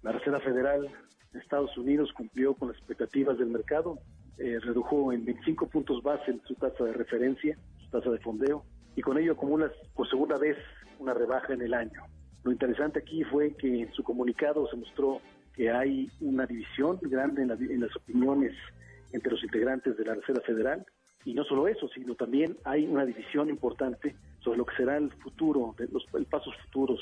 La 0.03 0.13
Reserva 0.13 0.41
Federal 0.41 0.89
de 1.33 1.39
Estados 1.39 1.77
Unidos 1.77 2.11
cumplió 2.15 2.55
con 2.55 2.69
las 2.69 2.79
expectativas 2.79 3.39
del 3.39 3.49
mercado, 3.49 3.99
eh, 4.39 4.59
redujo 4.61 5.13
en 5.13 5.25
25 5.25 5.69
puntos 5.69 6.03
base 6.03 6.39
su 6.47 6.55
tasa 6.55 6.85
de 6.85 6.93
referencia, 6.93 7.57
su 7.79 7.91
tasa 7.91 8.11
de 8.11 8.19
fondeo, 8.19 8.65
y 8.97 9.03
con 9.03 9.19
ello 9.19 9.33
acumula 9.33 9.71
por 9.95 10.09
segunda 10.09 10.39
vez 10.39 10.57
una 10.99 11.13
rebaja 11.13 11.53
en 11.53 11.63
el 11.63 11.75
año. 11.75 12.03
Lo 12.43 12.53
interesante 12.53 13.01
aquí 13.01 13.23
fue 13.25 13.55
que 13.55 13.83
en 13.83 13.93
su 13.93 14.03
comunicado 14.03 14.69
se 14.71 14.77
mostró 14.77 15.21
que 15.55 15.71
hay 15.71 16.11
una 16.21 16.47
división 16.47 16.99
grande 17.03 17.43
en, 17.43 17.51
en 17.51 17.81
las 17.81 17.95
opiniones 17.97 18.55
entre 19.13 19.33
los 19.33 19.43
integrantes 19.43 19.97
de 19.97 20.05
la 20.05 20.15
Reserva 20.15 20.43
Federal. 20.43 20.87
Y 21.25 21.35
no 21.35 21.45
solo 21.45 21.67
eso, 21.67 21.89
sino 21.89 22.15
también 22.15 22.57
hay 22.65 22.87
una 22.87 23.05
división 23.05 23.49
importante 23.49 24.15
sobre 24.41 24.59
lo 24.59 24.67
que 24.67 24.77
será 24.77 24.97
el 24.97 25.11
futuro, 25.11 25.75
los 25.91 26.07
pasos 26.27 26.55
futuros 26.65 27.01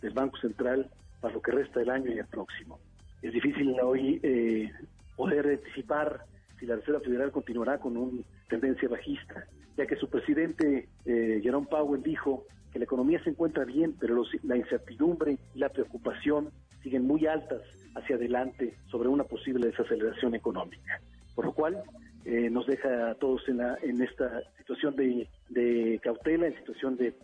del 0.00 0.14
Banco 0.14 0.38
Central 0.38 0.88
para 1.20 1.34
lo 1.34 1.42
que 1.42 1.52
resta 1.52 1.80
del 1.80 1.90
año 1.90 2.10
y 2.10 2.18
el 2.18 2.26
próximo. 2.26 2.78
Es 3.20 3.32
difícil 3.32 3.76
hoy 3.82 4.20
eh, 4.22 4.70
poder 5.16 5.46
anticipar 5.46 6.24
si 6.58 6.66
la 6.66 6.76
Reserva 6.76 7.00
Federal 7.00 7.30
continuará 7.30 7.78
con 7.78 7.96
una 7.96 8.22
tendencia 8.48 8.88
bajista, 8.88 9.46
ya 9.76 9.86
que 9.86 9.96
su 9.96 10.08
presidente 10.08 10.88
eh, 11.04 11.40
Jerome 11.42 11.66
Powell 11.66 12.02
dijo 12.02 12.44
que 12.72 12.78
la 12.78 12.84
economía 12.84 13.22
se 13.22 13.30
encuentra 13.30 13.64
bien, 13.64 13.94
pero 13.98 14.22
la 14.44 14.56
incertidumbre 14.56 15.38
y 15.54 15.58
la 15.58 15.68
preocupación 15.68 16.50
siguen 16.82 17.06
muy 17.06 17.26
altas 17.26 17.62
hacia 17.94 18.16
adelante 18.16 18.76
sobre 18.90 19.08
una 19.08 19.24
posible 19.24 19.66
desaceleración 19.66 20.34
económica 20.34 21.00
por 21.38 21.44
lo 21.44 21.52
cual 21.52 21.80
eh, 22.24 22.50
nos 22.50 22.66
deja 22.66 23.10
a 23.10 23.14
todos 23.14 23.48
en, 23.48 23.58
la, 23.58 23.78
en 23.80 24.02
esta 24.02 24.42
situación 24.56 24.96
de, 24.96 26.00
cautela, 26.02 26.48
en 26.48 26.56
situación 26.56 26.96
de, 26.96 27.14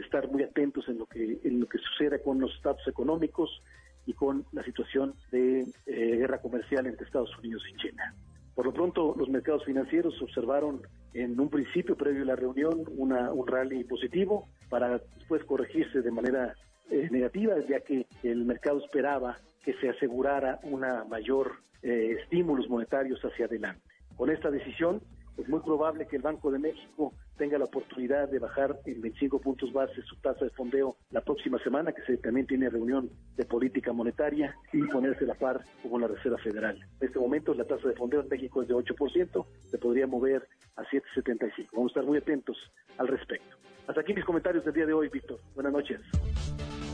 estar 0.00 0.30
muy 0.30 0.44
atentos 0.44 0.88
en 0.88 0.96
lo 0.96 1.04
que 1.04 1.38
en 1.44 1.60
lo 1.60 1.66
que 1.66 1.76
suceda 1.76 2.18
con 2.20 2.40
los 2.40 2.54
estatus 2.54 2.88
económicos 2.88 3.62
y 4.06 4.14
con 4.14 4.46
la 4.52 4.64
situación 4.64 5.12
de 5.30 5.60
eh, 5.84 6.16
guerra 6.16 6.40
comercial 6.40 6.86
entre 6.86 7.04
Estados 7.04 7.36
Unidos 7.36 7.62
y 7.70 7.76
China. 7.76 8.14
Por 8.54 8.64
lo 8.64 8.72
pronto, 8.72 9.14
los 9.18 9.28
mercados 9.28 9.62
financieros 9.66 10.20
observaron 10.22 10.80
en 11.12 11.38
un 11.38 11.50
principio, 11.50 11.96
previo 11.98 12.22
a 12.22 12.28
la 12.28 12.36
reunión, 12.36 12.84
una, 12.96 13.30
un 13.30 13.46
rally 13.46 13.84
positivo 13.84 14.48
para 14.70 15.00
después 15.18 15.44
corregirse 15.44 16.00
de 16.00 16.10
manera 16.10 16.54
eh, 16.90 17.66
ya 17.68 17.80
que 17.80 18.06
el 18.22 18.44
mercado 18.44 18.78
esperaba 18.78 19.36
que 19.64 19.74
se 19.74 19.88
asegurara 19.88 20.58
una 20.62 21.04
mayor 21.04 21.52
eh, 21.82 22.16
estímulos 22.22 22.68
monetarios 22.68 23.20
hacia 23.20 23.46
adelante. 23.46 23.82
Con 24.16 24.30
esta 24.30 24.50
decisión, 24.50 25.00
es 25.38 25.48
muy 25.48 25.60
probable 25.60 26.06
que 26.06 26.16
el 26.16 26.22
Banco 26.22 26.50
de 26.50 26.58
México 26.58 27.14
tenga 27.36 27.58
la 27.58 27.66
oportunidad 27.66 28.28
de 28.28 28.40
bajar 28.40 28.76
en 28.86 29.00
25 29.00 29.40
puntos 29.40 29.72
base 29.72 30.02
su 30.02 30.16
tasa 30.16 30.44
de 30.44 30.50
fondeo 30.50 30.96
la 31.10 31.20
próxima 31.20 31.58
semana, 31.60 31.92
que 31.92 32.02
se, 32.02 32.16
también 32.16 32.46
tiene 32.46 32.68
reunión 32.68 33.08
de 33.36 33.44
política 33.44 33.92
monetaria, 33.92 34.56
y 34.72 34.82
ponerse 34.88 35.24
la 35.24 35.34
par 35.34 35.62
con 35.88 36.00
la 36.00 36.08
Reserva 36.08 36.38
Federal. 36.38 36.76
En 37.00 37.06
este 37.06 37.20
momento 37.20 37.54
la 37.54 37.64
tasa 37.64 37.86
de 37.86 37.94
fondeo 37.94 38.20
en 38.20 38.28
México 38.28 38.62
es 38.62 38.68
de 38.68 38.74
8%, 38.74 39.46
se 39.70 39.78
podría 39.78 40.08
mover 40.08 40.48
a 40.74 40.82
7,75. 40.82 41.68
Vamos 41.72 41.90
a 41.90 41.92
estar 41.92 42.04
muy 42.04 42.18
atentos 42.18 42.56
al 42.96 43.06
respecto. 43.06 43.56
Hasta 43.86 44.00
aquí 44.00 44.12
mis 44.12 44.24
comentarios 44.24 44.64
del 44.64 44.74
día 44.74 44.86
de 44.86 44.92
hoy, 44.92 45.08
Víctor. 45.08 45.38
Buenas 45.54 45.72
noches. 45.72 46.00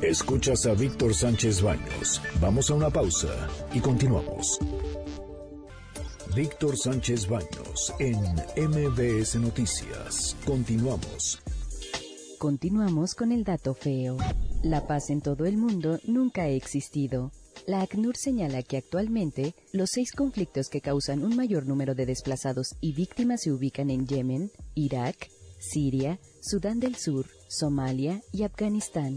Escuchas 0.09 0.67
a 0.67 0.75
Víctor 0.75 1.15
Sánchez 1.15 1.63
Baños. 1.63 2.21
Vamos 2.39 2.71
a 2.71 2.75
una 2.75 2.91
pausa 2.91 3.49
y 3.73 3.81
continuamos. 3.81 4.59
Víctor 6.37 6.77
Sánchez 6.77 7.27
Baños 7.27 7.91
en 7.99 8.19
MBS 8.69 9.37
Noticias. 9.37 10.37
Continuamos. 10.45 11.41
Continuamos 12.39 13.15
con 13.15 13.33
el 13.33 13.45
dato 13.45 13.73
feo. 13.73 14.19
La 14.63 14.87
paz 14.87 15.09
en 15.09 15.23
todo 15.23 15.47
el 15.47 15.57
mundo 15.57 15.99
nunca 16.07 16.43
ha 16.43 16.49
existido. 16.49 17.33
La 17.67 17.81
ACNUR 17.81 18.19
señala 18.19 18.63
que 18.63 18.77
actualmente 18.77 19.55
los 19.73 19.89
seis 19.91 20.13
conflictos 20.13 20.69
que 20.69 20.83
causan 20.83 21.25
un 21.25 21.35
mayor 21.35 21.67
número 21.67 21.95
de 21.95 22.05
desplazados 22.05 22.75
y 22.83 22.93
víctimas 22.93 23.41
se 23.45 23.53
ubican 23.53 23.89
en 23.89 24.07
Yemen, 24.07 24.51
Irak, 24.75 25.31
Siria, 25.59 26.21
Sudán 26.43 26.79
del 26.79 26.95
Sur, 26.97 27.25
Somalia 27.49 28.21
y 28.33 28.43
Afganistán. 28.43 29.17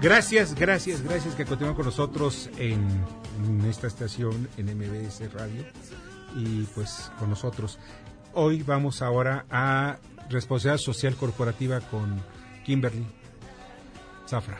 Gracias, 0.00 0.54
gracias, 0.54 1.02
gracias 1.02 1.34
que 1.34 1.44
continúan 1.44 1.74
con 1.74 1.84
nosotros 1.84 2.48
en 2.56 2.80
esta 3.68 3.86
estación 3.86 4.48
en 4.56 4.74
MBS 4.74 5.30
Radio 5.34 5.62
y 6.34 6.62
pues 6.74 7.12
con 7.18 7.28
nosotros. 7.28 7.78
Hoy 8.32 8.62
vamos 8.62 9.02
ahora 9.02 9.44
a 9.50 9.98
responsabilidad 10.30 10.78
social 10.78 11.16
corporativa 11.16 11.80
con 11.80 12.22
Kimberly 12.64 13.04
Zafra. 14.26 14.58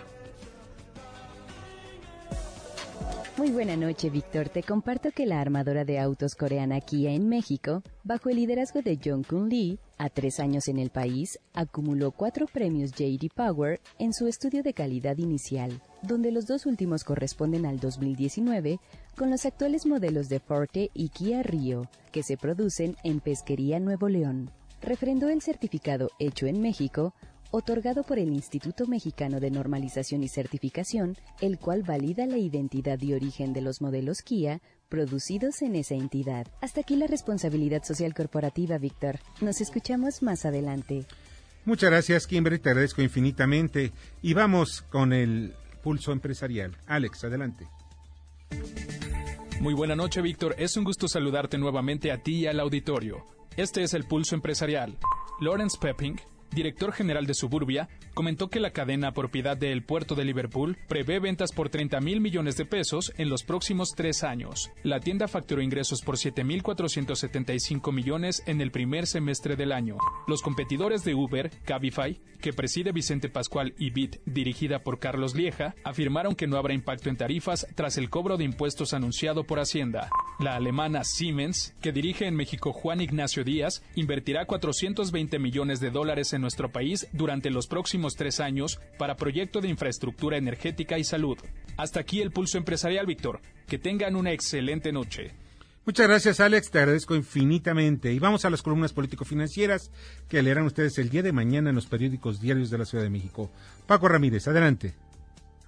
Muy 3.38 3.50
buena 3.50 3.76
noche, 3.76 4.10
Víctor. 4.10 4.50
Te 4.50 4.62
comparto 4.62 5.10
que 5.10 5.24
la 5.24 5.40
armadora 5.40 5.86
de 5.86 5.98
autos 5.98 6.34
coreana 6.34 6.82
Kia 6.82 7.12
en 7.12 7.30
México, 7.30 7.82
bajo 8.04 8.28
el 8.28 8.36
liderazgo 8.36 8.82
de 8.82 8.98
Jong 9.02 9.26
Kun 9.26 9.48
Lee, 9.48 9.78
a 10.00 10.08
tres 10.08 10.40
años 10.40 10.68
en 10.68 10.78
el 10.78 10.88
país, 10.88 11.38
acumuló 11.52 12.10
cuatro 12.10 12.46
premios 12.46 12.92
JD 12.92 13.28
Power 13.34 13.82
en 13.98 14.14
su 14.14 14.28
estudio 14.28 14.62
de 14.62 14.72
calidad 14.72 15.18
inicial, 15.18 15.82
donde 16.00 16.32
los 16.32 16.46
dos 16.46 16.64
últimos 16.64 17.04
corresponden 17.04 17.66
al 17.66 17.78
2019 17.78 18.80
con 19.14 19.30
los 19.30 19.44
actuales 19.44 19.84
modelos 19.84 20.30
de 20.30 20.40
Forte 20.40 20.90
y 20.94 21.10
Kia 21.10 21.42
Rio, 21.42 21.86
que 22.12 22.22
se 22.22 22.38
producen 22.38 22.96
en 23.04 23.20
Pesquería 23.20 23.78
Nuevo 23.78 24.08
León. 24.08 24.50
Refrendó 24.80 25.28
el 25.28 25.42
certificado 25.42 26.08
hecho 26.18 26.46
en 26.46 26.62
México 26.62 27.12
otorgado 27.50 28.02
por 28.02 28.18
el 28.18 28.28
Instituto 28.28 28.86
Mexicano 28.86 29.40
de 29.40 29.50
Normalización 29.50 30.22
y 30.22 30.28
Certificación, 30.28 31.16
el 31.40 31.58
cual 31.58 31.82
valida 31.82 32.26
la 32.26 32.38
identidad 32.38 33.00
y 33.00 33.14
origen 33.14 33.52
de 33.52 33.60
los 33.60 33.80
modelos 33.80 34.22
Kia 34.22 34.60
producidos 34.88 35.62
en 35.62 35.76
esa 35.76 35.94
entidad. 35.94 36.46
Hasta 36.60 36.82
aquí 36.82 36.96
la 36.96 37.06
responsabilidad 37.06 37.82
social 37.84 38.12
corporativa, 38.12 38.78
Víctor. 38.78 39.20
Nos 39.40 39.60
escuchamos 39.60 40.22
más 40.22 40.44
adelante. 40.44 41.06
Muchas 41.64 41.90
gracias, 41.90 42.26
Kimberly, 42.26 42.58
te 42.58 42.70
agradezco 42.70 43.02
infinitamente. 43.02 43.92
Y 44.22 44.34
vamos 44.34 44.82
con 44.82 45.12
el 45.12 45.54
pulso 45.82 46.12
empresarial. 46.12 46.76
Alex, 46.86 47.24
adelante. 47.24 47.66
Muy 49.60 49.74
buena 49.74 49.94
noche, 49.94 50.22
Víctor. 50.22 50.54
Es 50.58 50.76
un 50.76 50.84
gusto 50.84 51.06
saludarte 51.06 51.58
nuevamente 51.58 52.10
a 52.10 52.22
ti 52.22 52.40
y 52.40 52.46
al 52.46 52.60
auditorio. 52.60 53.24
Este 53.56 53.82
es 53.82 53.94
el 53.94 54.04
pulso 54.04 54.34
empresarial. 54.34 54.96
Lawrence 55.40 55.76
Pepping, 55.78 56.16
director 56.52 56.92
general 56.92 57.26
de 57.26 57.34
Suburbia, 57.34 57.88
comentó 58.14 58.48
que 58.48 58.60
la 58.60 58.70
cadena 58.70 59.12
propiedad 59.12 59.56
del 59.56 59.82
puerto 59.82 60.14
de 60.14 60.24
Liverpool 60.24 60.76
prevé 60.88 61.18
ventas 61.18 61.52
por 61.52 61.68
30 61.68 62.00
mil 62.00 62.20
millones 62.20 62.56
de 62.56 62.64
pesos 62.64 63.12
en 63.16 63.28
los 63.28 63.42
próximos 63.42 63.94
tres 63.96 64.24
años. 64.24 64.70
La 64.82 65.00
tienda 65.00 65.28
facturó 65.28 65.62
ingresos 65.62 66.02
por 66.02 66.16
7.475 66.16 67.92
millones 67.92 68.42
en 68.46 68.60
el 68.60 68.70
primer 68.70 69.06
semestre 69.06 69.56
del 69.56 69.72
año. 69.72 69.96
Los 70.26 70.42
competidores 70.42 71.04
de 71.04 71.14
Uber, 71.14 71.50
Cabify, 71.64 72.20
que 72.40 72.52
preside 72.52 72.92
Vicente 72.92 73.28
Pascual 73.28 73.74
y 73.78 73.90
Bit, 73.90 74.20
dirigida 74.24 74.82
por 74.82 74.98
Carlos 74.98 75.34
Lieja, 75.34 75.74
afirmaron 75.84 76.34
que 76.34 76.46
no 76.46 76.56
habrá 76.56 76.74
impacto 76.74 77.08
en 77.08 77.16
tarifas 77.16 77.66
tras 77.74 77.98
el 77.98 78.10
cobro 78.10 78.36
de 78.36 78.44
impuestos 78.44 78.94
anunciado 78.94 79.44
por 79.44 79.60
Hacienda. 79.60 80.10
La 80.38 80.56
alemana 80.56 81.04
Siemens, 81.04 81.74
que 81.82 81.92
dirige 81.92 82.26
en 82.26 82.34
México 82.34 82.72
Juan 82.72 83.00
Ignacio 83.00 83.44
Díaz, 83.44 83.82
invertirá 83.94 84.46
420 84.46 85.38
millones 85.38 85.80
de 85.80 85.90
dólares 85.90 86.32
en 86.32 86.39
nuestro 86.40 86.72
país 86.72 87.08
durante 87.12 87.50
los 87.50 87.66
próximos 87.66 88.16
tres 88.16 88.40
años 88.40 88.80
para 88.98 89.16
proyecto 89.16 89.60
de 89.60 89.68
infraestructura 89.68 90.36
energética 90.36 90.98
y 90.98 91.04
salud. 91.04 91.38
Hasta 91.76 92.00
aquí 92.00 92.20
el 92.20 92.32
pulso 92.32 92.58
empresarial, 92.58 93.06
Víctor. 93.06 93.40
Que 93.68 93.78
tengan 93.78 94.16
una 94.16 94.32
excelente 94.32 94.92
noche. 94.92 95.32
Muchas 95.86 96.08
gracias, 96.08 96.40
Alex. 96.40 96.70
Te 96.70 96.78
agradezco 96.78 97.14
infinitamente. 97.14 98.12
Y 98.12 98.18
vamos 98.18 98.44
a 98.44 98.50
las 98.50 98.62
columnas 98.62 98.92
político-financieras 98.92 99.90
que 100.28 100.42
leerán 100.42 100.66
ustedes 100.66 100.98
el 100.98 101.08
día 101.08 101.22
de 101.22 101.32
mañana 101.32 101.70
en 101.70 101.76
los 101.76 101.86
periódicos 101.86 102.40
diarios 102.40 102.70
de 102.70 102.78
la 102.78 102.84
Ciudad 102.84 103.04
de 103.04 103.10
México. 103.10 103.50
Paco 103.86 104.08
Ramírez, 104.08 104.46
adelante. 104.46 104.94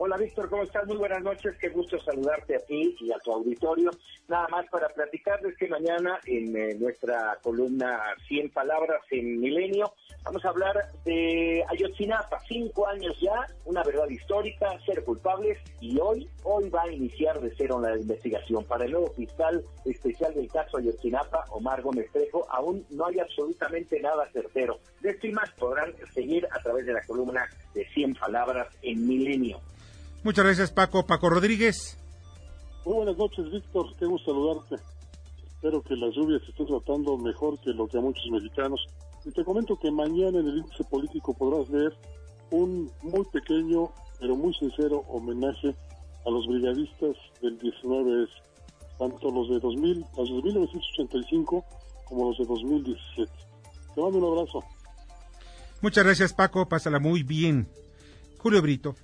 Hola 0.05 0.17
Víctor, 0.17 0.51
¿cómo 0.51 0.65
estás? 0.65 0.85
Muy 0.89 0.97
buenas 0.97 1.23
noches, 1.23 1.55
qué 1.61 1.69
gusto 1.69 1.97
saludarte 2.01 2.57
a 2.57 2.59
ti 2.59 2.97
y 2.99 3.13
a 3.13 3.19
tu 3.19 3.33
auditorio. 3.33 3.91
Nada 4.27 4.49
más 4.49 4.69
para 4.69 4.89
platicarles 4.89 5.57
que 5.57 5.69
mañana 5.69 6.19
en 6.25 6.57
eh, 6.57 6.75
nuestra 6.75 7.39
columna 7.41 8.01
100 8.27 8.51
palabras 8.51 9.01
en 9.13 9.41
Milenio 9.41 9.95
vamos 10.25 10.45
a 10.45 10.49
hablar 10.49 10.77
de 11.05 11.65
Ayotzinapa, 11.69 12.39
cinco 12.47 12.87
años 12.87 13.15
ya, 13.21 13.47
una 13.65 13.83
verdad 13.83 14.09
histórica, 14.09 14.79
ser 14.85 15.05
culpables 15.05 15.59
y 15.81 15.99
hoy, 15.99 16.29
hoy 16.45 16.69
va 16.71 16.83
a 16.83 16.93
iniciar 16.93 17.41
de 17.41 17.53
cero 17.57 17.81
la 17.81 17.97
investigación. 17.97 18.65
Para 18.65 18.85
el 18.85 18.93
nuevo 18.93 19.13
fiscal 19.13 19.65
especial 19.85 20.35
del 20.35 20.49
caso 20.49 20.79
Ayotzinapa, 20.79 21.45
Omar 21.51 21.83
Gómez 21.83 22.11
Trejo, 22.13 22.47
aún 22.51 22.85
no 22.91 23.07
hay 23.07 23.19
absolutamente 23.19 24.01
nada 24.01 24.29
certero. 24.33 24.79
De 25.01 25.11
esto 25.11 25.27
y 25.27 25.33
más 25.33 25.51
podrán 25.53 25.93
seguir 26.15 26.47
a 26.51 26.63
través 26.63 26.87
de 26.87 26.93
la 26.93 27.03
columna 27.07 27.49
de 27.75 27.87
100 27.89 28.15
palabras 28.15 28.69
en 28.83 29.07
Milenio. 29.07 29.61
Muchas 30.25 30.45
gracias, 30.45 30.71
Paco. 30.71 31.05
Paco 31.05 31.31
Rodríguez. 31.31 31.99
Muy 32.85 32.97
buenas 32.97 33.17
noches, 33.17 33.51
Víctor. 33.51 33.87
Qué 33.99 34.07
gusto 34.07 34.33
saludarte. 34.33 34.77
Espero 35.45 35.83
que 35.83 35.95
las 35.95 36.15
lluvias 36.15 36.43
estén 36.49 36.67
tratando 36.67 37.17
mejor 37.17 37.59
que 37.61 37.71
lo 37.71 37.87
que 37.87 37.99
a 37.99 38.01
muchos 38.01 38.25
mexicanos. 38.31 38.85
Y 39.25 39.31
te 39.31 39.45
comento 39.45 39.79
que 39.79 39.91
mañana 39.91 40.41
en 40.41 40.49
el 40.49 40.59
índice 40.59 40.85
político 40.85 41.35
podrás 41.35 41.71
ver 41.71 41.95
un 42.51 42.91
muy 43.03 43.25
pequeño, 43.33 43.91
pero 44.19 44.37
muy 44.37 44.53
sincero 44.55 45.05
homenaje 45.09 45.75
a 46.27 46.31
los 46.31 46.47
brigadistas 46.47 47.17
del 47.41 47.59
19 47.59 48.27
tanto 48.99 49.31
los 49.31 49.49
de 49.49 49.59
2000, 49.59 50.05
los 50.17 50.29
de 50.29 50.35
1985 50.35 51.65
como 52.05 52.29
los 52.29 52.39
de 52.39 52.45
2017. 52.45 53.33
Te 53.95 54.01
mando 54.01 54.19
un 54.19 54.39
abrazo. 54.39 54.65
Muchas 55.81 56.05
gracias, 56.05 56.33
Paco. 56.33 56.69
Pásala 56.69 56.99
muy 57.01 57.23
bien. 57.23 57.69
Julio 58.39 58.63
Brito. 58.63 58.95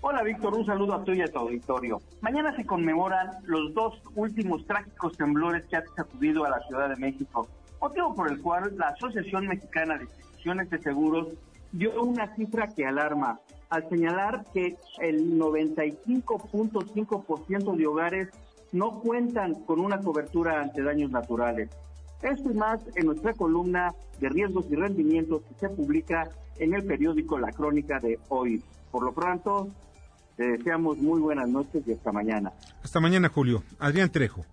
Hola 0.00 0.22
Víctor, 0.22 0.54
un 0.54 0.64
saludo 0.64 0.94
a 0.94 1.02
ti 1.02 1.12
y 1.12 1.22
a 1.22 1.26
tu 1.26 1.38
auditorio. 1.38 2.00
Mañana 2.20 2.54
se 2.54 2.64
conmemoran 2.64 3.28
los 3.44 3.74
dos 3.74 3.94
últimos 4.14 4.64
trágicos 4.64 5.16
temblores 5.16 5.64
que 5.66 5.76
han 5.76 5.84
sacudido 5.96 6.44
a 6.44 6.50
la 6.50 6.60
Ciudad 6.68 6.88
de 6.90 6.96
México, 6.96 7.48
motivo 7.80 8.14
por 8.14 8.30
el 8.30 8.40
cual 8.40 8.76
la 8.76 8.88
Asociación 8.88 9.46
Mexicana 9.46 9.96
de 9.98 10.04
Instituciones 10.04 10.70
de 10.70 10.78
Seguros 10.78 11.28
dio 11.72 12.02
una 12.02 12.34
cifra 12.36 12.68
que 12.68 12.86
alarma 12.86 13.40
al 13.68 13.88
señalar 13.88 14.44
que 14.52 14.76
el 15.00 15.36
95.5% 15.38 17.76
de 17.76 17.86
hogares 17.86 18.28
no 18.72 19.00
cuentan 19.00 19.54
con 19.64 19.80
una 19.80 19.98
cobertura 20.00 20.60
ante 20.60 20.82
daños 20.82 21.10
naturales. 21.10 21.70
Esto 22.22 22.50
y 22.50 22.54
más 22.54 22.80
en 22.94 23.06
nuestra 23.06 23.34
columna 23.34 23.92
de 24.20 24.28
riesgos 24.28 24.66
y 24.70 24.76
rendimientos 24.76 25.42
que 25.42 25.54
se 25.54 25.68
publica 25.68 26.30
en 26.58 26.74
el 26.74 26.84
periódico 26.84 27.38
La 27.38 27.52
Crónica 27.52 28.00
de 28.00 28.18
hoy. 28.28 28.62
Por 28.90 29.04
lo 29.04 29.12
pronto, 29.12 29.68
te 30.36 30.52
deseamos 30.52 30.98
muy 30.98 31.20
buenas 31.20 31.48
noches 31.48 31.86
y 31.86 31.92
hasta 31.92 32.12
mañana. 32.12 32.52
Hasta 32.82 33.00
mañana, 33.00 33.28
Julio. 33.28 33.62
Adrián 33.78 34.10
Trejo. 34.10 34.44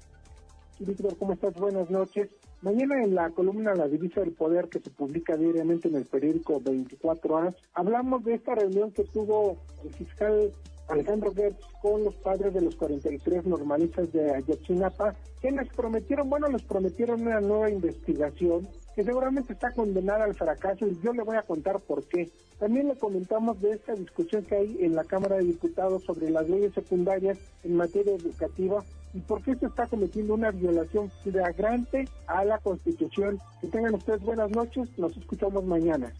Víctor, 0.79 1.17
¿cómo 1.17 1.33
estás? 1.33 1.53
Buenas 1.55 1.89
noches. 1.89 2.29
Mañana 2.63 3.03
en 3.03 3.13
la 3.13 3.29
columna 3.31 3.75
La 3.75 3.89
Divisa 3.89 4.21
del 4.21 4.31
Poder 4.31 4.69
que 4.69 4.79
se 4.79 4.89
publica 4.89 5.35
diariamente 5.35 5.89
en 5.89 5.95
el 5.95 6.05
periódico 6.05 6.61
24 6.61 7.35
horas, 7.35 7.55
hablamos 7.73 8.23
de 8.23 8.35
esta 8.35 8.55
reunión 8.55 8.89
que 8.91 9.03
tuvo 9.03 9.57
el 9.83 9.93
fiscal 9.93 10.49
Alejandro 10.87 11.33
Gertz 11.33 11.57
con 11.81 12.05
los 12.05 12.15
padres 12.15 12.53
de 12.53 12.61
los 12.61 12.77
43 12.77 13.45
normalistas 13.47 14.13
de 14.13 14.33
Ayotzinapa, 14.33 15.13
que 15.41 15.51
les 15.51 15.67
prometieron, 15.73 16.29
bueno, 16.29 16.47
les 16.47 16.63
prometieron 16.63 17.23
una 17.23 17.41
nueva 17.41 17.69
investigación 17.69 18.65
que 18.95 19.03
seguramente 19.03 19.51
está 19.51 19.71
condenada 19.71 20.23
al 20.23 20.33
fracaso 20.33 20.87
y 20.87 20.97
yo 21.03 21.11
le 21.11 21.23
voy 21.23 21.35
a 21.35 21.41
contar 21.41 21.81
por 21.81 22.05
qué. 22.05 22.29
También 22.59 22.87
le 22.87 22.95
comentamos 22.95 23.59
de 23.59 23.73
esta 23.73 23.93
discusión 23.93 24.45
que 24.45 24.55
hay 24.55 24.77
en 24.79 24.95
la 24.95 25.03
Cámara 25.03 25.35
de 25.35 25.43
Diputados 25.43 26.03
sobre 26.03 26.29
las 26.29 26.47
leyes 26.47 26.73
secundarias 26.73 27.37
en 27.65 27.75
materia 27.75 28.15
educativa 28.15 28.85
y 29.13 29.19
por 29.21 29.41
qué 29.43 29.55
se 29.55 29.67
está 29.67 29.87
cometiendo 29.87 30.33
una 30.33 30.51
violación 30.51 31.11
flagrante 31.23 32.07
a 32.27 32.43
la 32.43 32.57
Constitución. 32.57 33.39
Que 33.61 33.67
tengan 33.67 33.93
ustedes 33.93 34.21
buenas 34.21 34.49
noches, 34.51 34.89
nos 34.97 35.15
escuchamos 35.15 35.63
mañana. 35.65 36.11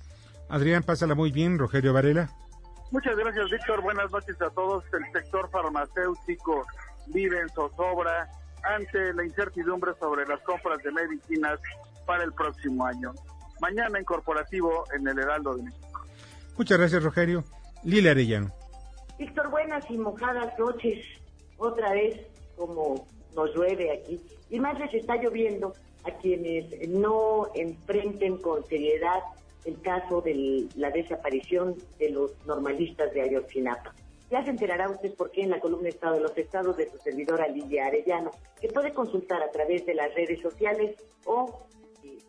Adrián, 0.50 0.84
pásala 0.84 1.16
muy 1.16 1.32
bien, 1.32 1.58
Rogelio 1.58 1.94
Varela. 1.94 2.30
Muchas 2.92 3.16
gracias, 3.18 3.50
Víctor. 3.50 3.82
Buenas 3.82 4.12
noches 4.12 4.40
a 4.42 4.50
todos. 4.52 4.84
El 4.94 5.12
sector 5.12 5.50
farmacéutico 5.50 6.66
vive 7.08 7.40
en 7.40 7.50
zozobra 7.50 8.30
ante 8.64 9.14
la 9.14 9.26
incertidumbre 9.26 9.94
sobre 10.00 10.28
las 10.28 10.40
compras 10.42 10.78
de 10.84 10.92
medicinas 10.92 11.60
para 12.06 12.24
el 12.24 12.32
próximo 12.34 12.86
año. 12.86 13.14
Mañana 13.60 13.98
en 13.98 14.06
corporativo 14.06 14.84
en 14.96 15.08
el 15.08 15.18
Heraldo 15.18 15.56
de 15.56 15.64
México. 15.64 16.06
Muchas 16.58 16.78
gracias, 16.78 17.04
Rogelio. 17.04 17.44
Lila 17.84 18.12
Arellano. 18.12 18.52
Víctor, 19.18 19.50
buenas 19.50 19.90
y 19.90 19.98
mojadas 19.98 20.58
noches. 20.60 21.04
Otra 21.58 21.92
vez, 21.94 22.20
como 22.56 23.08
nos 23.36 23.56
llueve 23.56 23.92
aquí. 23.92 24.20
Y 24.50 24.60
más 24.60 24.80
les 24.80 24.94
está 24.94 25.16
lloviendo 25.16 25.74
a 26.04 26.12
quienes 26.18 26.90
no 26.90 27.50
enfrenten 27.56 28.38
con 28.38 28.64
seriedad 28.66 29.22
el 29.66 29.80
caso 29.82 30.22
de 30.22 30.68
la 30.76 30.90
desaparición 30.90 31.76
de 31.98 32.10
los 32.10 32.32
normalistas 32.46 33.14
de 33.14 33.22
Ayotzinapa. 33.22 33.94
Ya 34.30 34.44
se 34.44 34.50
enterará 34.50 34.90
usted 34.90 35.14
por 35.14 35.32
qué 35.32 35.44
en 35.44 35.52
la 35.52 35.60
columna 35.60 35.90
Estado 35.90 36.16
de 36.16 36.22
los 36.22 36.38
Estados 36.38 36.76
de 36.76 36.90
su 36.90 36.98
servidora 36.98 37.48
Lidia 37.48 37.86
Arellano, 37.86 38.32
que 38.60 38.68
puede 38.68 38.92
consultar 38.92 39.42
a 39.42 39.52
través 39.52 39.86
de 39.86 39.94
las 39.94 40.14
redes 40.16 40.42
sociales 40.42 40.96
o 41.26 41.66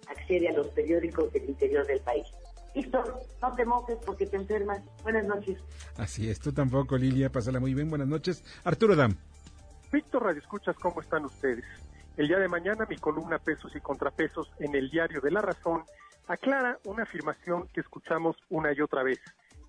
accede 0.07 0.49
a 0.49 0.53
los 0.53 0.69
periódicos 0.69 1.33
del 1.33 1.49
interior 1.49 1.87
del 1.87 2.01
país. 2.01 2.27
Víctor, 2.75 3.21
no 3.41 3.55
te 3.55 3.65
mojes 3.65 3.99
porque 4.05 4.27
te 4.27 4.37
enfermas. 4.37 4.83
Buenas 5.03 5.25
noches. 5.25 5.59
Así 5.97 6.29
es, 6.29 6.41
tú 6.41 6.53
tampoco, 6.53 6.97
Lilia. 6.97 7.31
Pásala 7.31 7.61
muy 7.61 7.73
bien. 7.73 7.89
Buenas 7.89 8.09
noches. 8.09 8.43
Arturo 8.65 8.97
Dam. 8.97 9.17
Víctor 9.95 10.25
Radio 10.25 10.41
Escuchas, 10.41 10.75
¿cómo 10.83 11.01
están 11.01 11.25
ustedes? 11.25 11.65
El 12.17 12.27
día 12.27 12.41
de 12.41 12.49
mañana 12.49 12.85
mi 12.91 12.97
columna 12.97 13.39
Pesos 13.39 13.77
y 13.77 13.81
Contrapesos 13.81 14.51
en 14.59 14.75
el 14.75 14.91
diario 14.91 15.21
de 15.21 15.31
La 15.31 15.41
Razón 15.41 15.85
aclara 16.27 16.81
una 16.85 17.05
afirmación 17.05 17.69
que 17.69 17.81
escuchamos 17.81 18.37
una 18.49 18.73
y 18.73 18.81
otra 18.81 19.05
vez. 19.05 19.21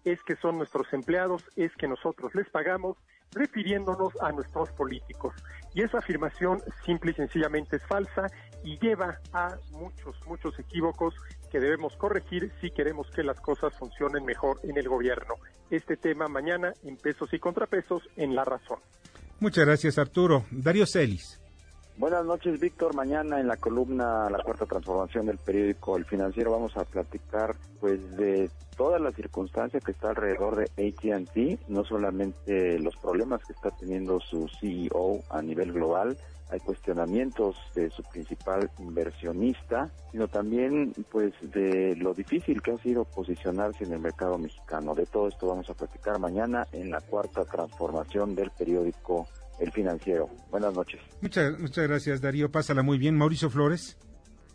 Es 0.03 0.23
que 0.23 0.36
son 0.38 0.57
nuestros 0.57 0.91
empleados, 0.93 1.43
es 1.55 1.71
que 1.76 1.88
nosotros 1.88 2.34
les 2.34 2.49
pagamos, 2.49 2.97
refiriéndonos 3.34 4.19
a 4.19 4.32
nuestros 4.32 4.71
políticos. 4.71 5.36
Y 5.76 5.84
esa 5.84 5.99
afirmación 5.99 6.59
simple 6.84 7.11
y 7.11 7.13
sencillamente 7.13 7.76
es 7.76 7.86
falsa 7.86 8.26
y 8.63 8.80
lleva 8.80 9.19
a 9.32 9.57
muchos, 9.73 10.15
muchos 10.26 10.57
equívocos 10.57 11.13
que 11.51 11.59
debemos 11.59 11.95
corregir 11.97 12.51
si 12.61 12.71
queremos 12.71 13.11
que 13.11 13.21
las 13.21 13.39
cosas 13.41 13.78
funcionen 13.78 14.26
mejor 14.26 14.59
en 14.63 14.76
el 14.76 14.89
gobierno. 14.89 15.36
Este 15.69 15.97
tema 15.97 16.28
mañana 16.28 16.73
en 16.84 16.97
pesos 16.97 17.32
y 17.32 17.38
contrapesos 17.38 18.09
en 18.15 18.34
La 18.34 18.43
Razón. 18.43 18.80
Muchas 19.39 19.65
gracias, 19.65 19.97
Arturo. 19.97 20.45
Darío 20.51 20.86
Celis. 20.86 21.39
Buenas 21.98 22.26
noches, 22.26 22.60
Víctor. 22.60 22.93
Mañana 22.93 23.39
en 23.39 23.48
la 23.48 23.56
columna 23.56 24.30
La 24.30 24.43
Cuarta 24.43 24.66
Transformación 24.66 25.28
del 25.28 25.38
periódico 25.38 25.96
El 25.96 26.04
Financiero 26.04 26.52
vamos 26.52 26.76
a 26.76 26.84
platicar 26.84 27.56
pues 27.80 28.18
de 28.18 28.50
todas 28.76 29.00
las 29.00 29.16
circunstancias 29.16 29.82
que 29.82 29.93
está 29.93 30.10
alrededor 30.10 30.58
de 30.58 30.64
AT&T, 30.66 31.58
no 31.70 31.86
solamente 31.86 32.80
los 32.80 32.98
problemas 32.98 33.46
que 33.46 33.54
está 33.54 33.72
teniendo 33.72 34.20
su 34.20 34.50
CEO 34.60 35.22
a 35.30 35.41
nivel 35.41 35.72
global, 35.72 36.18
hay 36.50 36.60
cuestionamientos 36.60 37.56
de 37.74 37.89
su 37.89 38.04
principal 38.04 38.70
inversionista, 38.80 39.89
sino 40.12 40.28
también 40.28 40.93
pues 41.10 41.34
de 41.41 41.96
lo 41.96 42.14
difícil 42.14 42.62
que 42.62 42.72
ha 42.72 42.78
sido 42.78 43.06
posicionarse 43.06 43.86
en 43.86 43.93
el 43.93 44.00
mercado 44.00 44.38
mexicano. 44.38 44.96
De 44.96 45.06
todo 45.06 45.30
esto 45.30 45.48
vamos 45.48 45.70
a 45.70 45.74
platicar 45.74 46.20
mañana 46.20 46.68
en 46.74 46.91
la 46.91 47.00
cuarta 47.00 47.46
transformación 47.46 48.36
del 48.36 48.52
periódico 48.52 49.28
el 49.60 49.72
financiero. 49.72 50.30
Buenas 50.49 50.74
noches. 50.74 51.01
Muchas, 51.22 51.60
muchas 51.60 51.88
gracias, 51.88 52.22
Darío. 52.22 52.51
Pásala 52.51 52.84
muy 52.84 52.97
bien. 52.97 53.18
Mauricio 53.18 53.49
Flores. 53.49 53.97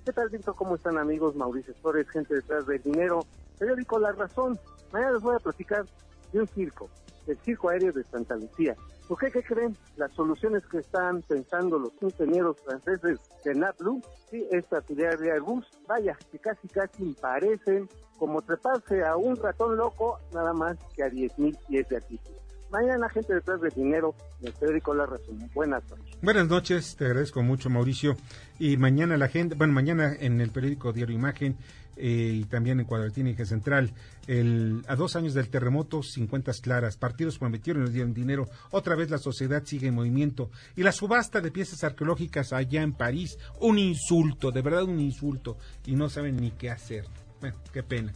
¿Qué 0.05 0.13
tal, 0.13 0.29
Víctor? 0.29 0.55
¿Cómo 0.57 0.77
están, 0.77 0.99
amigos? 0.99 1.37
Mauricio 1.37 1.75
Flores, 1.75 2.09
gente 2.11 2.35
detrás 2.35 2.67
del 2.67 2.83
dinero. 2.83 3.25
Periódico 3.59 3.99
La 3.99 4.13
Razón. 4.13 4.59
Mañana 4.93 5.13
les 5.13 5.23
voy 5.23 5.37
a 5.37 5.39
platicar 5.39 5.85
de 6.33 6.41
un 6.41 6.49
circo, 6.49 6.89
el 7.27 7.39
Circo 7.39 7.69
Aéreo 7.69 7.93
de 7.93 8.03
Santa 8.05 8.35
Lucía. 8.37 8.75
¿Por 9.11 9.19
qué, 9.19 9.31
qué 9.31 9.43
creen? 9.43 9.77
Las 9.97 10.13
soluciones 10.13 10.65
que 10.67 10.79
están 10.79 11.23
pensando 11.23 11.79
los 11.79 11.93
ingenieros 12.01 12.57
franceses 12.65 13.19
de 13.45 13.55
NatBlue, 13.55 14.01
sí, 14.31 14.47
esta 14.53 14.81
filial 14.83 15.19
de 15.19 15.33
Airbus, 15.33 15.67
vaya, 15.89 16.17
que 16.31 16.39
casi 16.39 16.69
casi 16.69 17.13
parecen 17.21 17.89
como 18.19 18.41
treparse 18.43 19.05
a 19.05 19.17
un 19.17 19.37
ratón 19.37 19.77
loco, 19.77 20.21
nada 20.33 20.53
más 20.53 20.77
que 20.95 21.03
a 21.03 21.09
10.000 21.09 21.59
pies 21.67 21.89
de 21.89 21.97
altitud. 21.97 22.31
Mañana, 22.71 23.09
gente 23.09 23.35
detrás 23.35 23.61
del 23.61 23.73
dinero, 23.73 24.15
el 24.43 24.53
periódico 24.53 24.95
La 24.95 25.05
Razón. 25.05 25.51
Buenas 25.55 25.83
noches. 25.91 26.19
Buenas 26.23 26.49
noches, 26.49 26.97
te 26.97 27.07
agradezco 27.07 27.43
mucho, 27.43 27.69
Mauricio. 27.69 28.17
Y 28.61 28.77
mañana 28.77 29.17
la 29.17 29.27
gente, 29.27 29.57
bueno, 29.57 29.73
mañana 29.73 30.15
en 30.19 30.41
el 30.41 30.51
periódico 30.51 30.93
Diario 30.93 31.17
Imagen 31.17 31.57
eh, 31.97 32.33
y 32.41 32.45
también 32.45 32.79
en 32.79 32.87
Cuadratín 32.87 33.27
y 33.27 33.35
Central, 33.45 33.93
el, 34.29 34.85
a 34.87 34.95
dos 34.95 35.17
años 35.17 35.35
del 35.35 35.49
terremoto, 35.49 36.05
50 36.05 36.53
claras, 36.63 36.97
partidos 36.97 37.39
prometieron 37.39 37.83
y 37.83 37.85
nos 37.87 37.93
dieron 37.93 38.15
dinero, 38.15 38.49
otra 38.71 38.95
vez 38.95 39.11
la 39.11 39.19
sociedad 39.19 39.65
sigue 39.65 39.89
en 39.89 39.95
movimiento. 39.95 40.51
Y 40.77 40.85
la 40.85 40.93
subasta 40.93 41.41
de 41.41 41.51
piezas 41.51 41.83
arqueológicas 41.83 42.53
allá 42.53 42.83
en 42.83 42.93
París, 42.93 43.37
un 43.59 43.81
insulto, 43.81 44.53
de 44.53 44.63
verdad 44.63 44.85
un 44.85 45.01
insulto, 45.01 45.59
y 45.87 45.97
no 45.97 46.09
saben 46.09 46.37
ni 46.37 46.53
qué 46.53 46.71
hacer. 46.71 47.05
Bueno, 47.41 47.57
qué 47.73 47.83
pena. 47.83 48.13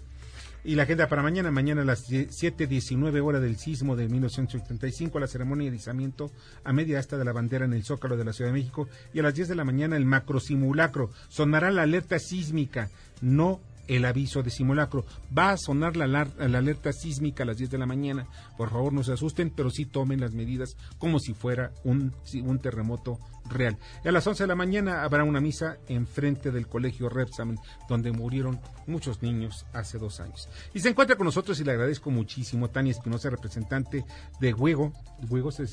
Y 0.66 0.76
la 0.76 0.84
agenda 0.84 1.08
para 1.08 1.22
mañana, 1.22 1.50
mañana 1.50 1.82
a 1.82 1.84
las 1.84 2.10
7.19 2.10 3.22
horas 3.22 3.42
del 3.42 3.58
sismo 3.58 3.96
de 3.96 4.08
1985, 4.08 5.20
la 5.20 5.26
ceremonia 5.26 5.70
de 5.70 5.76
izamiento 5.76 6.30
a 6.64 6.72
media 6.72 6.98
asta 6.98 7.18
de 7.18 7.24
la 7.26 7.32
bandera 7.32 7.66
en 7.66 7.74
el 7.74 7.84
Zócalo 7.84 8.16
de 8.16 8.24
la 8.24 8.32
Ciudad 8.32 8.50
de 8.50 8.58
México. 8.58 8.88
Y 9.12 9.18
a 9.18 9.22
las 9.22 9.34
10 9.34 9.48
de 9.48 9.56
la 9.56 9.64
mañana 9.64 9.98
el 9.98 10.06
macro 10.06 10.40
simulacro. 10.40 11.10
Sonará 11.28 11.70
la 11.70 11.82
alerta 11.82 12.18
sísmica, 12.18 12.88
no 13.20 13.60
el 13.88 14.04
aviso 14.04 14.42
de 14.42 14.50
simulacro. 14.50 15.04
Va 15.36 15.50
a 15.50 15.56
sonar 15.56 15.96
la, 15.96 16.04
alerta 16.38 16.92
sísmica 16.92 17.42
a 17.42 17.46
las 17.46 17.56
10 17.56 17.70
de 17.70 17.78
la 17.78 17.86
mañana. 17.86 18.26
Por 18.56 18.70
favor, 18.70 18.92
no 18.92 19.02
se 19.02 19.12
asusten, 19.12 19.50
pero 19.50 19.70
sí 19.70 19.86
tomen 19.86 20.20
las 20.20 20.32
medidas 20.32 20.76
como 20.98 21.18
si 21.18 21.34
fuera 21.34 21.72
un, 21.84 22.12
un 22.42 22.58
terremoto 22.58 23.18
real. 23.50 23.76
Y 24.04 24.08
a 24.08 24.12
las 24.12 24.26
11 24.26 24.44
de 24.44 24.48
la 24.48 24.54
mañana 24.54 25.02
habrá 25.02 25.24
una 25.24 25.40
misa 25.40 25.78
en 25.88 26.06
frente 26.06 26.50
del 26.50 26.66
colegio 26.66 27.08
Repsamen, 27.08 27.58
donde 27.88 28.12
murieron 28.12 28.60
muchos 28.86 29.22
niños 29.22 29.66
hace 29.72 29.98
dos 29.98 30.20
años. 30.20 30.48
Y 30.72 30.80
se 30.80 30.88
encuentra 30.88 31.16
con 31.16 31.26
nosotros 31.26 31.58
y 31.60 31.64
le 31.64 31.72
agradezco 31.72 32.10
muchísimo 32.10 32.70
Tania 32.70 32.92
Espinosa, 32.92 33.30
representante 33.30 34.04
de 34.40 34.54
Huego, 34.54 34.92
Huego, 35.28 35.50
se, 35.50 35.66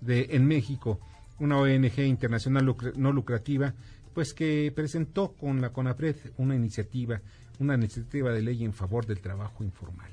de, 0.00 0.26
en 0.30 0.46
México, 0.46 1.00
una 1.38 1.58
ONG 1.58 2.00
internacional 2.00 2.74
no 2.96 3.12
lucrativa 3.12 3.74
pues 4.14 4.34
que 4.34 4.72
presentó 4.74 5.32
con 5.32 5.60
la 5.60 5.72
CONAPRED 5.72 6.16
una 6.38 6.54
iniciativa, 6.54 7.20
una 7.58 7.74
iniciativa 7.74 8.30
de 8.32 8.42
ley 8.42 8.64
en 8.64 8.72
favor 8.72 9.06
del 9.06 9.20
trabajo 9.20 9.64
informal. 9.64 10.10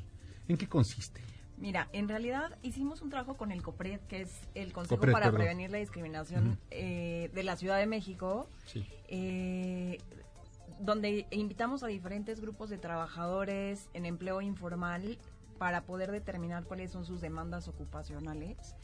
¿En 0.47 0.58
qué 0.58 0.68
consiste? 0.68 1.22
Mira, 1.58 1.89
en 1.91 2.08
realidad 2.08 2.58
hicimos 2.62 3.02
un 3.02 3.10
trabajo 3.10 3.36
con 3.36 3.52
el 3.52 3.62
COPRED, 3.62 4.00
que 4.08 4.22
es 4.22 4.47
el 4.56 4.72
Consejo 4.72 5.02
para 5.02 5.30
Prevenir 5.32 5.70
la 5.70 5.78
Discriminación 5.78 6.58
eh, 6.72 7.30
de 7.34 7.43
la 7.43 7.58
Ciudad 7.58 7.78
de 7.78 7.86
México, 7.86 8.47
eh, 9.10 9.97
donde 10.80 11.28
invitamos 11.32 11.84
a 11.84 11.88
diferentes 11.88 12.39
grupos 12.39 12.70
de 12.70 12.78
trabajadores 12.78 13.89
en 13.93 14.06
empleo 14.06 14.41
informal 14.41 15.20
para 15.58 15.82
poder 15.82 16.12
determinar 16.12 16.64
cuáles 16.64 16.91
son 16.91 17.06
sus 17.06 17.20
demandas 17.20 17.68
ocupacionales. 17.68 18.76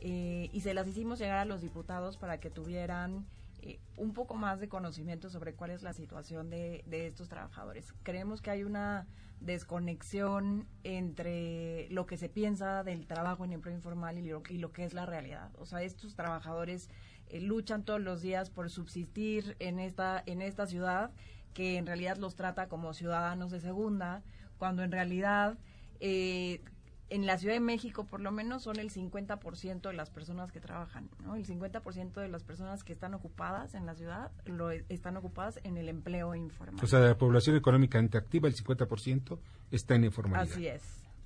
Eh, 0.00 0.50
y 0.52 0.60
se 0.60 0.74
las 0.74 0.88
hicimos 0.88 1.20
llegar 1.20 1.38
a 1.38 1.44
los 1.44 1.62
diputados 1.62 2.16
para 2.16 2.38
que 2.40 2.50
tuvieran 2.50 3.24
eh, 3.66 3.80
un 3.96 4.12
poco 4.12 4.34
más 4.34 4.60
de 4.60 4.68
conocimiento 4.68 5.28
sobre 5.28 5.54
cuál 5.54 5.70
es 5.70 5.82
la 5.82 5.92
situación 5.92 6.50
de, 6.50 6.84
estos 6.88 7.28
trabajadores. 7.28 7.92
Creemos 8.04 8.40
que 8.40 8.50
hay 8.50 8.62
una 8.62 9.08
desconexión 9.40 10.68
entre 10.84 11.88
lo 11.90 12.06
que 12.06 12.16
se 12.16 12.28
piensa 12.28 12.84
del 12.84 13.06
trabajo 13.06 13.44
en 13.44 13.52
empleo 13.52 13.74
informal 13.74 14.18
y 14.18 14.28
lo, 14.28 14.42
y 14.48 14.58
lo 14.58 14.72
que 14.72 14.84
es 14.84 14.94
la 14.94 15.04
realidad. 15.04 15.50
O 15.58 15.66
sea, 15.66 15.82
estos 15.82 16.14
trabajadores 16.14 16.90
eh, 17.28 17.40
luchan 17.40 17.84
todos 17.84 18.00
los 18.00 18.22
días 18.22 18.50
por 18.50 18.70
subsistir 18.70 19.56
en 19.58 19.80
esta, 19.80 20.22
en 20.26 20.42
esta 20.42 20.66
ciudad 20.66 21.10
que 21.52 21.76
en 21.76 21.86
realidad 21.86 22.18
los 22.18 22.36
trata 22.36 22.68
como 22.68 22.94
ciudadanos 22.94 23.50
de 23.50 23.60
segunda, 23.60 24.22
cuando 24.58 24.84
en 24.84 24.92
realidad 24.92 25.58
eh, 25.98 26.62
en 27.08 27.26
la 27.26 27.38
Ciudad 27.38 27.54
de 27.54 27.60
México 27.60 28.04
por 28.04 28.20
lo 28.20 28.32
menos 28.32 28.62
son 28.64 28.78
el 28.78 28.90
50% 28.90 29.80
de 29.80 29.92
las 29.92 30.10
personas 30.10 30.50
que 30.50 30.60
trabajan, 30.60 31.08
¿no? 31.22 31.36
El 31.36 31.46
50% 31.46 32.20
de 32.20 32.28
las 32.28 32.42
personas 32.42 32.82
que 32.84 32.92
están 32.92 33.14
ocupadas 33.14 33.74
en 33.74 33.86
la 33.86 33.94
ciudad 33.94 34.32
lo 34.44 34.70
están 34.70 35.16
ocupadas 35.16 35.60
en 35.62 35.76
el 35.76 35.88
empleo 35.88 36.34
informal. 36.34 36.82
O 36.82 36.86
sea, 36.86 37.00
de 37.00 37.08
la 37.08 37.18
población 37.18 37.56
económicamente 37.56 38.18
activa, 38.18 38.48
el 38.48 38.56
50% 38.56 39.38
está 39.70 39.94
en 39.94 40.04
informalidad. 40.04 40.52
Así 40.52 40.66
es, 40.66 40.82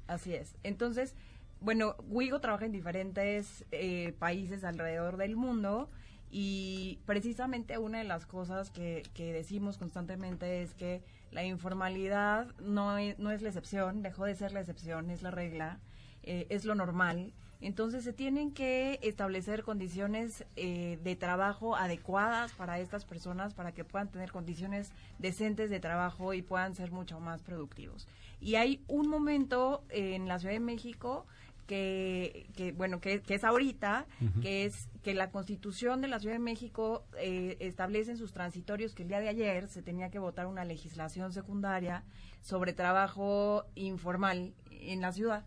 así 0.06 0.34
es. 0.34 0.54
Entonces, 0.62 1.14
bueno, 1.60 1.94
Wigo 2.08 2.40
trabaja 2.40 2.66
en 2.66 2.72
diferentes 2.72 3.64
eh, 3.70 4.14
países 4.18 4.64
alrededor 4.64 5.16
del 5.16 5.36
mundo 5.36 5.88
y 6.30 6.98
precisamente 7.06 7.78
una 7.78 7.98
de 7.98 8.04
las 8.04 8.26
cosas 8.26 8.70
que, 8.70 9.02
que 9.14 9.32
decimos 9.32 9.78
constantemente 9.78 10.62
es 10.62 10.74
que 10.74 11.02
la 11.32 11.44
informalidad 11.44 12.46
no 12.60 12.98
es, 12.98 13.18
no 13.18 13.30
es 13.30 13.42
la 13.42 13.48
excepción, 13.48 14.02
dejó 14.02 14.24
de 14.24 14.34
ser 14.34 14.52
la 14.52 14.60
excepción, 14.60 15.10
es 15.10 15.22
la 15.22 15.30
regla, 15.30 15.78
eh, 16.22 16.46
es 16.50 16.64
lo 16.64 16.74
normal. 16.74 17.32
Entonces 17.60 18.04
se 18.04 18.12
tienen 18.12 18.52
que 18.52 18.98
establecer 19.02 19.64
condiciones 19.64 20.46
eh, 20.56 20.98
de 21.04 21.14
trabajo 21.14 21.76
adecuadas 21.76 22.52
para 22.52 22.80
estas 22.80 23.04
personas 23.04 23.52
para 23.52 23.72
que 23.72 23.84
puedan 23.84 24.08
tener 24.08 24.32
condiciones 24.32 24.92
decentes 25.18 25.68
de 25.68 25.78
trabajo 25.78 26.32
y 26.32 26.42
puedan 26.42 26.74
ser 26.74 26.90
mucho 26.90 27.20
más 27.20 27.42
productivos. 27.42 28.08
Y 28.40 28.54
hay 28.54 28.82
un 28.88 29.08
momento 29.08 29.84
en 29.90 30.26
la 30.26 30.38
Ciudad 30.38 30.54
de 30.54 30.60
México 30.60 31.26
que, 31.66 32.74
bueno, 32.76 33.00
que, 33.00 33.22
es 33.28 33.44
ahorita, 33.44 34.06
que 34.42 34.64
es 34.64 34.88
que 35.02 35.14
la 35.14 35.30
Constitución 35.30 36.00
de 36.00 36.08
la 36.08 36.20
Ciudad 36.20 36.34
de 36.34 36.40
México 36.40 37.06
eh, 37.16 37.56
establece 37.60 38.12
en 38.12 38.18
sus 38.18 38.32
transitorios 38.32 38.94
que 38.94 39.02
el 39.02 39.08
día 39.08 39.20
de 39.20 39.28
ayer 39.28 39.68
se 39.68 39.82
tenía 39.82 40.10
que 40.10 40.18
votar 40.18 40.46
una 40.46 40.64
legislación 40.64 41.32
secundaria 41.32 42.04
sobre 42.42 42.72
trabajo 42.72 43.64
informal 43.74 44.52
en 44.70 45.00
la 45.00 45.12
ciudad. 45.12 45.44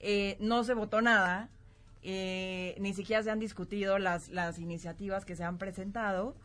Eh, 0.00 0.36
no 0.40 0.64
se 0.64 0.74
votó 0.74 1.02
nada, 1.02 1.50
eh, 2.02 2.76
ni 2.78 2.94
siquiera 2.94 3.22
se 3.22 3.30
han 3.30 3.40
discutido 3.40 3.98
las, 3.98 4.28
las 4.28 4.58
iniciativas 4.58 5.24
que 5.24 5.36
se 5.36 5.44
han 5.44 5.58
presentado. 5.58 6.36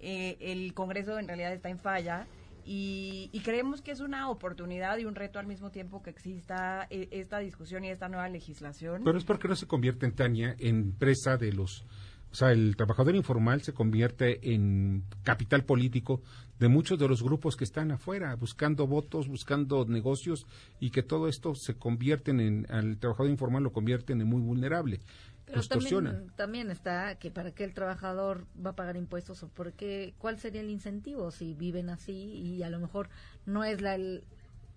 el 0.00 0.74
Congreso 0.74 1.18
en 1.18 1.26
realidad 1.26 1.52
está 1.52 1.70
en 1.70 1.78
falla 1.78 2.26
y, 2.70 3.40
creemos 3.44 3.80
que 3.80 3.92
es 3.92 4.00
una 4.00 4.28
oportunidad 4.28 4.98
y 4.98 5.06
un 5.06 5.14
reto 5.14 5.38
al 5.38 5.46
mismo 5.46 5.70
tiempo 5.70 6.02
que 6.02 6.10
exista 6.10 6.86
eh, 6.90 7.08
esta 7.12 7.38
discusión 7.38 7.82
y 7.84 7.88
esta 7.88 8.08
nueva 8.08 8.28
legislación. 8.28 9.02
Pero 9.04 9.16
es 9.16 9.24
porque 9.24 9.48
no 9.48 9.56
se 9.56 9.66
convierte 9.66 10.04
en 10.04 10.12
Tania 10.12 10.54
en 10.58 10.92
presa 10.92 11.38
de 11.38 11.52
los 11.52 11.86
o 12.30 12.34
sea, 12.34 12.52
el 12.52 12.76
trabajador 12.76 13.16
informal 13.16 13.62
se 13.62 13.72
convierte 13.72 14.52
en 14.52 15.02
capital 15.22 15.64
político 15.64 16.20
de 16.58 16.68
muchos 16.68 16.98
de 16.98 17.08
los 17.08 17.22
grupos 17.22 17.56
que 17.56 17.64
están 17.64 17.90
afuera, 17.90 18.34
buscando 18.34 18.86
votos, 18.86 19.28
buscando 19.28 19.86
negocios 19.86 20.46
y 20.78 20.90
que 20.90 21.02
todo 21.02 21.28
esto 21.28 21.54
se 21.54 21.78
convierte 21.78 22.32
en, 22.32 22.66
al 22.68 22.98
trabajador 22.98 23.30
informal 23.30 23.62
lo 23.62 23.72
convierten 23.72 24.20
en 24.20 24.26
muy 24.28 24.42
vulnerable. 24.42 25.00
Pero 25.48 25.62
también, 25.62 26.30
también, 26.36 26.70
está 26.70 27.16
que 27.16 27.30
para 27.30 27.52
qué 27.52 27.64
el 27.64 27.74
trabajador 27.74 28.46
va 28.64 28.70
a 28.70 28.76
pagar 28.76 28.96
impuestos 28.96 29.42
o 29.42 29.48
por 29.48 29.72
qué, 29.72 30.14
cuál 30.18 30.38
sería 30.38 30.60
el 30.60 30.70
incentivo 30.70 31.30
si 31.30 31.54
viven 31.54 31.88
así 31.90 32.12
y 32.12 32.62
a 32.62 32.70
lo 32.70 32.78
mejor 32.78 33.08
no 33.46 33.64
es 33.64 33.80
la, 33.80 33.94
el, 33.94 34.24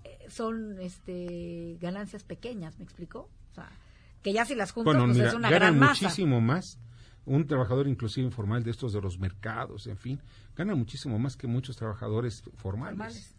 eh, 0.03 0.17
son 0.29 0.79
este 0.79 1.77
ganancias 1.81 2.23
pequeñas, 2.23 2.79
¿me 2.79 2.85
explico? 2.85 3.29
O 3.51 3.53
sea, 3.53 3.69
que 4.23 4.33
ya 4.33 4.45
si 4.45 4.55
las 4.55 4.71
juntas 4.71 4.95
pues 4.95 5.17
es 5.17 5.33
una 5.33 5.49
gran 5.49 5.77
masa. 5.77 6.05
muchísimo 6.05 6.39
más 6.41 6.79
un 7.25 7.45
trabajador 7.45 7.87
inclusive 7.87 8.25
informal 8.25 8.63
de 8.63 8.71
estos 8.71 8.93
de 8.93 9.01
los 9.01 9.19
mercados, 9.19 9.87
en 9.87 9.97
fin, 9.97 10.21
gana 10.55 10.73
muchísimo 10.75 11.19
más 11.19 11.37
que 11.37 11.47
muchos 11.47 11.75
trabajadores 11.75 12.43
formales. 12.55 13.35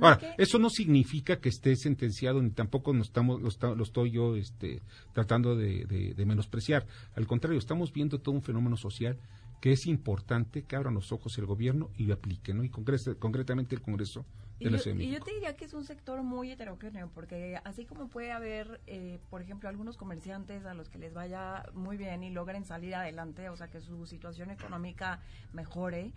Ahora, 0.00 0.34
eso 0.38 0.58
no 0.58 0.70
significa 0.70 1.40
que 1.40 1.48
esté 1.48 1.76
sentenciado 1.76 2.42
ni 2.42 2.50
tampoco 2.50 2.92
nos 2.92 3.08
estamos, 3.08 3.40
lo, 3.40 3.82
estoy 3.82 4.10
yo 4.10 4.36
este, 4.36 4.82
tratando 5.12 5.56
de, 5.56 6.14
menospreciar. 6.26 6.86
Al 7.14 7.26
contrario, 7.26 7.58
estamos 7.58 7.92
viendo 7.92 8.18
todo 8.18 8.34
un 8.34 8.42
fenómeno 8.42 8.76
social 8.76 9.18
que 9.60 9.72
es 9.72 9.86
importante 9.86 10.62
que 10.62 10.76
abran 10.76 10.94
los 10.94 11.10
ojos 11.10 11.36
el 11.38 11.46
gobierno 11.46 11.90
y 11.96 12.04
lo 12.04 12.14
aplique, 12.14 12.54
¿no? 12.54 12.62
Y 12.62 12.68
concretamente 12.68 13.74
el 13.74 13.82
Congreso 13.82 14.24
y 14.60 14.68
yo, 14.68 14.90
y 14.94 15.10
yo, 15.12 15.20
te 15.20 15.34
diría 15.34 15.56
que 15.56 15.66
es 15.66 15.72
un 15.72 15.84
sector 15.84 16.20
muy 16.24 16.50
heterogéneo, 16.50 17.10
porque 17.14 17.60
así 17.64 17.84
como 17.84 18.08
puede 18.08 18.32
haber, 18.32 18.80
eh, 18.88 19.20
por 19.30 19.40
ejemplo, 19.40 19.68
algunos 19.68 19.96
comerciantes 19.96 20.64
a 20.66 20.74
los 20.74 20.88
que 20.88 20.98
les 20.98 21.14
vaya 21.14 21.64
muy 21.74 21.96
bien 21.96 22.24
y 22.24 22.30
logren 22.30 22.64
salir 22.64 22.96
adelante, 22.96 23.48
o 23.50 23.56
sea, 23.56 23.68
que 23.68 23.80
su 23.80 24.04
situación 24.06 24.50
económica 24.50 25.20
mejore, 25.52 26.12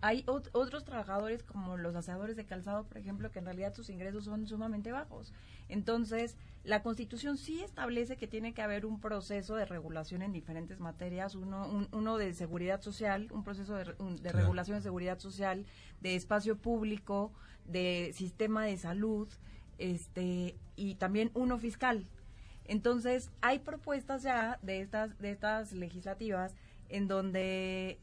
hay 0.00 0.24
otros 0.26 0.84
trabajadores 0.84 1.42
como 1.42 1.76
los 1.76 1.94
aseadores 1.96 2.36
de 2.36 2.44
calzado, 2.44 2.84
por 2.84 2.98
ejemplo, 2.98 3.30
que 3.30 3.38
en 3.38 3.46
realidad 3.46 3.74
sus 3.74 3.88
ingresos 3.88 4.24
son 4.24 4.46
sumamente 4.46 4.92
bajos. 4.92 5.32
Entonces, 5.68 6.36
la 6.62 6.82
Constitución 6.82 7.38
sí 7.38 7.62
establece 7.62 8.16
que 8.16 8.26
tiene 8.26 8.52
que 8.52 8.62
haber 8.62 8.84
un 8.86 9.00
proceso 9.00 9.56
de 9.56 9.64
regulación 9.64 10.22
en 10.22 10.32
diferentes 10.32 10.80
materias, 10.80 11.34
uno, 11.34 11.88
uno 11.92 12.18
de 12.18 12.34
seguridad 12.34 12.82
social, 12.82 13.28
un 13.32 13.44
proceso 13.44 13.76
de, 13.76 13.94
de 14.20 14.32
regulación 14.32 14.76
de 14.76 14.82
seguridad 14.82 15.18
social, 15.18 15.64
de 16.00 16.16
espacio 16.16 16.56
público, 16.56 17.32
de 17.66 18.12
sistema 18.14 18.64
de 18.64 18.76
salud, 18.76 19.28
este, 19.78 20.56
y 20.76 20.94
también 20.96 21.30
uno 21.34 21.58
fiscal. 21.58 22.06
Entonces, 22.66 23.30
hay 23.40 23.58
propuestas 23.58 24.22
ya 24.22 24.58
de 24.62 24.80
estas, 24.80 25.18
de 25.18 25.30
estas 25.30 25.72
legislativas 25.72 26.54
en 26.88 27.08
donde 27.08 27.98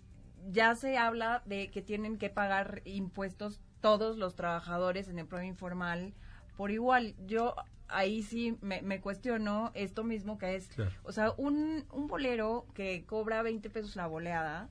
ya 0.50 0.76
se 0.76 0.98
habla 0.98 1.42
de 1.46 1.70
que 1.70 1.82
tienen 1.82 2.18
que 2.18 2.30
pagar 2.30 2.82
impuestos 2.86 3.62
todos 3.82 4.18
los 4.18 4.36
trabajadores 4.36 5.08
en 5.08 5.14
el 5.14 5.22
empleo 5.22 5.44
informal 5.44 6.14
por 6.56 6.72
igual. 6.72 7.16
Yo 7.26 7.56
ahí 7.88 8.24
sí 8.24 8.58
me, 8.62 9.02
cuestiono 9.02 9.72
esto 9.74 10.04
mismo 10.04 10.38
que 10.38 10.56
es, 10.56 10.70
o 11.04 11.12
sea, 11.12 11.34
un, 11.38 11.86
un 11.92 12.08
bolero 12.08 12.66
que 12.74 13.06
cobra 13.06 13.42
20 13.42 13.70
pesos 13.70 13.96
la 13.96 14.08
boleada, 14.08 14.70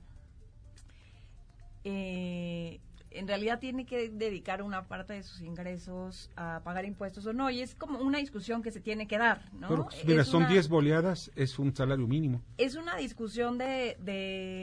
eh, 1.85 2.81
en 3.11 3.27
realidad 3.27 3.59
tiene 3.59 3.87
que 3.87 4.09
dedicar 4.09 4.63
una 4.63 4.87
parte 4.87 5.15
de 5.15 5.23
sus 5.23 5.41
ingresos 5.41 6.31
a 6.37 6.61
pagar 6.65 6.85
impuestos 6.85 7.27
o 7.27 7.33
no, 7.33 7.51
y 7.51 7.61
es 7.61 7.75
como 7.75 7.99
una 8.01 8.19
discusión 8.19 8.63
que 8.63 8.71
se 8.71 8.81
tiene 8.81 9.07
que 9.07 9.19
dar, 9.19 9.53
¿no? 9.53 9.69
Pero, 9.69 9.89
mira, 10.07 10.25
son 10.25 10.47
10 10.47 10.69
boleadas, 10.69 11.31
es 11.35 11.59
un 11.59 11.75
salario 11.75 12.07
mínimo. 12.07 12.41
Es 12.57 12.77
una 12.77 12.97
discusión 12.97 13.59
de, 13.59 13.97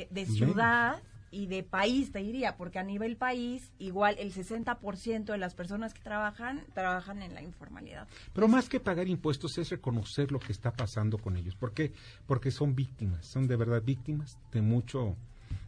de, 0.09 0.25
ciudad 0.25 1.01
y 1.29 1.47
de 1.47 1.63
país, 1.63 2.11
te 2.11 2.19
diría, 2.19 2.55
porque 2.55 2.79
a 2.79 2.83
nivel 2.83 3.17
país, 3.17 3.71
igual 3.79 4.15
el 4.17 4.33
60% 4.33 5.25
de 5.25 5.37
las 5.37 5.55
personas 5.55 5.93
que 5.93 6.01
trabajan, 6.01 6.63
trabajan 6.73 7.21
en 7.21 7.33
la 7.33 7.41
informalidad. 7.41 8.07
Pero 8.33 8.47
más 8.47 8.69
que 8.69 8.79
pagar 8.79 9.07
impuestos 9.07 9.57
es 9.57 9.69
reconocer 9.69 10.31
lo 10.31 10.39
que 10.39 10.53
está 10.53 10.71
pasando 10.71 11.17
con 11.17 11.35
ellos. 11.35 11.55
¿Por 11.55 11.73
qué? 11.73 11.91
Porque 12.25 12.51
son 12.51 12.75
víctimas, 12.75 13.25
son 13.25 13.47
de 13.47 13.57
verdad 13.57 13.83
víctimas 13.83 14.37
de 14.51 14.61
mucho 14.61 15.17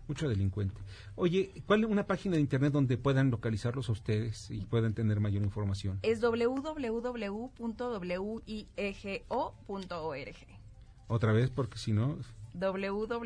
mucho 0.09 0.27
delincuente. 0.27 0.81
Oye, 1.15 1.63
¿cuál 1.65 1.83
es 1.85 1.89
una 1.89 2.05
página 2.07 2.35
de 2.35 2.41
internet 2.41 2.73
donde 2.73 2.97
puedan 2.97 3.31
localizarlos 3.31 3.87
a 3.87 3.93
ustedes 3.93 4.51
y 4.51 4.65
puedan 4.65 4.93
tener 4.93 5.21
mayor 5.21 5.43
información? 5.43 5.99
Es 6.01 6.19
www.wiego.org. 6.19 7.15
Otra 11.07 11.31
vez, 11.31 11.49
porque 11.49 11.77
si 11.77 11.93
no... 11.93 12.17
www.wiego.org. 12.53 13.19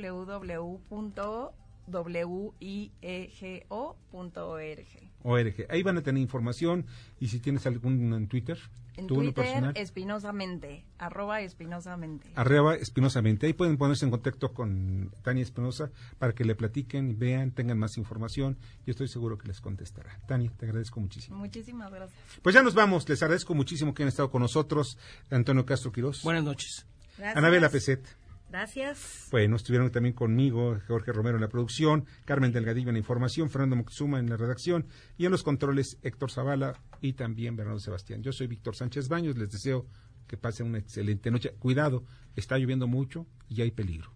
ORG. 5.24 5.66
Ahí 5.70 5.84
van 5.84 5.98
a 5.98 6.02
tener 6.02 6.22
información 6.22 6.86
y 7.20 7.28
si 7.28 7.40
tienes 7.40 7.66
algún 7.66 8.14
en 8.14 8.28
Twitter. 8.28 8.60
En 8.96 9.08
Twitter, 9.08 9.72
espinosamente, 9.74 10.86
arroba 11.00 11.42
espinosamente. 11.42 12.30
Arroba 12.36 12.76
espinosamente. 12.76 13.48
Ahí 13.48 13.54
pueden 13.54 13.78
ponerse 13.78 14.06
en 14.06 14.12
contacto 14.12 14.54
con 14.54 15.12
Tania 15.24 15.42
Espinosa 15.42 15.90
para 16.20 16.34
que 16.34 16.46
le 16.46 16.54
platiquen, 16.54 17.18
vean, 17.18 17.52
tengan 17.52 17.80
más 17.80 17.98
información. 17.98 18.58
Yo 18.86 18.92
estoy 18.92 19.08
seguro 19.08 19.40
que 19.40 19.48
les 19.48 19.62
contestará. 19.62 20.20
Tania, 20.28 20.52
te 20.58 20.68
agradezco 20.68 21.00
muchísimo. 21.00 21.38
Muchísimas 21.38 21.92
gracias. 21.92 22.20
Pues 22.44 22.54
ya 22.54 22.62
nos 22.62 22.76
vamos. 22.76 23.10
Les 23.10 23.24
agradezco 23.24 23.56
muchísimo 23.56 23.96
que 23.96 24.04
han 24.04 24.10
estado 24.10 24.30
con 24.30 24.44
nosotros. 24.44 25.00
Antonio 25.32 25.66
Castro 25.66 25.92
Quirós. 25.92 26.22
Buenas 26.22 26.44
noches. 26.44 26.86
Gracias. 27.18 27.38
Anabela 27.38 27.70
Peset. 27.70 28.23
Gracias. 28.54 29.30
Bueno, 29.32 29.56
estuvieron 29.56 29.90
también 29.90 30.14
conmigo 30.14 30.78
Jorge 30.88 31.12
Romero 31.12 31.38
en 31.38 31.42
la 31.42 31.48
producción, 31.48 32.06
Carmen 32.24 32.52
Delgadillo 32.52 32.90
en 32.90 32.94
la 32.94 33.00
información, 33.00 33.50
Fernando 33.50 33.76
Moxuma 33.78 34.20
en 34.20 34.30
la 34.30 34.38
redacción 34.38 34.86
y 35.18 35.26
en 35.26 35.32
los 35.32 35.42
controles 35.42 35.98
Héctor 36.04 36.30
Zavala 36.30 36.80
y 37.02 37.14
también 37.14 37.56
Bernardo 37.56 37.80
Sebastián. 37.80 38.22
Yo 38.22 38.32
soy 38.32 38.46
Víctor 38.46 38.76
Sánchez 38.76 39.10
Baños, 39.10 39.40
les 39.40 39.50
deseo 39.50 39.88
que 40.28 40.38
pasen 40.38 40.68
una 40.68 40.78
excelente 40.78 41.32
noche. 41.32 41.56
Cuidado, 41.58 42.04
está 42.36 42.60
lloviendo 42.60 42.86
mucho 42.86 43.26
y 43.50 43.64
hay 43.64 43.72
peligro. 43.72 44.14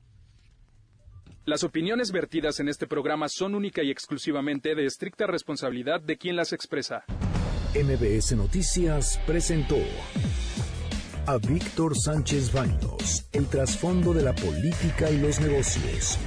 Las 1.46 1.64
opiniones 1.64 2.12
vertidas 2.12 2.60
en 2.60 2.70
este 2.70 2.86
programa 2.86 3.30
son 3.30 3.56
única 3.56 3.82
y 3.82 3.90
exclusivamente 3.90 4.76
de 4.76 4.86
estricta 4.86 5.26
responsabilidad 5.26 6.00
de 6.00 6.16
quien 6.16 6.36
las 6.36 6.54
expresa. 6.54 7.06
MBS 7.74 8.36
Noticias 8.36 9.20
presentó 9.26 9.78
a 11.28 11.38
Víctor 11.38 11.94
Sánchez 11.98 12.54
Baños, 12.54 13.28
el 13.34 13.48
trasfondo 13.48 14.14
de 14.14 14.24
la 14.24 14.34
política 14.34 15.10
y 15.10 15.18
los 15.18 15.42
negocios. 15.42 16.18